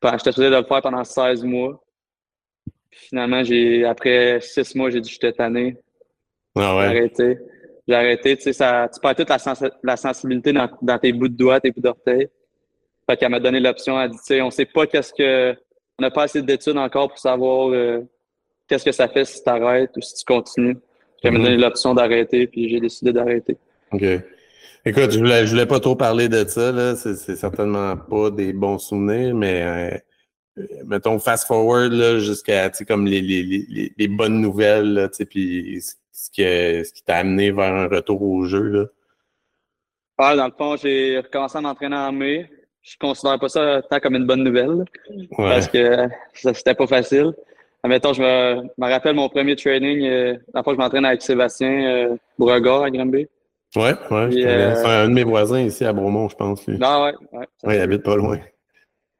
Puis, 0.00 0.10
J'étais 0.12 0.30
supposé 0.32 0.50
de 0.50 0.56
le 0.56 0.64
faire 0.64 0.80
pendant 0.82 1.04
16 1.04 1.44
mois. 1.44 1.82
Puis 2.90 3.00
finalement, 3.08 3.42
j'ai 3.42 3.84
après 3.84 4.40
six 4.40 4.74
mois, 4.74 4.90
j'ai 4.90 5.00
dit 5.00 5.08
que 5.08 5.14
j'étais 5.14 5.32
tanné. 5.32 5.76
Ah 6.54 6.60
J'ai 6.60 6.78
ouais. 6.78 6.84
arrêté. 6.84 7.38
J'ai 7.88 7.94
arrêté. 7.94 8.36
Tu 8.36 8.42
sais, 8.44 8.52
ça, 8.52 8.88
tu 8.92 9.00
perds 9.00 9.16
toute 9.16 9.28
la, 9.28 9.38
sens- 9.38 9.64
la 9.82 9.96
sensibilité 9.96 10.52
dans, 10.52 10.68
dans 10.82 10.98
tes 10.98 11.12
bouts 11.12 11.28
de 11.28 11.36
doigts, 11.36 11.60
tes 11.60 11.70
bouts 11.72 11.80
d'orteil. 11.80 12.28
Fait 13.08 13.16
qu'elle 13.16 13.30
m'a 13.30 13.40
donné 13.40 13.60
l'option. 13.60 14.00
Elle 14.00 14.10
dit, 14.10 14.16
tu 14.18 14.24
sais, 14.24 14.42
on 14.42 14.50
sait 14.50 14.64
pas 14.66 14.86
qu'est-ce 14.86 15.12
que, 15.12 15.52
on 15.98 16.02
n'a 16.02 16.10
pas 16.10 16.24
assez 16.24 16.42
d'études 16.42 16.76
encore 16.78 17.08
pour 17.08 17.18
savoir 17.18 17.68
euh, 17.70 18.00
qu'est-ce 18.68 18.84
que 18.84 18.92
ça 18.92 19.08
fait 19.08 19.24
si 19.24 19.42
tu 19.42 19.48
arrêtes 19.50 19.90
ou 19.96 20.00
si 20.00 20.14
tu 20.14 20.24
continues. 20.24 20.76
Elle 21.22 21.32
m'a 21.32 21.38
Mhm. 21.38 21.44
donné 21.44 21.56
l'option 21.56 21.94
d'arrêter, 21.94 22.46
puis 22.46 22.68
j'ai 22.70 22.80
décidé 22.80 23.12
d'arrêter. 23.12 23.56
OK. 23.92 24.02
Écoute, 24.84 25.12
je 25.12 25.18
voulais, 25.18 25.46
je 25.46 25.52
voulais 25.52 25.66
pas 25.66 25.78
trop 25.78 25.94
parler 25.94 26.28
de 26.28 26.44
ça, 26.44 26.72
là. 26.72 26.96
C'est, 26.96 27.14
certainement 27.36 27.96
pas 27.96 28.30
des 28.30 28.52
bons 28.52 28.78
souvenirs, 28.78 29.32
mais 29.34 29.62
euh, 30.56 30.64
mettons 30.84 31.18
fast 31.20 31.46
forward 31.46 31.92
là, 31.92 32.18
jusqu'à 32.18 32.68
tu 32.70 32.78
sais, 32.78 32.84
comme 32.84 33.06
les, 33.06 33.20
les, 33.20 33.42
les, 33.44 33.92
les 33.96 34.08
bonnes 34.08 34.40
nouvelles, 34.40 34.92
là, 34.94 35.08
tu 35.08 35.16
sais, 35.18 35.24
puis 35.26 35.80
ce 35.80 36.42
a- 36.42 36.84
ce 36.84 36.92
qui 36.92 37.02
t'a 37.04 37.16
amené 37.18 37.52
vers 37.52 37.72
un 37.72 37.86
retour 37.86 38.20
au 38.22 38.44
jeu. 38.44 38.62
Là. 38.62 38.84
Ah, 40.18 40.34
dans 40.36 40.46
le 40.46 40.52
fond, 40.56 40.76
j'ai 40.76 41.18
recommencé 41.18 41.58
à 41.58 41.60
m'entraîner 41.60 41.96
en 41.96 42.12
mai. 42.12 42.50
Je 42.82 42.96
considère 43.00 43.38
pas 43.38 43.48
ça 43.48 43.80
tant 43.88 44.00
comme 44.00 44.16
une 44.16 44.26
bonne 44.26 44.42
nouvelle, 44.42 44.84
Ouais. 45.10 45.26
parce 45.36 45.68
que 45.68 46.08
ça, 46.34 46.52
c'était 46.52 46.74
pas 46.74 46.86
facile. 46.86 47.32
Admettons, 47.84 48.12
je 48.12 48.22
me, 48.22 48.62
me 48.62 48.90
rappelle 48.90 49.14
mon 49.14 49.28
premier 49.28 49.56
training. 49.56 50.04
Euh, 50.06 50.36
le 50.54 50.62
fond, 50.62 50.72
je 50.72 50.76
m'entraîne 50.78 51.04
avec 51.04 51.22
Sébastien 51.22 51.84
euh, 51.84 52.16
Beauregard 52.38 52.82
à 52.82 52.90
Granby. 52.90 53.26
Ouais, 53.74 53.82
ouais. 53.82 54.28
Puis, 54.28 54.42
connais. 54.42 54.46
euh, 54.46 54.74
C'est 54.76 54.86
un 54.86 55.08
de 55.08 55.14
mes 55.14 55.24
voisins 55.24 55.60
ici 55.60 55.84
à 55.84 55.92
Bromont, 55.92 56.28
je 56.28 56.36
pense. 56.36 56.66
Lui. 56.66 56.78
Non, 56.78 57.04
ouais, 57.04 57.12
ouais. 57.32 57.46
Ouais, 57.64 57.76
il 57.76 57.80
habite 57.80 58.02
pas 58.02 58.16
loin. 58.16 58.38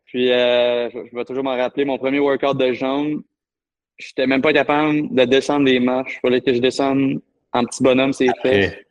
Puis, 0.06 0.30
euh, 0.30 0.90
je, 0.90 0.98
je 1.10 1.16
vais 1.16 1.24
toujours 1.24 1.42
m'en 1.44 1.56
rappeler, 1.56 1.84
mon 1.84 1.98
premier 1.98 2.18
workout 2.20 2.56
de 2.58 2.72
jambes, 2.72 3.22
j'étais 3.98 4.26
même 4.26 4.42
pas 4.42 4.52
capable 4.52 5.12
de 5.14 5.24
descendre 5.24 5.64
les 5.66 5.80
marches. 5.80 6.16
Il 6.18 6.20
fallait 6.28 6.40
que 6.40 6.52
je 6.52 6.58
descende 6.60 7.20
en 7.52 7.64
petit 7.64 7.82
bonhomme, 7.82 8.12
c'est 8.12 8.26
fait. 8.42 8.64
Eh, 8.78 8.86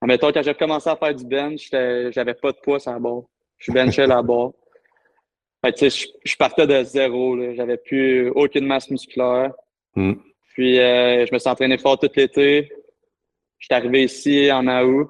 Admettons, 0.00 0.32
quand 0.32 0.42
j'ai 0.42 0.54
commencé 0.54 0.88
à 0.90 0.96
faire 0.96 1.14
du 1.14 1.24
bench, 1.26 1.68
j'avais 1.70 2.34
pas 2.34 2.52
de 2.52 2.56
poids 2.62 2.78
sur 2.80 2.92
la 2.92 2.98
barre. 2.98 3.22
Je 3.64 3.72
benchais 3.72 4.06
barre. 4.06 4.50
Fait 5.64 5.72
que, 5.72 5.78
tu 5.78 5.90
sais, 5.90 6.06
je, 6.24 6.30
je 6.30 6.36
partais 6.36 6.66
de 6.66 6.82
zéro. 6.84 7.38
J'avais 7.54 7.78
plus 7.78 8.28
aucune 8.30 8.66
masse 8.66 8.90
musculaire. 8.90 9.52
hmm. 9.94 10.12
Puis, 10.52 10.78
euh, 10.78 11.24
je 11.26 11.32
me 11.32 11.38
suis 11.38 11.48
entraîné 11.48 11.78
fort 11.78 11.98
tout 11.98 12.10
l'été. 12.14 12.70
J'étais 13.58 13.74
arrivé 13.74 14.04
ici 14.04 14.52
en 14.52 14.66
août. 14.68 15.08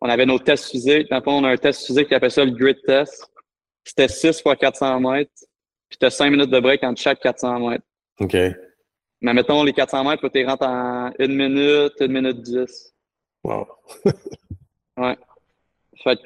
On 0.00 0.08
avait 0.08 0.24
nos 0.24 0.38
tests 0.38 0.70
physiques. 0.70 1.10
Dans 1.10 1.16
le 1.16 1.22
fond, 1.22 1.32
on 1.32 1.44
a 1.44 1.50
un 1.50 1.56
test 1.56 1.86
physique 1.86 2.08
qui 2.08 2.14
appelle 2.14 2.30
ça 2.30 2.44
le 2.44 2.52
grid 2.52 2.78
test. 2.86 3.30
C'était 3.84 4.08
6 4.08 4.40
fois 4.40 4.56
400 4.56 5.00
mètres. 5.00 5.30
Puis, 5.90 5.98
t'as 5.98 6.10
5 6.10 6.30
minutes 6.30 6.50
de 6.50 6.60
break 6.60 6.82
entre 6.84 7.00
chaque 7.00 7.20
400 7.20 7.68
mètres. 7.68 7.84
OK. 8.20 8.36
Mais 9.20 9.34
mettons, 9.34 9.62
les 9.62 9.74
400 9.74 10.04
mètres, 10.04 10.26
tu 10.28 10.46
rentres 10.46 10.66
en 10.66 11.10
1 11.18 11.26
minute, 11.26 11.92
1 12.00 12.06
minute 12.08 12.40
10. 12.40 12.94
Wow. 13.44 13.66
Ouais. 14.96 15.16
Fait 16.02 16.16
que 16.16 16.22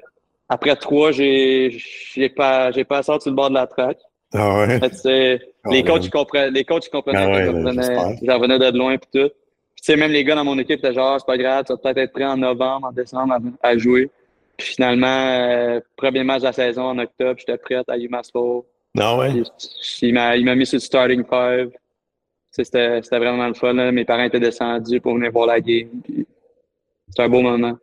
après 0.52 0.76
3, 0.76 1.12
j'ai 1.12 1.70
j'ai 2.14 2.28
pas 2.28 2.70
j'ai 2.72 2.84
pas 2.84 3.02
sorti 3.02 3.28
le 3.30 3.34
bord 3.34 3.48
de 3.48 3.54
la 3.54 3.66
track. 3.66 3.98
Ah 4.34 4.58
ouais. 4.58 4.78
Fait 4.80 5.40
Oh, 5.64 5.70
les 5.70 5.84
coachs 5.84 6.04
ils 6.04 6.10
comprenaient, 6.10 6.50
les 6.50 6.64
coachs 6.64 6.86
ils 6.86 6.90
comprenaient 6.90 7.18
Ah 7.18 7.26
que 7.26 7.52
ouais, 7.64 7.72
j'espère. 7.72 8.10
j'en 8.22 8.34
revenais 8.38 8.58
de 8.58 8.76
loin 8.76 8.96
puis 8.98 9.08
tout. 9.12 9.28
Puis, 9.74 9.84
tu 9.84 9.92
sais, 9.92 9.96
même 9.96 10.10
les 10.10 10.24
gars 10.24 10.34
dans 10.34 10.44
mon 10.44 10.58
équipe 10.58 10.78
étaient 10.78 10.92
genre, 10.92 11.20
c'est 11.20 11.26
pas 11.26 11.38
grave, 11.38 11.64
tu 11.64 11.72
vas 11.72 11.76
peut-être 11.78 11.98
être 11.98 12.12
prêt 12.12 12.24
en 12.24 12.36
novembre, 12.36 12.88
en 12.88 12.92
décembre 12.92 13.34
à, 13.34 13.68
à 13.68 13.78
jouer. 13.78 14.10
Puis 14.56 14.74
finalement, 14.74 15.06
euh, 15.06 15.80
premier 15.96 16.24
match 16.24 16.40
de 16.40 16.46
la 16.46 16.52
saison 16.52 16.82
en 16.82 16.98
octobre, 16.98 17.38
j'étais 17.38 17.56
prêt 17.58 17.76
à 17.86 17.96
UMass 17.96 18.30
Ah 18.98 19.16
ouais? 19.16 19.30
Puis, 19.30 19.44
Il 20.02 20.14
m'a 20.14 20.36
il 20.36 20.44
m'a 20.44 20.54
mis 20.56 20.66
sur 20.66 20.76
le 20.76 20.80
starting 20.80 21.24
five. 21.24 21.70
Tu 21.70 21.76
sais, 22.50 22.64
C'était 22.64 23.02
c'était 23.02 23.18
vraiment 23.18 23.46
le 23.46 23.54
fun. 23.54 23.72
Là. 23.72 23.92
Mes 23.92 24.04
parents 24.04 24.24
étaient 24.24 24.40
descendus 24.40 25.00
pour 25.00 25.14
venir 25.14 25.30
voir 25.30 25.46
la 25.46 25.60
game. 25.60 25.88
C'était 27.08 27.22
un 27.22 27.28
beau 27.28 27.40
moment. 27.40 27.76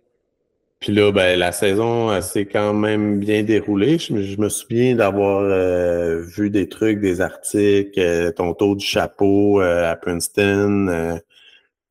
Puis 0.80 0.94
là, 0.94 1.12
ben, 1.12 1.38
la 1.38 1.52
saison 1.52 2.22
s'est 2.22 2.46
quand 2.46 2.74
même 2.74 3.20
bien 3.20 3.44
déroulée. 3.44 3.98
Je, 3.98 4.14
me- 4.40 4.50
souviens 4.50 4.96
d'avoir 4.96 5.42
euh, 5.42 6.22
vu 6.22 6.50
des 6.50 6.70
trucs, 6.70 7.02
des 7.02 7.20
articles, 7.20 8.00
euh, 8.00 8.32
ton 8.32 8.54
tour 8.54 8.78
du 8.78 8.86
chapeau 8.86 9.62
euh, 9.62 9.92
à 9.92 9.96
Princeton, 9.98 10.88
euh, 10.88 11.16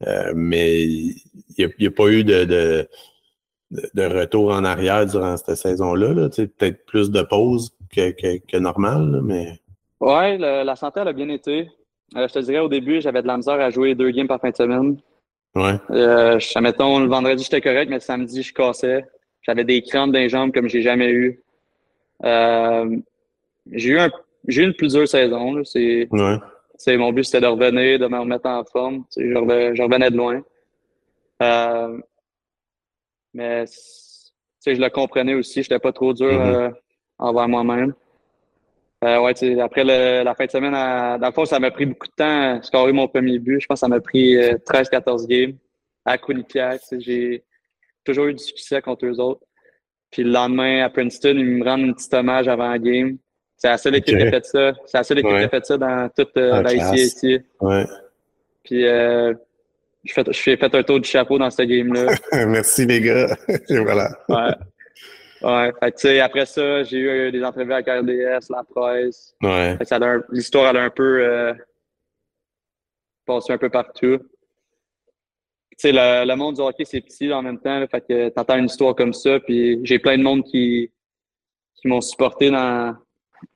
euh, 0.06 0.32
mais 0.34 0.84
il 0.86 1.14
n'y 1.58 1.86
a, 1.86 1.90
pas 1.90 2.08
eu 2.08 2.24
de, 2.24 2.44
de, 2.44 2.88
de- 3.94 4.04
retour 4.04 4.52
en 4.52 4.64
arrière 4.64 5.04
durant 5.04 5.36
cette 5.36 5.56
saison-là. 5.56 6.14
Là. 6.14 6.28
Peut-être 6.30 6.86
plus 6.86 7.10
de 7.10 7.20
pause 7.22 7.70
que, 7.94 8.10
que, 8.12 8.38
que 8.46 8.56
normal, 8.56 9.10
là, 9.10 9.20
mais 9.22 9.60
le- 10.00 10.64
la 10.64 10.76
santé 10.76 11.00
elle 11.00 11.08
a 11.08 11.12
bien 11.12 11.28
été. 11.28 11.68
Euh, 12.16 12.26
je 12.26 12.32
te 12.32 12.38
dirais 12.38 12.60
au 12.60 12.68
début, 12.68 13.02
j'avais 13.02 13.20
de 13.20 13.26
la 13.26 13.36
misère 13.36 13.60
à 13.60 13.68
jouer 13.68 13.94
deux 13.94 14.10
games 14.12 14.28
par 14.28 14.40
fin 14.40 14.48
de 14.50 14.56
semaine. 14.56 14.96
Ouais. 15.58 15.74
Euh, 15.90 16.38
mettons, 16.60 17.00
le 17.00 17.06
vendredi, 17.06 17.42
j'étais 17.44 17.60
correct, 17.60 17.88
mais 17.88 17.96
le 17.96 18.00
samedi, 18.00 18.42
je 18.42 18.52
cassais. 18.54 19.04
J'avais 19.42 19.64
des 19.64 19.82
crampes 19.82 20.12
dans 20.12 20.18
les 20.18 20.28
jambes 20.28 20.52
comme 20.52 20.68
j'ai 20.68 20.82
jamais 20.82 21.10
eu. 21.10 21.40
Euh, 22.24 22.96
j'ai 23.72 23.90
eu 23.90 23.98
un, 23.98 24.10
j'ai 24.46 24.62
eu 24.62 24.66
une 24.66 24.74
plus 24.74 24.92
dure 24.94 25.06
saison. 25.08 25.52
là. 25.54 25.62
C'est, 25.64 26.08
Ouais. 26.10 26.36
c'est 26.76 26.96
mon 26.96 27.12
but, 27.12 27.24
c'était 27.24 27.40
de 27.40 27.46
revenir, 27.46 27.98
de 27.98 28.06
me 28.06 28.18
remettre 28.18 28.46
en 28.48 28.64
forme. 28.64 29.04
Je 29.16 29.34
revenais, 29.36 29.74
je 29.76 29.82
revenais 29.82 30.10
de 30.10 30.16
loin. 30.16 30.42
Euh, 31.42 31.98
mais 33.34 33.64
je 34.66 34.72
le 34.72 34.88
comprenais 34.90 35.34
aussi. 35.34 35.62
J'étais 35.62 35.78
pas 35.78 35.92
trop 35.92 36.12
dur 36.12 36.32
Mhm. 36.32 36.54
euh, 36.54 36.70
envers 37.18 37.48
moi-même. 37.48 37.94
Euh, 39.04 39.20
ouais, 39.20 39.32
tu 39.34 39.54
sais, 39.54 39.60
après 39.60 39.84
le- 39.84 40.24
la 40.24 40.34
fin 40.34 40.46
de 40.46 40.50
semaine, 40.50 40.74
à- 40.74 41.18
dans 41.18 41.28
le 41.28 41.32
fond, 41.32 41.44
ça 41.44 41.60
m'a 41.60 41.70
pris 41.70 41.86
beaucoup 41.86 42.06
de 42.08 42.12
temps 42.16 42.56
à 42.56 42.62
scorer 42.62 42.92
mon 42.92 43.06
premier 43.06 43.38
but. 43.38 43.60
Je 43.60 43.66
pense 43.66 43.76
que 43.76 43.80
ça 43.80 43.88
m'a 43.88 44.00
pris 44.00 44.36
euh, 44.36 44.56
13-14 44.66 45.26
games 45.28 45.52
à 46.04 46.18
Quinnipiac. 46.18 46.80
Tu 46.80 46.86
sais, 46.88 47.00
J'ai 47.00 47.44
toujours 48.04 48.26
eu 48.26 48.34
du 48.34 48.42
succès 48.42 48.80
contre 48.82 49.06
eux 49.06 49.20
autres. 49.20 49.42
Puis 50.10 50.24
le 50.24 50.30
lendemain, 50.30 50.82
à 50.84 50.90
Princeton, 50.90 51.34
ils 51.36 51.44
me 51.44 51.64
rendent 51.64 51.90
un 51.90 51.92
petit 51.92 52.08
hommage 52.14 52.48
avant 52.48 52.70
la 52.70 52.78
game. 52.78 53.18
C'est 53.56 53.68
la 53.68 53.78
seule 53.78 53.96
équipe 53.96 54.16
qui 54.16 54.22
a 54.24 54.30
fait 54.30 54.44
ça. 54.46 54.72
C'est 54.86 54.98
la 54.98 55.04
seule 55.04 55.18
équipe 55.18 55.30
Ouais. 55.32 55.38
qui 55.40 55.44
a 55.44 55.48
fait 55.48 55.64
ça 55.66 55.76
dans 55.76 56.08
toute 56.16 56.36
euh, 56.36 56.52
Ah, 56.54 56.62
la. 56.62 56.74
ICAC. 56.74 57.42
Ouais. 57.60 57.84
Puis 58.64 58.86
euh, 58.86 59.34
je 60.04 60.12
fais, 60.12 60.24
je 60.26 60.40
fais 60.40 60.56
fait 60.56 60.74
un 60.74 60.82
tour 60.82 60.98
du 61.00 61.08
chapeau 61.08 61.38
dans 61.38 61.50
ce 61.50 61.62
game-là. 61.62 62.06
Merci 62.48 62.86
les 62.86 63.00
gars. 63.00 63.36
Et 63.68 63.78
voilà. 63.78 64.10
Ouais. 64.28 64.54
Ouais. 65.42 65.72
Fait 65.80 65.92
tu 65.92 65.98
sais, 65.98 66.20
après 66.20 66.46
ça, 66.46 66.82
j'ai 66.82 66.98
eu 66.98 67.30
des 67.32 67.44
entrevues 67.44 67.72
avec 67.72 67.86
RDS, 67.86 68.50
la 68.50 68.64
presse. 68.64 69.34
Ouais. 69.42 69.72
Fait 69.78 69.84
que 69.84 69.88
ça 69.88 69.96
a 69.96 70.04
un- 70.04 70.22
L'histoire, 70.30 70.70
elle 70.70 70.76
a 70.78 70.84
un 70.84 70.90
peu 70.90 71.22
euh, 71.24 71.54
passé 73.26 73.52
un 73.52 73.58
peu 73.58 73.68
partout. 73.70 74.18
Tu 75.70 75.76
sais, 75.76 75.92
le, 75.92 76.26
le 76.26 76.34
monde 76.34 76.56
du 76.56 76.60
hockey, 76.60 76.84
c'est 76.84 77.00
petit 77.00 77.32
en 77.32 77.42
même 77.42 77.58
temps. 77.60 77.78
Là, 77.78 77.86
fait 77.86 78.00
que 78.06 78.28
t'entends 78.30 78.58
une 78.58 78.64
histoire 78.66 78.94
comme 78.96 79.12
ça, 79.12 79.38
puis 79.40 79.78
j'ai 79.84 79.98
plein 80.00 80.18
de 80.18 80.22
monde 80.24 80.42
qui, 80.44 80.90
qui 81.76 81.86
m'ont 81.88 82.00
supporté 82.00 82.50
dans, 82.50 82.96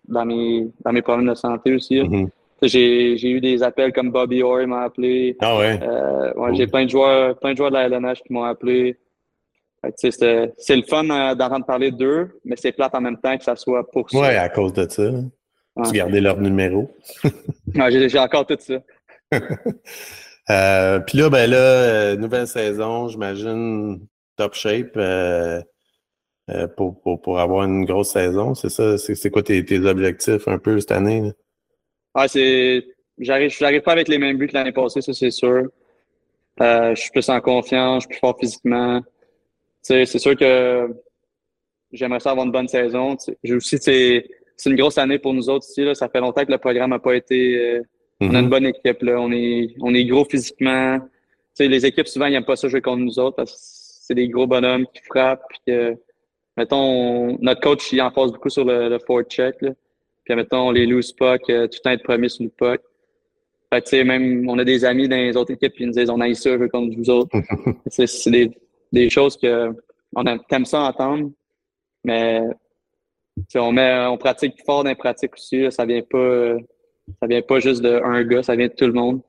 dans, 0.06 0.24
mes, 0.24 0.68
dans 0.84 0.92
mes 0.92 1.02
problèmes 1.02 1.28
de 1.28 1.34
santé 1.34 1.74
aussi. 1.74 2.00
Mhm. 2.00 2.28
J'ai 2.64 3.28
eu 3.28 3.40
des 3.40 3.60
appels 3.64 3.92
comme 3.92 4.12
Bobby 4.12 4.40
Orr 4.44 4.68
m'a 4.68 4.82
appelé. 4.82 5.36
Ah 5.40 5.58
ouais? 5.58 5.80
Euh, 5.82 6.32
ouais 6.34 6.54
J'ai 6.54 6.68
plein 6.68 6.84
de 6.84 6.90
joueurs, 6.90 7.36
plein 7.40 7.52
de 7.52 7.56
joueurs 7.56 7.70
de 7.70 7.74
la 7.76 7.86
LNH 7.88 8.22
qui 8.22 8.32
m'ont 8.32 8.44
appelé. 8.44 8.96
C'est 9.96 10.76
le 10.76 10.82
fun 10.88 11.08
euh, 11.10 11.34
d'entendre 11.34 11.66
parler 11.66 11.90
d'eux, 11.90 12.40
mais 12.44 12.54
c'est 12.56 12.72
plate 12.72 12.94
en 12.94 13.00
même 13.00 13.18
temps 13.18 13.36
que 13.36 13.42
ça 13.42 13.56
soit 13.56 13.88
pour 13.90 14.08
ça. 14.08 14.18
Ouais, 14.18 14.36
à 14.36 14.48
cause 14.48 14.72
de 14.72 14.88
ça. 14.88 15.02
Ouais. 15.02 15.86
Tu 15.86 15.92
gardais 15.92 16.20
leur 16.20 16.38
numéro. 16.38 16.94
ouais, 17.74 18.08
J'ai 18.08 18.18
encore 18.18 18.46
tout 18.46 18.58
ça. 18.60 18.80
euh, 20.50 21.00
Puis 21.00 21.18
là, 21.18 21.30
ben 21.30 21.50
là, 21.50 21.56
euh, 21.56 22.16
nouvelle 22.16 22.46
saison, 22.46 23.08
j'imagine 23.08 24.06
top 24.36 24.54
shape 24.54 24.98
pour, 26.76 27.00
pour, 27.00 27.20
pour, 27.20 27.40
avoir 27.40 27.64
une 27.64 27.84
grosse 27.84 28.10
saison. 28.10 28.54
C'est 28.54 28.68
ça? 28.68 28.98
C'est 28.98 29.30
quoi 29.30 29.42
tes, 29.42 29.64
tes, 29.64 29.80
objectifs 29.80 30.46
un 30.46 30.58
peu 30.58 30.78
cette 30.78 30.92
année? 30.92 31.22
Là? 31.22 31.32
Ah, 32.14 32.28
c'est. 32.28 32.84
J'arrive, 33.18 33.50
j'arrive 33.50 33.82
pas 33.82 33.92
avec 33.92 34.08
les 34.08 34.18
mêmes 34.18 34.38
buts 34.38 34.48
que 34.48 34.54
l'année 34.54 34.72
passée, 34.72 35.00
ça 35.02 35.12
c'est 35.12 35.30
sûr. 35.30 35.68
je 36.58 36.94
suis 36.94 37.10
plus 37.10 37.28
en 37.28 37.40
confiance, 37.40 38.04
je 38.04 38.08
suis 38.08 38.14
plus 38.14 38.20
fort 38.20 38.36
physiquement 38.38 39.02
c'est 39.82 40.18
sûr 40.18 40.36
que 40.36 40.88
j'aimerais 41.92 42.20
ça 42.20 42.30
avoir 42.30 42.46
une 42.46 42.52
bonne 42.52 42.68
saison. 42.68 43.16
J'ai 43.42 43.54
aussi, 43.54 43.78
c'est 43.78 44.70
une 44.70 44.76
grosse 44.76 44.98
année 44.98 45.18
pour 45.18 45.34
nous 45.34 45.48
autres 45.48 45.66
ici. 45.68 45.84
Là. 45.84 45.94
Ça 45.94 46.08
fait 46.08 46.20
longtemps 46.20 46.44
que 46.44 46.52
le 46.52 46.58
programme 46.58 46.90
n'a 46.90 46.98
pas 46.98 47.14
été. 47.14 47.56
Euh, 47.56 47.82
On 48.20 48.34
a 48.34 48.38
une 48.38 48.46
mm-hmm. 48.46 48.48
bonne 48.48 48.66
équipe. 48.66 49.02
Là. 49.02 49.20
On, 49.20 49.32
est, 49.32 49.74
on 49.80 49.94
est 49.94 50.04
gros 50.04 50.24
physiquement. 50.24 50.98
sais 51.54 51.68
les 51.68 51.84
équipes, 51.84 52.08
souvent, 52.08 52.26
ils 52.26 52.32
n'aiment 52.32 52.44
pas 52.44 52.56
ça 52.56 52.68
jouer 52.68 52.80
contre 52.80 53.02
nous 53.02 53.18
autres 53.18 53.36
parce 53.36 53.52
que 53.52 53.58
c'est 53.58 54.14
des 54.14 54.28
gros 54.28 54.46
bonhommes 54.46 54.86
qui 54.94 55.02
frappent. 55.02 55.44
Puis 55.48 55.60
que, 55.66 55.96
mettons, 56.56 57.38
notre 57.40 57.60
coach, 57.60 57.92
il 57.92 58.00
en 58.00 58.10
passe 58.10 58.32
beaucoup 58.32 58.50
sur 58.50 58.64
le, 58.64 58.88
le 58.88 58.98
forward 58.98 59.28
check. 59.28 59.60
Là. 59.60 59.70
Puis, 60.24 60.36
mettons, 60.36 60.70
les 60.70 60.86
loose 60.86 61.12
puck, 61.12 61.42
euh, 61.50 61.66
tout 61.66 61.78
le 61.78 61.82
temps 61.82 61.90
être 61.90 62.04
premier 62.04 62.28
sur 62.28 62.44
le 62.44 62.50
puck. 62.50 62.80
Fait 63.72 63.82
que, 63.82 64.02
même, 64.02 64.48
on 64.48 64.58
a 64.58 64.64
des 64.64 64.84
amis 64.84 65.08
dans 65.08 65.16
les 65.16 65.36
autres 65.36 65.52
équipes 65.52 65.74
qui 65.74 65.86
nous 65.86 65.92
disent 65.92 66.10
on 66.10 66.20
a 66.20 66.32
ça 66.34 66.56
jouer 66.56 66.68
contre 66.68 66.94
vous 66.96 67.10
autres. 67.10 67.36
c'est 67.86 68.30
des, 68.30 68.50
des 68.92 69.10
choses 69.10 69.36
que 69.36 69.74
on 70.14 70.24
aime 70.24 70.64
ça 70.66 70.82
entendre, 70.82 71.30
mais 72.04 72.42
on 73.54 73.72
met, 73.72 74.06
on 74.06 74.18
pratique 74.18 74.62
fort 74.64 74.84
dans 74.84 74.90
les 74.90 74.96
pratiques 74.96 75.34
aussi. 75.34 75.70
ça 75.70 75.84
vient 75.86 76.02
pas, 76.02 76.56
ça 77.20 77.26
vient 77.26 77.42
pas 77.42 77.60
juste 77.60 77.82
d'un 77.82 78.22
gars, 78.24 78.42
ça 78.42 78.56
vient 78.56 78.68
de 78.68 78.72
tout 78.72 78.86
le 78.86 78.92
monde. 78.92 79.20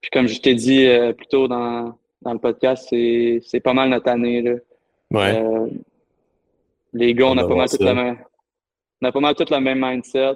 Puis 0.00 0.10
comme 0.10 0.26
je 0.26 0.40
t'ai 0.40 0.54
dit 0.54 0.86
euh, 0.86 1.12
plus 1.12 1.26
tôt 1.26 1.48
dans, 1.48 1.98
dans 2.22 2.32
le 2.32 2.38
podcast, 2.38 2.88
c'est 2.90 3.60
pas 3.60 3.74
mal 3.74 3.90
notre 3.90 4.08
année. 4.08 4.42
Là. 4.42 4.54
Ouais. 5.10 5.40
Euh, 5.40 5.68
les 6.92 7.14
gars, 7.14 7.26
on, 7.26 7.36
a 7.36 7.46
pas 7.46 7.54
mal 7.54 7.68
toute 7.68 7.80
la 7.80 7.94
même, 7.94 8.18
on 9.02 9.06
a 9.06 9.12
pas 9.12 9.20
mal 9.20 9.34
tout 9.34 9.44
le 9.50 9.60
même 9.60 9.84
mindset. 9.84 10.34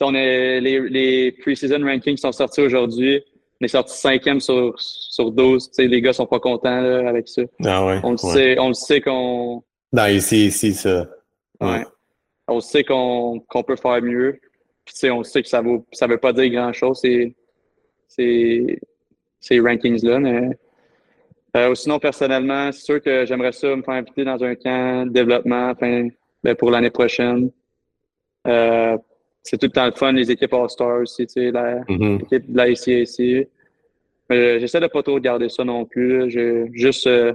On 0.00 0.14
est, 0.14 0.60
les, 0.60 0.80
les 0.88 1.32
pre-season 1.32 1.84
rankings 1.84 2.16
sont 2.16 2.32
sortis 2.32 2.62
aujourd'hui. 2.62 3.22
On 3.60 3.64
est 3.64 3.68
sorti 3.68 3.96
cinquième 3.96 4.40
sur, 4.40 4.74
sur 4.78 5.30
12. 5.30 5.68
sais, 5.72 5.86
les 5.86 6.00
gars 6.00 6.12
sont 6.12 6.26
pas 6.26 6.40
contents 6.40 6.80
là, 6.80 7.08
avec 7.08 7.28
ça. 7.28 7.42
Ah 7.64 7.84
ouais, 7.86 8.00
on 8.02 8.12
le 8.12 8.16
sait, 8.16 8.58
on 8.58 8.68
le 8.68 8.74
sait 8.74 9.00
qu'on. 9.00 9.62
Non, 9.92 10.06
ici, 10.06 10.46
ici, 10.46 10.72
ça. 10.72 11.08
Ouais. 11.60 11.84
On 12.48 12.60
sait 12.60 12.84
qu'on 12.84 13.40
qu'on 13.48 13.62
peut 13.62 13.76
faire 13.76 14.00
mieux. 14.00 14.40
Puis, 14.84 15.10
on 15.10 15.22
sait 15.22 15.42
que 15.42 15.48
ça 15.48 15.60
vaut 15.60 15.86
ça 15.92 16.06
veut 16.06 16.18
pas 16.18 16.32
dire 16.32 16.50
grand 16.50 16.72
chose 16.72 17.00
ces, 17.00 17.36
ces, 18.08 18.80
ces 19.40 19.60
rankings-là, 19.60 20.18
mais 20.20 20.50
euh, 21.56 21.74
sinon, 21.74 21.98
personnellement, 21.98 22.70
c'est 22.72 22.82
sûr 22.82 23.02
que 23.02 23.26
j'aimerais 23.26 23.52
ça 23.52 23.74
me 23.74 23.82
faire 23.82 23.94
inviter 23.94 24.24
dans 24.24 24.42
un 24.42 24.54
camp 24.54 25.06
de 25.06 25.12
développement 25.12 25.72
ben, 25.80 26.10
pour 26.56 26.70
l'année 26.70 26.90
prochaine. 26.90 27.50
Euh, 28.46 28.96
c'est 29.42 29.58
tout 29.58 29.66
le 29.66 29.72
temps 29.72 29.86
le 29.86 29.92
fun, 29.92 30.12
les 30.12 30.30
équipes 30.30 30.52
All-Stars 30.52 31.00
aussi, 31.00 31.26
tu 31.26 31.32
sais, 31.34 31.50
mm-hmm. 31.50 32.18
l'équipe 32.18 32.52
de 32.52 32.56
la 32.56 32.68
ICAC. 32.68 33.48
Mais 34.28 34.60
j'essaie 34.60 34.80
de 34.80 34.86
pas 34.86 35.02
trop 35.02 35.14
regarder 35.14 35.48
ça 35.48 35.64
non 35.64 35.84
plus. 35.84 36.30
Je 36.30 36.68
juste 36.72 37.06
euh, 37.08 37.32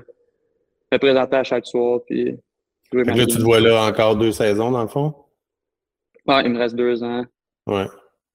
me 0.92 0.98
présenter 0.98 1.36
à 1.36 1.44
chaque 1.44 1.66
soir. 1.66 2.00
Puis, 2.08 2.38
là, 2.94 3.26
tu 3.26 3.36
te 3.36 3.42
vois 3.42 3.60
là 3.60 3.86
encore 3.86 4.16
deux 4.16 4.32
saisons, 4.32 4.72
dans 4.72 4.82
le 4.82 4.88
fond? 4.88 5.14
Ouais, 6.26 6.44
il 6.46 6.52
me 6.52 6.58
reste 6.58 6.76
deux 6.76 7.04
ans. 7.04 7.26
Ouais. 7.68 7.86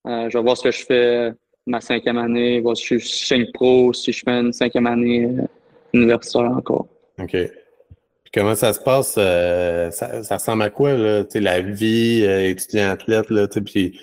Euh, 0.06 0.28
je 0.28 0.36
vais 0.36 0.44
voir 0.44 0.56
ce 0.56 0.64
que 0.64 0.70
je 0.70 0.84
fais 0.84 1.32
ma 1.66 1.80
cinquième 1.80 2.18
année, 2.18 2.60
voir 2.60 2.76
si 2.76 2.98
je 2.98 3.06
suis 3.06 3.52
pro, 3.52 3.92
si 3.92 4.12
je 4.12 4.22
fais 4.24 4.32
une 4.32 4.52
cinquième 4.52 4.86
année 4.86 5.24
euh, 5.24 5.42
universitaire 5.94 6.50
encore. 6.50 6.86
OK. 7.18 7.36
Comment 8.32 8.54
ça 8.54 8.72
se 8.72 8.80
passe? 8.80 9.16
Euh, 9.18 9.90
ça, 9.90 10.22
ça, 10.22 10.36
ressemble 10.36 10.62
à 10.62 10.70
quoi, 10.70 10.92
là? 10.92 11.24
la 11.34 11.60
vie 11.60 12.22
euh, 12.24 12.48
étudiant-athlète, 12.48 13.28
là, 13.30 13.48
puis 13.48 14.00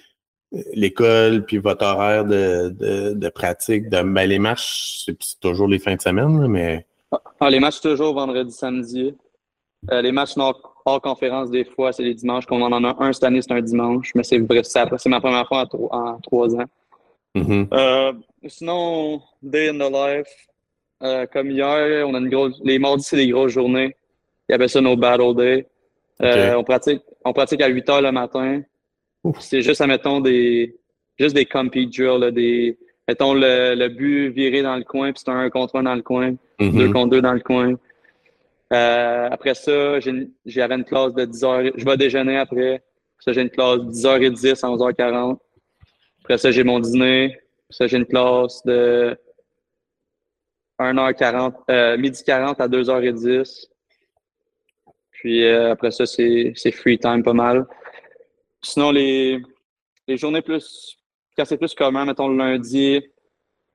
euh, 0.53 0.61
l'école, 0.73 1.45
puis 1.45 1.59
votre 1.59 1.85
horaire 1.85 2.25
de, 2.25 2.69
de, 2.69 3.13
de 3.13 3.29
pratique. 3.29 3.89
De, 3.89 4.01
ben, 4.01 4.25
les 4.25 4.39
matchs, 4.39 5.05
c'est 5.05 5.39
toujours 5.39 5.69
les 5.69 5.79
fins 5.79 5.95
de 5.95 6.01
semaine, 6.01 6.41
là, 6.41 6.47
mais... 6.49 6.85
Ah, 7.39 7.49
les 7.49 7.61
matchs, 7.61 7.79
toujours 7.79 8.13
vendredi, 8.13 8.51
samedi. 8.51 9.15
Euh, 9.91 10.01
les 10.01 10.11
matchs 10.11 10.33
hors, 10.35 11.01
conférence, 11.01 11.49
des 11.49 11.63
fois, 11.63 11.93
c'est 11.93 12.03
les 12.03 12.13
dimanches. 12.13 12.45
Comme 12.45 12.61
on 12.61 12.71
en 12.71 12.83
a 12.83 12.97
un 12.99 13.13
cette 13.13 13.23
année, 13.23 13.41
c'est 13.41 13.53
un 13.53 13.61
dimanche. 13.61 14.11
Mais 14.13 14.23
c'est 14.23 14.39
vrai, 14.39 14.61
c'est 14.63 15.05
ma 15.07 15.21
première 15.21 15.47
fois 15.47 15.65
en, 15.71 15.85
en 15.91 16.19
trois 16.19 16.53
ans. 16.53 16.65
Mm-hmm. 17.33 18.19
sinon, 18.47 19.21
day 19.41 19.69
in 19.69 19.75
the 19.75 19.89
life. 19.89 21.29
comme 21.31 21.51
hier, 21.51 22.05
on 22.05 22.13
a 22.13 22.17
une 22.17 22.29
grosse... 22.29 22.59
Les 22.65 22.77
mardis, 22.77 23.05
c'est 23.05 23.15
des 23.15 23.29
grosses 23.29 23.53
journées. 23.53 23.95
Il 24.47 24.53
y 24.53 24.55
avait 24.55 24.67
ça 24.67 24.81
nos 24.81 24.95
battle 24.95 25.35
day. 25.35 25.67
Euh, 26.21 26.55
on 26.55 26.63
pratique, 26.63 27.01
on 27.23 27.33
pratique 27.33 27.61
à 27.61 27.67
8 27.67 27.89
heures 27.89 28.01
le 28.01 28.11
matin. 28.11 28.61
C'est 29.39 29.61
juste, 29.61 29.81
admettons, 29.81 30.21
des, 30.21 30.75
juste 31.19 31.35
des 31.35 31.45
compete 31.45 31.93
drills, 31.93 32.31
des, 32.31 32.77
mettons 33.07 33.33
le, 33.33 33.75
le 33.75 33.89
but 33.89 34.29
viré 34.29 34.61
dans 34.61 34.75
le 34.77 34.83
coin, 34.83 35.11
puis 35.11 35.21
c'est 35.23 35.31
un 35.31 35.49
contre 35.49 35.75
un 35.75 35.83
dans 35.83 35.95
le 35.95 36.01
coin, 36.01 36.35
mm-hmm. 36.59 36.77
deux 36.77 36.91
contre 36.91 37.09
deux 37.09 37.21
dans 37.21 37.33
le 37.33 37.41
coin. 37.41 37.75
Euh, 38.73 39.29
après 39.31 39.53
ça, 39.53 39.99
j'avais 40.45 40.75
une 40.75 40.83
classe 40.83 41.13
de 41.13 41.25
10 41.25 41.43
heures. 41.43 41.63
Je 41.75 41.85
vais 41.85 41.97
déjeuner 41.97 42.37
après. 42.37 42.83
Ça, 43.19 43.31
j'ai 43.31 43.41
une 43.41 43.49
classe 43.49 43.79
de 43.79 43.91
10h10 43.91 44.65
à 44.65 44.69
11h40. 44.69 45.37
Après 46.23 46.37
ça, 46.37 46.51
j'ai 46.51 46.63
mon 46.63 46.79
dîner. 46.79 47.37
Ça, 47.69 47.87
j'ai 47.87 47.97
une 47.97 48.05
classe 48.05 48.63
de 48.65 49.17
1h40, 50.79 51.53
euh, 51.69 51.97
midi 51.97 52.23
40 52.23 52.61
à 52.61 52.67
2h10. 52.67 53.67
Puis 55.27 55.43
euh, 55.43 55.73
après 55.73 55.91
ça, 55.91 56.05
c'est 56.05 56.71
free 56.71 56.97
time 56.97 57.21
pas 57.21 57.33
mal. 57.33 57.65
Sinon, 58.61 58.91
les, 58.91 59.41
les 60.07 60.15
journées 60.15 60.41
plus, 60.41 60.97
quand 61.37 61.43
c'est 61.43 61.57
plus 61.57 61.73
commun, 61.73 62.05
mettons 62.05 62.29
le 62.29 62.37
lundi, 62.37 63.01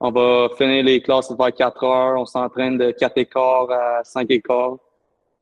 on 0.01 0.11
va 0.11 0.49
finir 0.57 0.83
les 0.83 1.03
classes 1.03 1.31
vers 1.39 1.53
4 1.53 1.85
heures. 1.85 2.19
On 2.19 2.25
s'entraîne 2.25 2.79
de 2.79 2.91
4 2.93 3.19
écarts 3.19 3.71
à 3.71 4.03
5 4.03 4.31
écarts. 4.31 4.79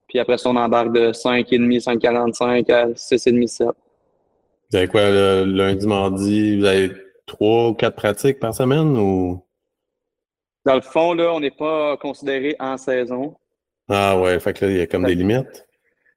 Puis 0.09 0.19
après 0.19 0.37
ça, 0.37 0.51
on 0.51 0.57
embarque 0.57 0.93
de 0.93 1.13
5,5, 1.13 1.81
5,45 1.81 2.73
à 2.73 2.87
6,5, 2.89 3.47
7. 3.47 3.69
Vous 3.69 4.77
avez 4.77 4.89
quoi, 4.89 5.03
le 5.11 5.45
lundi, 5.45 5.87
mardi? 5.87 6.59
Vous 6.59 6.65
avez 6.65 6.91
3 7.27 7.69
ou 7.69 7.75
4 7.75 7.95
pratiques 7.95 8.41
par 8.41 8.53
semaine 8.53 8.97
ou? 8.97 9.41
Dans 10.65 10.75
le 10.75 10.81
fond, 10.81 11.15
là, 11.15 11.33
on 11.33 11.39
n'est 11.39 11.53
pas 11.53 11.97
considéré 11.99 12.57
en 12.59 12.77
saison. 12.77 13.37
Ah 13.89 14.19
ouais, 14.19 14.41
fait 14.41 14.55
que 14.55 14.65
là, 14.65 14.71
il 14.73 14.79
y 14.79 14.81
a 14.81 14.89
comme 14.89 15.05
des 15.05 15.15
limites 15.15 15.70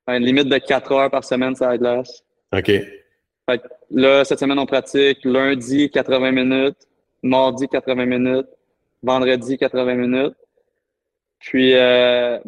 une 0.07 0.25
limite 0.25 0.49
de 0.49 0.57
4 0.57 0.91
heures 0.91 1.11
par 1.11 1.23
semaine 1.23 1.55
sur 1.55 1.67
la 1.67 1.77
glace. 1.77 2.23
OK. 2.51 2.65
Fait 2.65 3.61
là, 3.91 4.23
cette 4.23 4.39
semaine, 4.39 4.59
on 4.59 4.65
pratique 4.65 5.19
lundi 5.23 5.89
80 5.89 6.31
minutes, 6.31 6.87
mardi 7.21 7.67
80 7.67 8.05
minutes, 8.05 8.47
vendredi 9.01 9.57
80 9.57 9.95
minutes. 9.95 10.35
Puis 11.39 11.73
euh, 11.75 12.39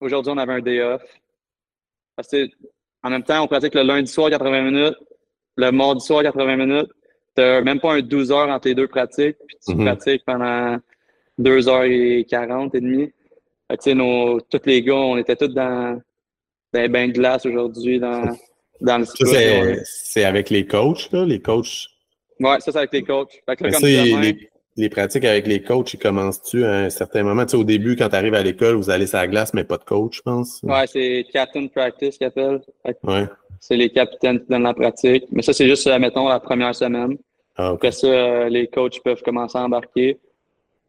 aujourd'hui, 0.00 0.32
on 0.32 0.38
avait 0.38 0.54
un 0.54 0.60
day 0.60 0.80
off. 0.82 1.02
Parce 2.16 2.28
que 2.28 2.48
en 3.02 3.10
même 3.10 3.22
temps, 3.22 3.42
on 3.42 3.48
pratique 3.48 3.74
le 3.74 3.82
lundi 3.82 4.10
soir 4.10 4.30
80 4.30 4.62
minutes, 4.62 4.96
le 5.56 5.70
mardi 5.72 6.04
soir 6.04 6.22
80 6.22 6.56
minutes. 6.56 6.90
T'as 7.34 7.62
même 7.62 7.80
pas 7.80 7.94
un 7.94 8.00
12 8.00 8.30
heures 8.30 8.48
entre 8.48 8.68
les 8.68 8.74
deux 8.74 8.88
pratiques, 8.88 9.38
puis 9.46 9.56
tu 9.64 9.72
mm-hmm. 9.72 9.84
pratiques 9.84 10.22
pendant 10.24 10.78
2 11.38 11.68
heures 11.68 11.84
et 11.84 12.26
40 12.28 12.74
et 12.74 12.80
demi. 12.80 13.12
Fait 13.70 13.76
que, 13.78 13.90
nos, 13.94 14.40
tous 14.40 14.60
les 14.66 14.82
gars, 14.82 14.94
on 14.94 15.16
était 15.16 15.36
tous 15.36 15.48
dans, 15.48 16.00
des 16.72 16.88
bains 16.88 17.08
de 17.08 17.12
glace 17.12 17.46
aujourd'hui 17.46 17.98
dans, 17.98 18.36
dans 18.80 18.98
le 18.98 19.04
studio. 19.04 19.34
C'est 19.84 20.24
avec 20.24 20.50
les 20.50 20.66
coachs, 20.66 21.10
là, 21.12 21.24
les 21.24 21.40
coachs. 21.40 21.88
Ouais, 22.40 22.60
ça, 22.60 22.72
c'est 22.72 22.78
avec 22.78 22.92
les 22.92 23.02
coachs. 23.02 23.32
Fait 23.46 23.56
que 23.56 23.64
là, 23.64 23.70
comme 23.72 23.84
les, 23.84 24.50
les, 24.76 24.88
pratiques 24.88 25.24
avec 25.24 25.46
les 25.46 25.62
coachs, 25.62 25.92
ils 25.94 25.98
commencent-tu 25.98 26.64
à 26.64 26.72
un 26.72 26.90
certain 26.90 27.22
moment? 27.22 27.44
Tu 27.44 27.50
sais, 27.50 27.56
au 27.56 27.64
début, 27.64 27.94
quand 27.94 28.08
tu 28.08 28.16
arrives 28.16 28.34
à 28.34 28.42
l'école, 28.42 28.74
vous 28.74 28.90
allez 28.90 29.06
sur 29.06 29.18
la 29.18 29.28
glace, 29.28 29.54
mais 29.54 29.64
pas 29.64 29.76
de 29.76 29.84
coach, 29.84 30.16
je 30.16 30.22
pense. 30.22 30.60
Ouais, 30.62 30.86
c'est 30.86 31.26
captain 31.32 31.66
practice 31.68 32.18
qu'ils 32.18 32.26
appellent. 32.26 32.60
Ouais. 33.04 33.26
C'est 33.60 33.76
les 33.76 33.90
capitaines 33.90 34.40
qui 34.40 34.46
donnent 34.48 34.64
la 34.64 34.74
pratique. 34.74 35.24
Mais 35.30 35.42
ça, 35.42 35.52
c'est 35.52 35.68
juste, 35.68 35.86
mettons, 35.98 36.28
la 36.28 36.40
première 36.40 36.74
semaine. 36.74 37.16
Ah, 37.54 37.68
Après 37.68 37.92
ça, 37.92 38.48
les 38.48 38.66
coachs 38.66 39.00
peuvent 39.04 39.22
commencer 39.22 39.58
à 39.58 39.62
embarquer. 39.62 40.18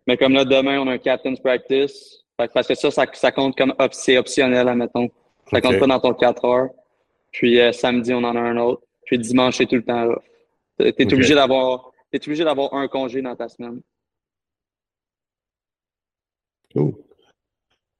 Mais 0.07 0.17
comme 0.17 0.33
là, 0.33 0.45
demain, 0.45 0.79
on 0.79 0.87
a 0.87 0.93
un 0.93 0.97
captain's 0.97 1.39
practice. 1.39 2.23
parce 2.37 2.67
que 2.67 2.75
ça, 2.75 2.89
ça, 3.13 3.31
compte 3.31 3.55
comme 3.57 3.73
c'est 3.91 4.17
optionnel, 4.17 4.67
admettons. 4.67 5.09
Ça 5.53 5.61
compte 5.61 5.79
pas 5.79 5.87
dans 5.87 5.99
ton 5.99 6.13
4 6.13 6.45
heures. 6.45 6.69
Puis 7.31 7.59
samedi, 7.73 8.13
on 8.13 8.23
en 8.23 8.35
a 8.35 8.39
un 8.39 8.57
autre. 8.57 8.83
Puis 9.05 9.17
dimanche, 9.17 9.57
c'est 9.57 9.65
tout 9.65 9.75
le 9.75 9.83
temps 9.83 10.05
off. 10.05 10.23
Tu 10.79 10.85
es, 10.85 11.13
obligé 11.13 11.35
d'avoir 11.35 11.91
obligé 12.13 12.43
d'avoir 12.43 12.73
un 12.73 12.87
congé 12.87 13.21
dans 13.21 13.35
ta 13.35 13.47
semaine. 13.47 13.81
Cool. 16.73 16.93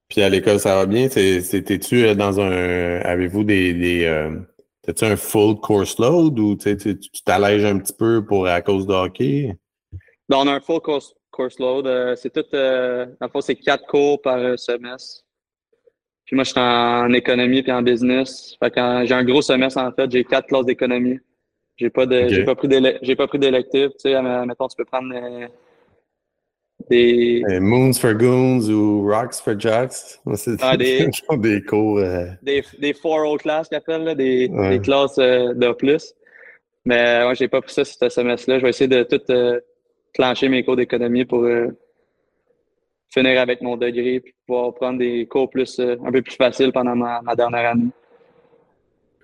Puis 0.08 0.22
à 0.22 0.28
l'école, 0.28 0.58
ça 0.58 0.74
va 0.76 0.86
bien? 0.86 1.08
C'était-tu 1.08 2.14
dans 2.14 2.40
un. 2.40 3.00
Avez-vous 3.00 3.44
des. 3.44 3.74
des 3.74 4.30
T'as-tu 4.84 5.04
un 5.06 5.16
full 5.16 5.56
course 5.56 5.98
load 5.98 6.38
ou 6.38 6.56
tu 6.56 6.76
t'allèges 7.24 7.64
un 7.64 7.78
petit 7.78 7.94
peu 7.94 8.22
pour 8.22 8.46
à 8.46 8.60
cause 8.60 8.86
de 8.86 8.92
hockey? 8.92 9.56
Ben, 10.28 10.36
on 10.36 10.46
a 10.46 10.52
un 10.52 10.60
full 10.60 10.80
course, 10.80 11.14
course 11.30 11.58
load. 11.58 11.86
Euh, 11.86 12.14
c'est 12.16 12.30
tout, 12.30 12.44
euh, 12.52 13.06
le 13.18 13.28
fond, 13.28 13.40
c'est 13.40 13.54
quatre 13.54 13.86
cours 13.86 14.20
par 14.20 14.36
euh, 14.36 14.56
semestre. 14.58 15.23
Puis 16.24 16.36
moi, 16.36 16.44
je 16.44 16.50
suis 16.50 16.60
en 16.60 17.12
économie 17.12 17.62
puis 17.62 17.72
en 17.72 17.82
business. 17.82 18.56
Fait 18.62 18.70
que 18.70 19.04
j'ai 19.04 19.14
un 19.14 19.24
gros 19.24 19.42
semestre, 19.42 19.78
en 19.78 19.92
fait. 19.92 20.10
J'ai 20.10 20.24
quatre 20.24 20.48
classes 20.48 20.66
d'économie. 20.66 21.18
J'ai 21.76 21.90
pas 21.90 22.06
de, 22.06 22.28
j'ai 22.28 22.44
pas 22.44 22.54
pris 22.54 22.68
j'ai 23.02 23.16
pas 23.16 23.26
pris 23.26 23.38
d'électif. 23.38 23.88
Tu 23.98 24.10
sais, 24.10 24.22
mettons, 24.46 24.68
tu 24.68 24.76
peux 24.76 24.84
prendre 24.84 25.12
des... 26.88 27.42
Moons 27.60 27.92
for 27.92 28.14
Goons 28.14 28.68
ou 28.70 29.08
Rocks 29.10 29.34
for 29.34 29.58
Jocks. 29.58 30.18
C'est 30.34 30.56
ah, 30.62 30.76
des, 30.76 31.08
des 31.36 31.62
cours. 31.62 32.00
Des, 32.42 32.62
des 32.78 32.94
four 32.94 33.18
old 33.28 33.40
classes 33.40 33.68
qu'ils 33.68 33.78
appellent, 33.78 34.04
là, 34.04 34.14
des, 34.14 34.48
des 34.48 34.80
classes 34.80 35.16
de 35.16 35.72
plus. 35.72 36.14
Mais 36.84 37.22
moi, 37.24 37.34
j'ai 37.34 37.48
pas 37.48 37.60
pris 37.60 37.72
ça 37.72 37.84
ce 37.84 38.08
semestre-là. 38.08 38.58
Je 38.58 38.64
vais 38.64 38.70
essayer 38.70 38.88
de 38.88 39.02
tout 39.02 39.20
clencher 40.14 40.48
mes 40.48 40.64
cours 40.64 40.76
d'économie 40.76 41.24
pour 41.24 41.44
euh, 41.44 41.68
finir 43.14 43.40
avec 43.40 43.62
mon 43.62 43.76
degré 43.76 44.20
puis 44.20 44.34
pouvoir 44.46 44.74
prendre 44.74 44.98
des 44.98 45.26
cours 45.26 45.48
plus 45.48 45.78
euh, 45.78 45.96
un 46.04 46.10
peu 46.10 46.20
plus 46.20 46.34
faciles 46.34 46.72
pendant 46.72 46.96
ma, 46.96 47.34
dernière 47.36 47.70
année. 47.70 47.90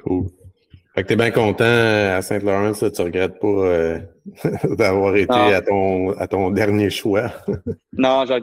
Cool. 0.03 0.27
Fait 0.95 1.03
que 1.03 1.09
t'es 1.09 1.17
bien 1.17 1.31
content 1.31 1.65
euh, 1.65 2.19
à 2.19 2.23
Saint-Laurent, 2.23 2.73
tu 2.73 3.03
regrettes 3.03 3.39
pas 3.39 3.99
d'avoir 4.77 5.17
été 5.17 5.33
à 5.33 5.61
ton, 5.61 6.11
à 6.13 6.27
ton 6.27 6.51
dernier 6.51 6.91
choix. 6.91 7.33
non, 7.93 8.25
je, 8.27 8.35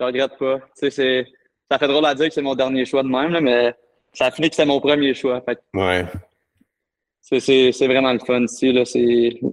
je 0.00 0.04
regrette 0.04 0.36
pas. 0.38 0.58
Tu 0.78 0.90
sais, 0.90 1.26
ça 1.70 1.78
fait 1.78 1.88
drôle 1.88 2.04
à 2.06 2.14
dire 2.14 2.28
que 2.28 2.34
c'est 2.34 2.42
mon 2.42 2.54
dernier 2.54 2.84
choix 2.84 3.02
de 3.02 3.08
même, 3.08 3.38
mais 3.40 3.74
ça 4.12 4.26
a 4.26 4.30
fini 4.30 4.50
que 4.50 4.56
c'est 4.56 4.66
mon 4.66 4.80
premier 4.80 5.14
choix. 5.14 5.40
Fait. 5.42 5.58
Ouais. 5.74 6.04
C'est 7.22 7.86
vraiment 7.86 8.12
le 8.12 8.18
fun 8.18 8.42
ici. 8.42 8.72
Là. 8.72 8.82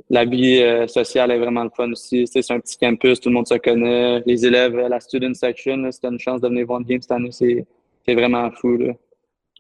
La 0.09 0.25
vie 0.25 0.59
euh, 0.59 0.87
sociale 0.87 1.31
est 1.31 1.37
vraiment 1.37 1.63
le 1.63 1.69
fun 1.69 1.91
ici. 1.91 2.25
C'est 2.27 2.51
un 2.51 2.59
petit 2.59 2.77
campus, 2.77 3.21
tout 3.21 3.29
le 3.29 3.35
monde 3.35 3.47
se 3.47 3.55
connaît. 3.55 4.21
Les 4.25 4.45
élèves, 4.45 4.75
la 4.75 4.99
student 4.99 5.33
section, 5.35 5.89
tu 5.89 6.07
une 6.07 6.19
chance 6.19 6.41
de 6.41 6.47
venir 6.47 6.65
voir 6.65 6.79
une 6.79 6.87
game 6.87 7.01
cette 7.01 7.11
année, 7.11 7.31
c'est 7.31 7.65
vraiment 8.07 8.49
fou. 8.51 8.75
Là. 8.75 8.93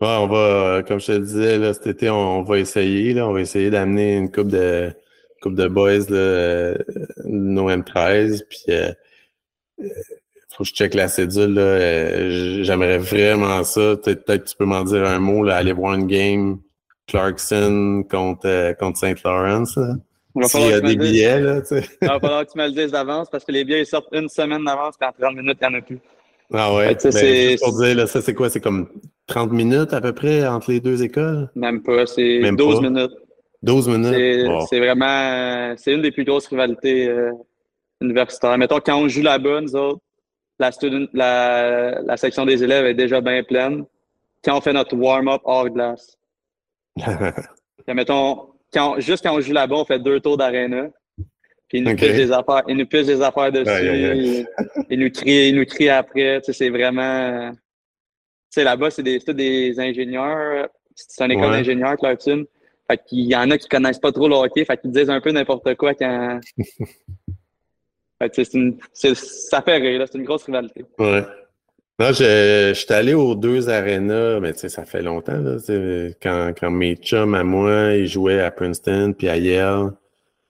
Ouais, 0.01 0.17
on 0.17 0.27
va, 0.27 0.81
comme 0.87 0.99
je 0.99 1.07
te 1.07 1.17
disais, 1.19 1.57
là, 1.59 1.73
cet 1.73 1.85
été, 1.85 2.09
on, 2.09 2.41
va 2.41 2.57
essayer. 2.57 3.13
Là, 3.13 3.27
on 3.27 3.33
va 3.33 3.41
essayer 3.41 3.69
d'amener 3.69 4.17
une 4.17 4.31
coupe 4.31 4.47
de 4.47 4.91
coupe 5.41 5.55
de 5.55 5.67
boys 5.67 6.09
là, 6.09 6.17
euh, 6.17 6.75
nos 7.25 7.69
M13. 7.69 8.43
Puis 8.49 8.63
euh, 8.69 8.91
faut 10.49 10.63
que 10.63 10.69
je 10.69 10.73
check 10.73 10.95
la 10.95 11.09
cédule. 11.09 11.55
J'aimerais 12.63 12.97
vraiment 12.97 13.63
ça. 13.63 13.97
Peut-être 14.03 14.25
que 14.25 14.49
tu 14.49 14.55
peux 14.57 14.65
m'en 14.65 14.83
dire 14.83 15.05
un 15.05 15.19
mot, 15.19 15.43
là, 15.43 15.57
aller 15.57 15.73
voir 15.73 15.93
une 15.93 16.07
game 16.07 16.59
Clarkson 17.09 18.03
contre, 18.09 18.47
euh, 18.47 18.73
contre 18.73 18.99
Saint 18.99 19.15
Lawrence. 19.25 19.77
S'il 20.43 20.69
y 20.69 20.73
a 20.73 20.79
des 20.79 20.95
billets, 20.95 21.39
là, 21.39 21.61
tu 21.61 21.67
sais. 21.67 21.83
Il 22.01 22.07
va 22.07 22.19
falloir 22.19 22.45
que 22.45 22.51
tu 22.51 22.57
me 22.57 22.67
le 22.67 22.71
dises 22.71 22.91
d'avance 22.91 23.29
parce 23.29 23.43
que 23.43 23.51
les 23.51 23.65
billets 23.65 23.81
ils 23.81 23.85
sortent 23.85 24.07
une 24.13 24.29
semaine 24.29 24.63
d'avance, 24.63 24.95
puis 24.97 25.09
en 25.09 25.11
30 25.11 25.35
minutes, 25.35 25.57
il 25.61 25.67
n'y 25.67 25.75
en 25.75 25.79
a 25.79 25.81
plus. 25.81 25.99
Ah 26.53 26.73
ouais. 26.73 26.95
Ben, 26.95 27.11
juste 27.11 27.63
pour 27.63 27.79
dire, 27.79 27.95
là, 27.95 28.07
ça, 28.07 28.21
c'est 28.21 28.33
quoi? 28.33 28.49
C'est 28.49 28.61
comme 28.61 28.87
30 29.27 29.51
minutes 29.51 29.93
à 29.93 30.01
peu 30.01 30.13
près 30.13 30.47
entre 30.47 30.71
les 30.71 30.79
deux 30.79 31.03
écoles? 31.03 31.49
Même 31.55 31.81
pas, 31.83 32.05
c'est 32.05 32.41
12 32.51 32.81
minutes. 32.81 33.11
12 33.63 33.87
minutes? 33.89 34.65
C'est 34.69 34.79
vraiment, 34.79 35.75
c'est 35.77 35.93
une 35.93 36.01
des 36.01 36.11
plus 36.11 36.23
grosses 36.23 36.47
rivalités 36.47 37.07
euh, 37.07 37.31
universitaires. 38.01 38.57
Mettons, 38.57 38.79
quand 38.79 38.97
on 38.97 39.07
joue 39.07 39.21
là-bas, 39.21 39.61
nous 39.61 39.75
autres, 39.75 40.01
la, 40.59 40.71
student, 40.71 41.07
la, 41.13 42.01
la 42.01 42.17
section 42.17 42.45
des 42.45 42.63
élèves 42.63 42.85
est 42.85 42.93
déjà 42.93 43.21
bien 43.21 43.43
pleine. 43.43 43.85
Quand 44.43 44.57
on 44.57 44.61
fait 44.61 44.73
notre 44.73 44.95
warm-up 44.95 45.41
hors 45.43 45.69
glace, 45.69 46.18
mettons, 47.87 48.49
quand, 48.73 48.99
juste 48.99 49.23
quand 49.23 49.35
on 49.35 49.41
joue 49.41 49.53
là-bas, 49.53 49.75
on 49.75 49.85
fait 49.85 49.99
deux 49.99 50.19
tours 50.19 50.37
d'aréna. 50.37 50.89
Puis 51.67 51.77
ils 51.77 51.83
nous 51.83 51.91
okay. 51.91 52.13
des 52.13 52.31
affaires, 52.31 52.63
ils 52.67 52.75
nous 52.75 52.85
pissent 52.85 53.07
des 53.07 53.21
affaires 53.21 53.51
dessus. 53.51 54.45
Ils, 54.89 54.99
nous 54.99 55.11
crient, 55.11 55.49
ils 55.49 55.55
nous 55.55 55.65
crient 55.65 55.89
après. 55.89 56.41
Tu 56.41 56.45
sais, 56.45 56.53
c'est 56.53 56.69
vraiment. 56.69 57.51
Tu 57.51 57.57
sais, 58.49 58.63
là-bas, 58.63 58.89
c'est 58.89 59.03
des, 59.03 59.19
des 59.19 59.79
ingénieurs. 59.79 60.67
C'est 60.95 61.23
une 61.23 61.31
école 61.31 61.51
d'ingénieurs, 61.51 61.95
Clarkson. 61.95 62.45
Fait 62.89 62.99
qu'il 63.05 63.25
y 63.25 63.35
en 63.35 63.51
a 63.51 63.57
qui 63.57 63.69
connaissent 63.69 63.99
pas 63.99 64.11
trop 64.11 64.27
le 64.27 64.35
hockey. 64.35 64.65
Fait 64.65 64.77
qu'ils 64.77 64.91
disent 64.91 65.11
un 65.11 65.21
peu 65.21 65.31
n'importe 65.31 65.75
quoi 65.75 65.93
quand. 65.93 66.39
fait 66.57 68.29
que 68.29 68.57
une, 68.57 68.79
ça 68.91 69.61
fait 69.61 69.77
rire, 69.77 70.03
C'est 70.11 70.17
une 70.17 70.23
grosse 70.23 70.45
rivalité. 70.45 70.83
Ouais. 70.97 71.23
Non, 71.99 72.13
je, 72.13 72.71
je 72.73 72.73
suis 72.73 72.93
allé 72.93 73.13
aux 73.13 73.35
deux 73.35 73.69
arénas, 73.69 74.39
mais 74.39 74.53
tu 74.53 74.59
sais, 74.59 74.69
ça 74.69 74.85
fait 74.85 75.01
longtemps, 75.01 75.37
là, 75.37 75.57
quand, 76.21 76.53
quand 76.57 76.71
mes 76.71 76.95
chums 76.95 77.35
à 77.35 77.43
moi, 77.43 77.95
ils 77.95 78.07
jouaient 78.07 78.39
à 78.39 78.51
Princeton 78.51 79.13
puis 79.17 79.27
à 79.27 79.35
Yale, 79.37 79.91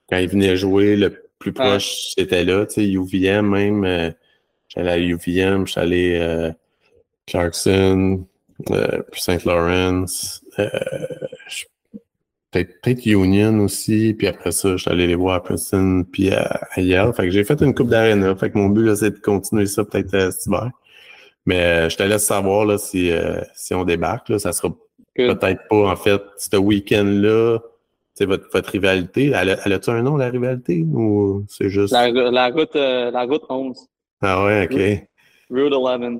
quand 0.09 0.17
ils 0.17 0.29
venaient 0.29 0.55
jouer, 0.55 0.95
le 0.95 1.23
plus 1.39 1.51
proche, 1.51 2.11
c'était 2.15 2.43
là, 2.43 2.67
tu 2.67 2.75
sais, 2.75 2.87
UVM 2.87 3.49
même, 3.49 3.83
euh, 3.83 4.11
j'allais 4.67 4.91
à 4.91 4.99
UVM, 4.99 5.65
j'allais 5.65 6.17
allé 6.17 6.19
euh, 6.21 6.51
Clarkson, 7.25 8.25
euh, 8.69 9.01
puis 9.11 9.21
Saint 9.21 9.37
Lawrence, 9.45 10.43
euh, 10.59 10.69
peut-être 12.51 12.79
peut 12.81 13.09
Union 13.09 13.59
aussi, 13.61 14.13
puis 14.13 14.27
après 14.27 14.51
ça, 14.51 14.73
je 14.73 14.77
suis 14.77 14.91
allé 14.91 15.07
les 15.07 15.15
voir 15.15 15.35
à 15.35 15.43
Princeton 15.43 16.05
puis 16.11 16.31
à, 16.31 16.67
Yale. 16.77 17.13
Fait 17.13 17.23
que 17.23 17.31
j'ai 17.31 17.43
fait 17.43 17.61
une 17.61 17.73
coupe 17.73 17.89
d'aréna. 17.89 18.35
Fait 18.35 18.51
que 18.51 18.57
mon 18.57 18.69
but, 18.69 18.83
là, 18.83 18.95
c'est 18.95 19.11
de 19.11 19.19
continuer 19.19 19.65
ça 19.65 19.83
peut-être 19.85 20.31
cet 20.31 20.45
hiver. 20.45 20.71
Mais 21.45 21.63
euh, 21.63 21.89
je 21.89 21.97
te 21.97 22.03
laisse 22.03 22.25
savoir 22.25 22.65
là, 22.65 22.77
si, 22.77 23.11
euh, 23.11 23.41
si 23.55 23.73
on 23.73 23.83
débarque. 23.83 24.29
Là, 24.29 24.39
ça 24.39 24.51
sera 24.51 24.69
peut-être 25.15 25.67
pas, 25.69 25.91
en 25.91 25.95
fait, 25.95 26.21
ce 26.37 26.57
week-end-là, 26.57 27.59
votre, 28.21 28.49
votre 28.51 28.69
rivalité. 28.69 29.31
Elle, 29.33 29.73
a-tu 29.73 29.89
un 29.89 30.01
nom, 30.01 30.17
la 30.17 30.29
rivalité? 30.29 30.83
Ou 30.83 31.45
c'est 31.47 31.69
juste? 31.69 31.93
La, 31.93 32.11
la 32.11 32.49
route, 32.49 32.75
euh, 32.75 33.11
la 33.11 33.23
route 33.23 33.43
11. 33.47 33.77
Ah 34.21 34.43
ouais, 34.43 34.67
OK. 34.69 35.07
Route 35.49 35.73
11. 35.73 36.19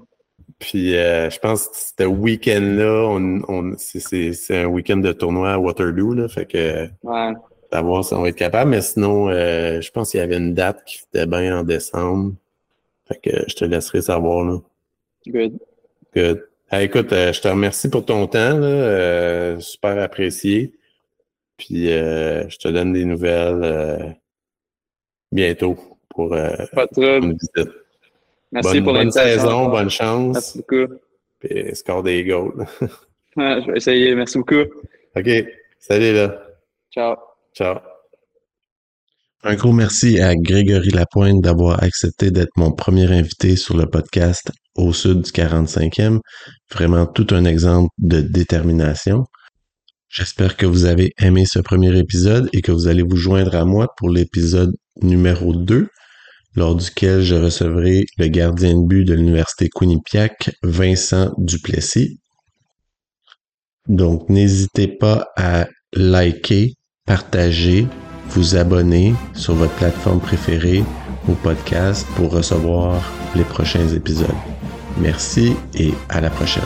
Puis 0.57 0.91
je 0.91 1.39
pense 1.39 1.67
que 1.67 2.03
ce 2.03 2.07
week-end-là, 2.07 3.05
on, 3.07 3.41
on, 3.47 3.73
c'est 3.77 4.33
un 4.57 4.65
week-end 4.65 4.97
de 4.97 5.11
tournoi 5.11 5.51
à 5.51 5.59
Waterloo, 5.59 6.13
là, 6.13 6.27
fait 6.27 6.45
que 6.45 6.87
ouais. 7.03 7.33
à 7.71 7.81
voir 7.81 8.03
si 8.03 8.13
on 8.13 8.21
va 8.21 8.29
être 8.29 8.35
capable. 8.35 8.71
Mais 8.71 8.81
sinon, 8.81 9.29
je 9.29 9.91
pense 9.91 10.11
qu'il 10.11 10.19
y 10.21 10.23
avait 10.23 10.37
une 10.37 10.53
date 10.53 10.83
qui 10.85 11.01
était 11.13 11.25
bien 11.27 11.59
en 11.59 11.63
décembre. 11.63 12.33
Fait 13.07 13.19
que 13.21 13.43
je 13.47 13.55
te 13.55 13.65
laisserai 13.65 14.01
savoir 14.01 14.43
là. 14.43 14.57
Good. 15.29 15.59
Good. 16.15 16.43
écoute, 16.73 17.13
euh, 17.13 17.31
je 17.31 17.41
te 17.41 17.47
remercie 17.47 17.89
pour 17.89 18.05
ton 18.05 18.25
temps, 18.27 18.57
là, 18.57 18.67
euh, 18.67 19.59
super 19.59 20.01
apprécié. 20.01 20.73
Puis 21.57 21.91
euh, 21.91 22.47
je 22.49 22.57
te 22.57 22.67
donne 22.67 22.93
des 22.93 23.05
nouvelles 23.05 24.15
bientôt 25.31 25.77
pour 26.09 26.33
une 26.33 27.33
visite. 27.33 27.73
Merci 28.51 28.81
pour 28.81 28.93
bonne 28.93 29.11
saison, 29.11 29.69
bonne 29.69 29.89
chance. 29.89 30.33
Merci 30.33 30.57
beaucoup. 30.57 30.93
Puis 31.39 31.75
score 31.75 32.03
des 32.03 32.23
goals. 32.23 32.65
je 33.37 33.71
vais 33.71 33.77
essayer. 33.77 34.15
Merci 34.15 34.37
beaucoup. 34.39 34.63
OK. 35.15 35.29
Salut 35.79 36.13
là. 36.13 36.41
Ciao. 36.91 37.15
Ciao. 37.53 37.77
Un 39.43 39.55
gros 39.55 39.71
merci 39.71 40.19
à 40.19 40.35
Grégory 40.35 40.89
Lapointe 40.89 41.41
d'avoir 41.41 41.81
accepté 41.83 42.31
d'être 42.31 42.51
mon 42.57 42.71
premier 42.71 43.09
invité 43.11 43.55
sur 43.55 43.77
le 43.77 43.85
podcast 43.85 44.51
au 44.79 44.93
sud 44.93 45.21
du 45.21 45.31
45e. 45.31 46.19
Vraiment 46.71 47.05
tout 47.05 47.27
un 47.31 47.45
exemple 47.45 47.89
de 47.97 48.21
détermination. 48.21 49.25
J'espère 50.09 50.57
que 50.57 50.65
vous 50.65 50.85
avez 50.85 51.13
aimé 51.19 51.45
ce 51.45 51.59
premier 51.59 51.95
épisode 51.97 52.49
et 52.51 52.61
que 52.61 52.71
vous 52.71 52.87
allez 52.87 53.03
vous 53.03 53.15
joindre 53.15 53.55
à 53.55 53.65
moi 53.65 53.87
pour 53.97 54.09
l'épisode 54.09 54.73
numéro 55.01 55.53
2, 55.53 55.87
lors 56.55 56.75
duquel 56.75 57.21
je 57.21 57.35
recevrai 57.35 58.05
le 58.17 58.27
gardien 58.27 58.73
de 58.73 58.87
but 58.87 59.05
de 59.05 59.13
l'Université 59.13 59.69
Quinnipiac, 59.69 60.51
Vincent 60.63 61.31
Duplessis. 61.37 62.19
Donc 63.87 64.29
n'hésitez 64.29 64.87
pas 64.87 65.27
à 65.37 65.67
liker, 65.93 66.73
partager, 67.05 67.87
vous 68.29 68.55
abonner 68.55 69.13
sur 69.35 69.53
votre 69.53 69.73
plateforme 69.75 70.19
préférée 70.19 70.83
au 71.27 71.33
podcast 71.33 72.07
pour 72.15 72.31
recevoir 72.31 73.01
les 73.35 73.43
prochains 73.43 73.87
épisodes. 73.89 74.58
Merci 74.97 75.55
et 75.75 75.93
à 76.09 76.21
la 76.21 76.29
prochaine. 76.29 76.63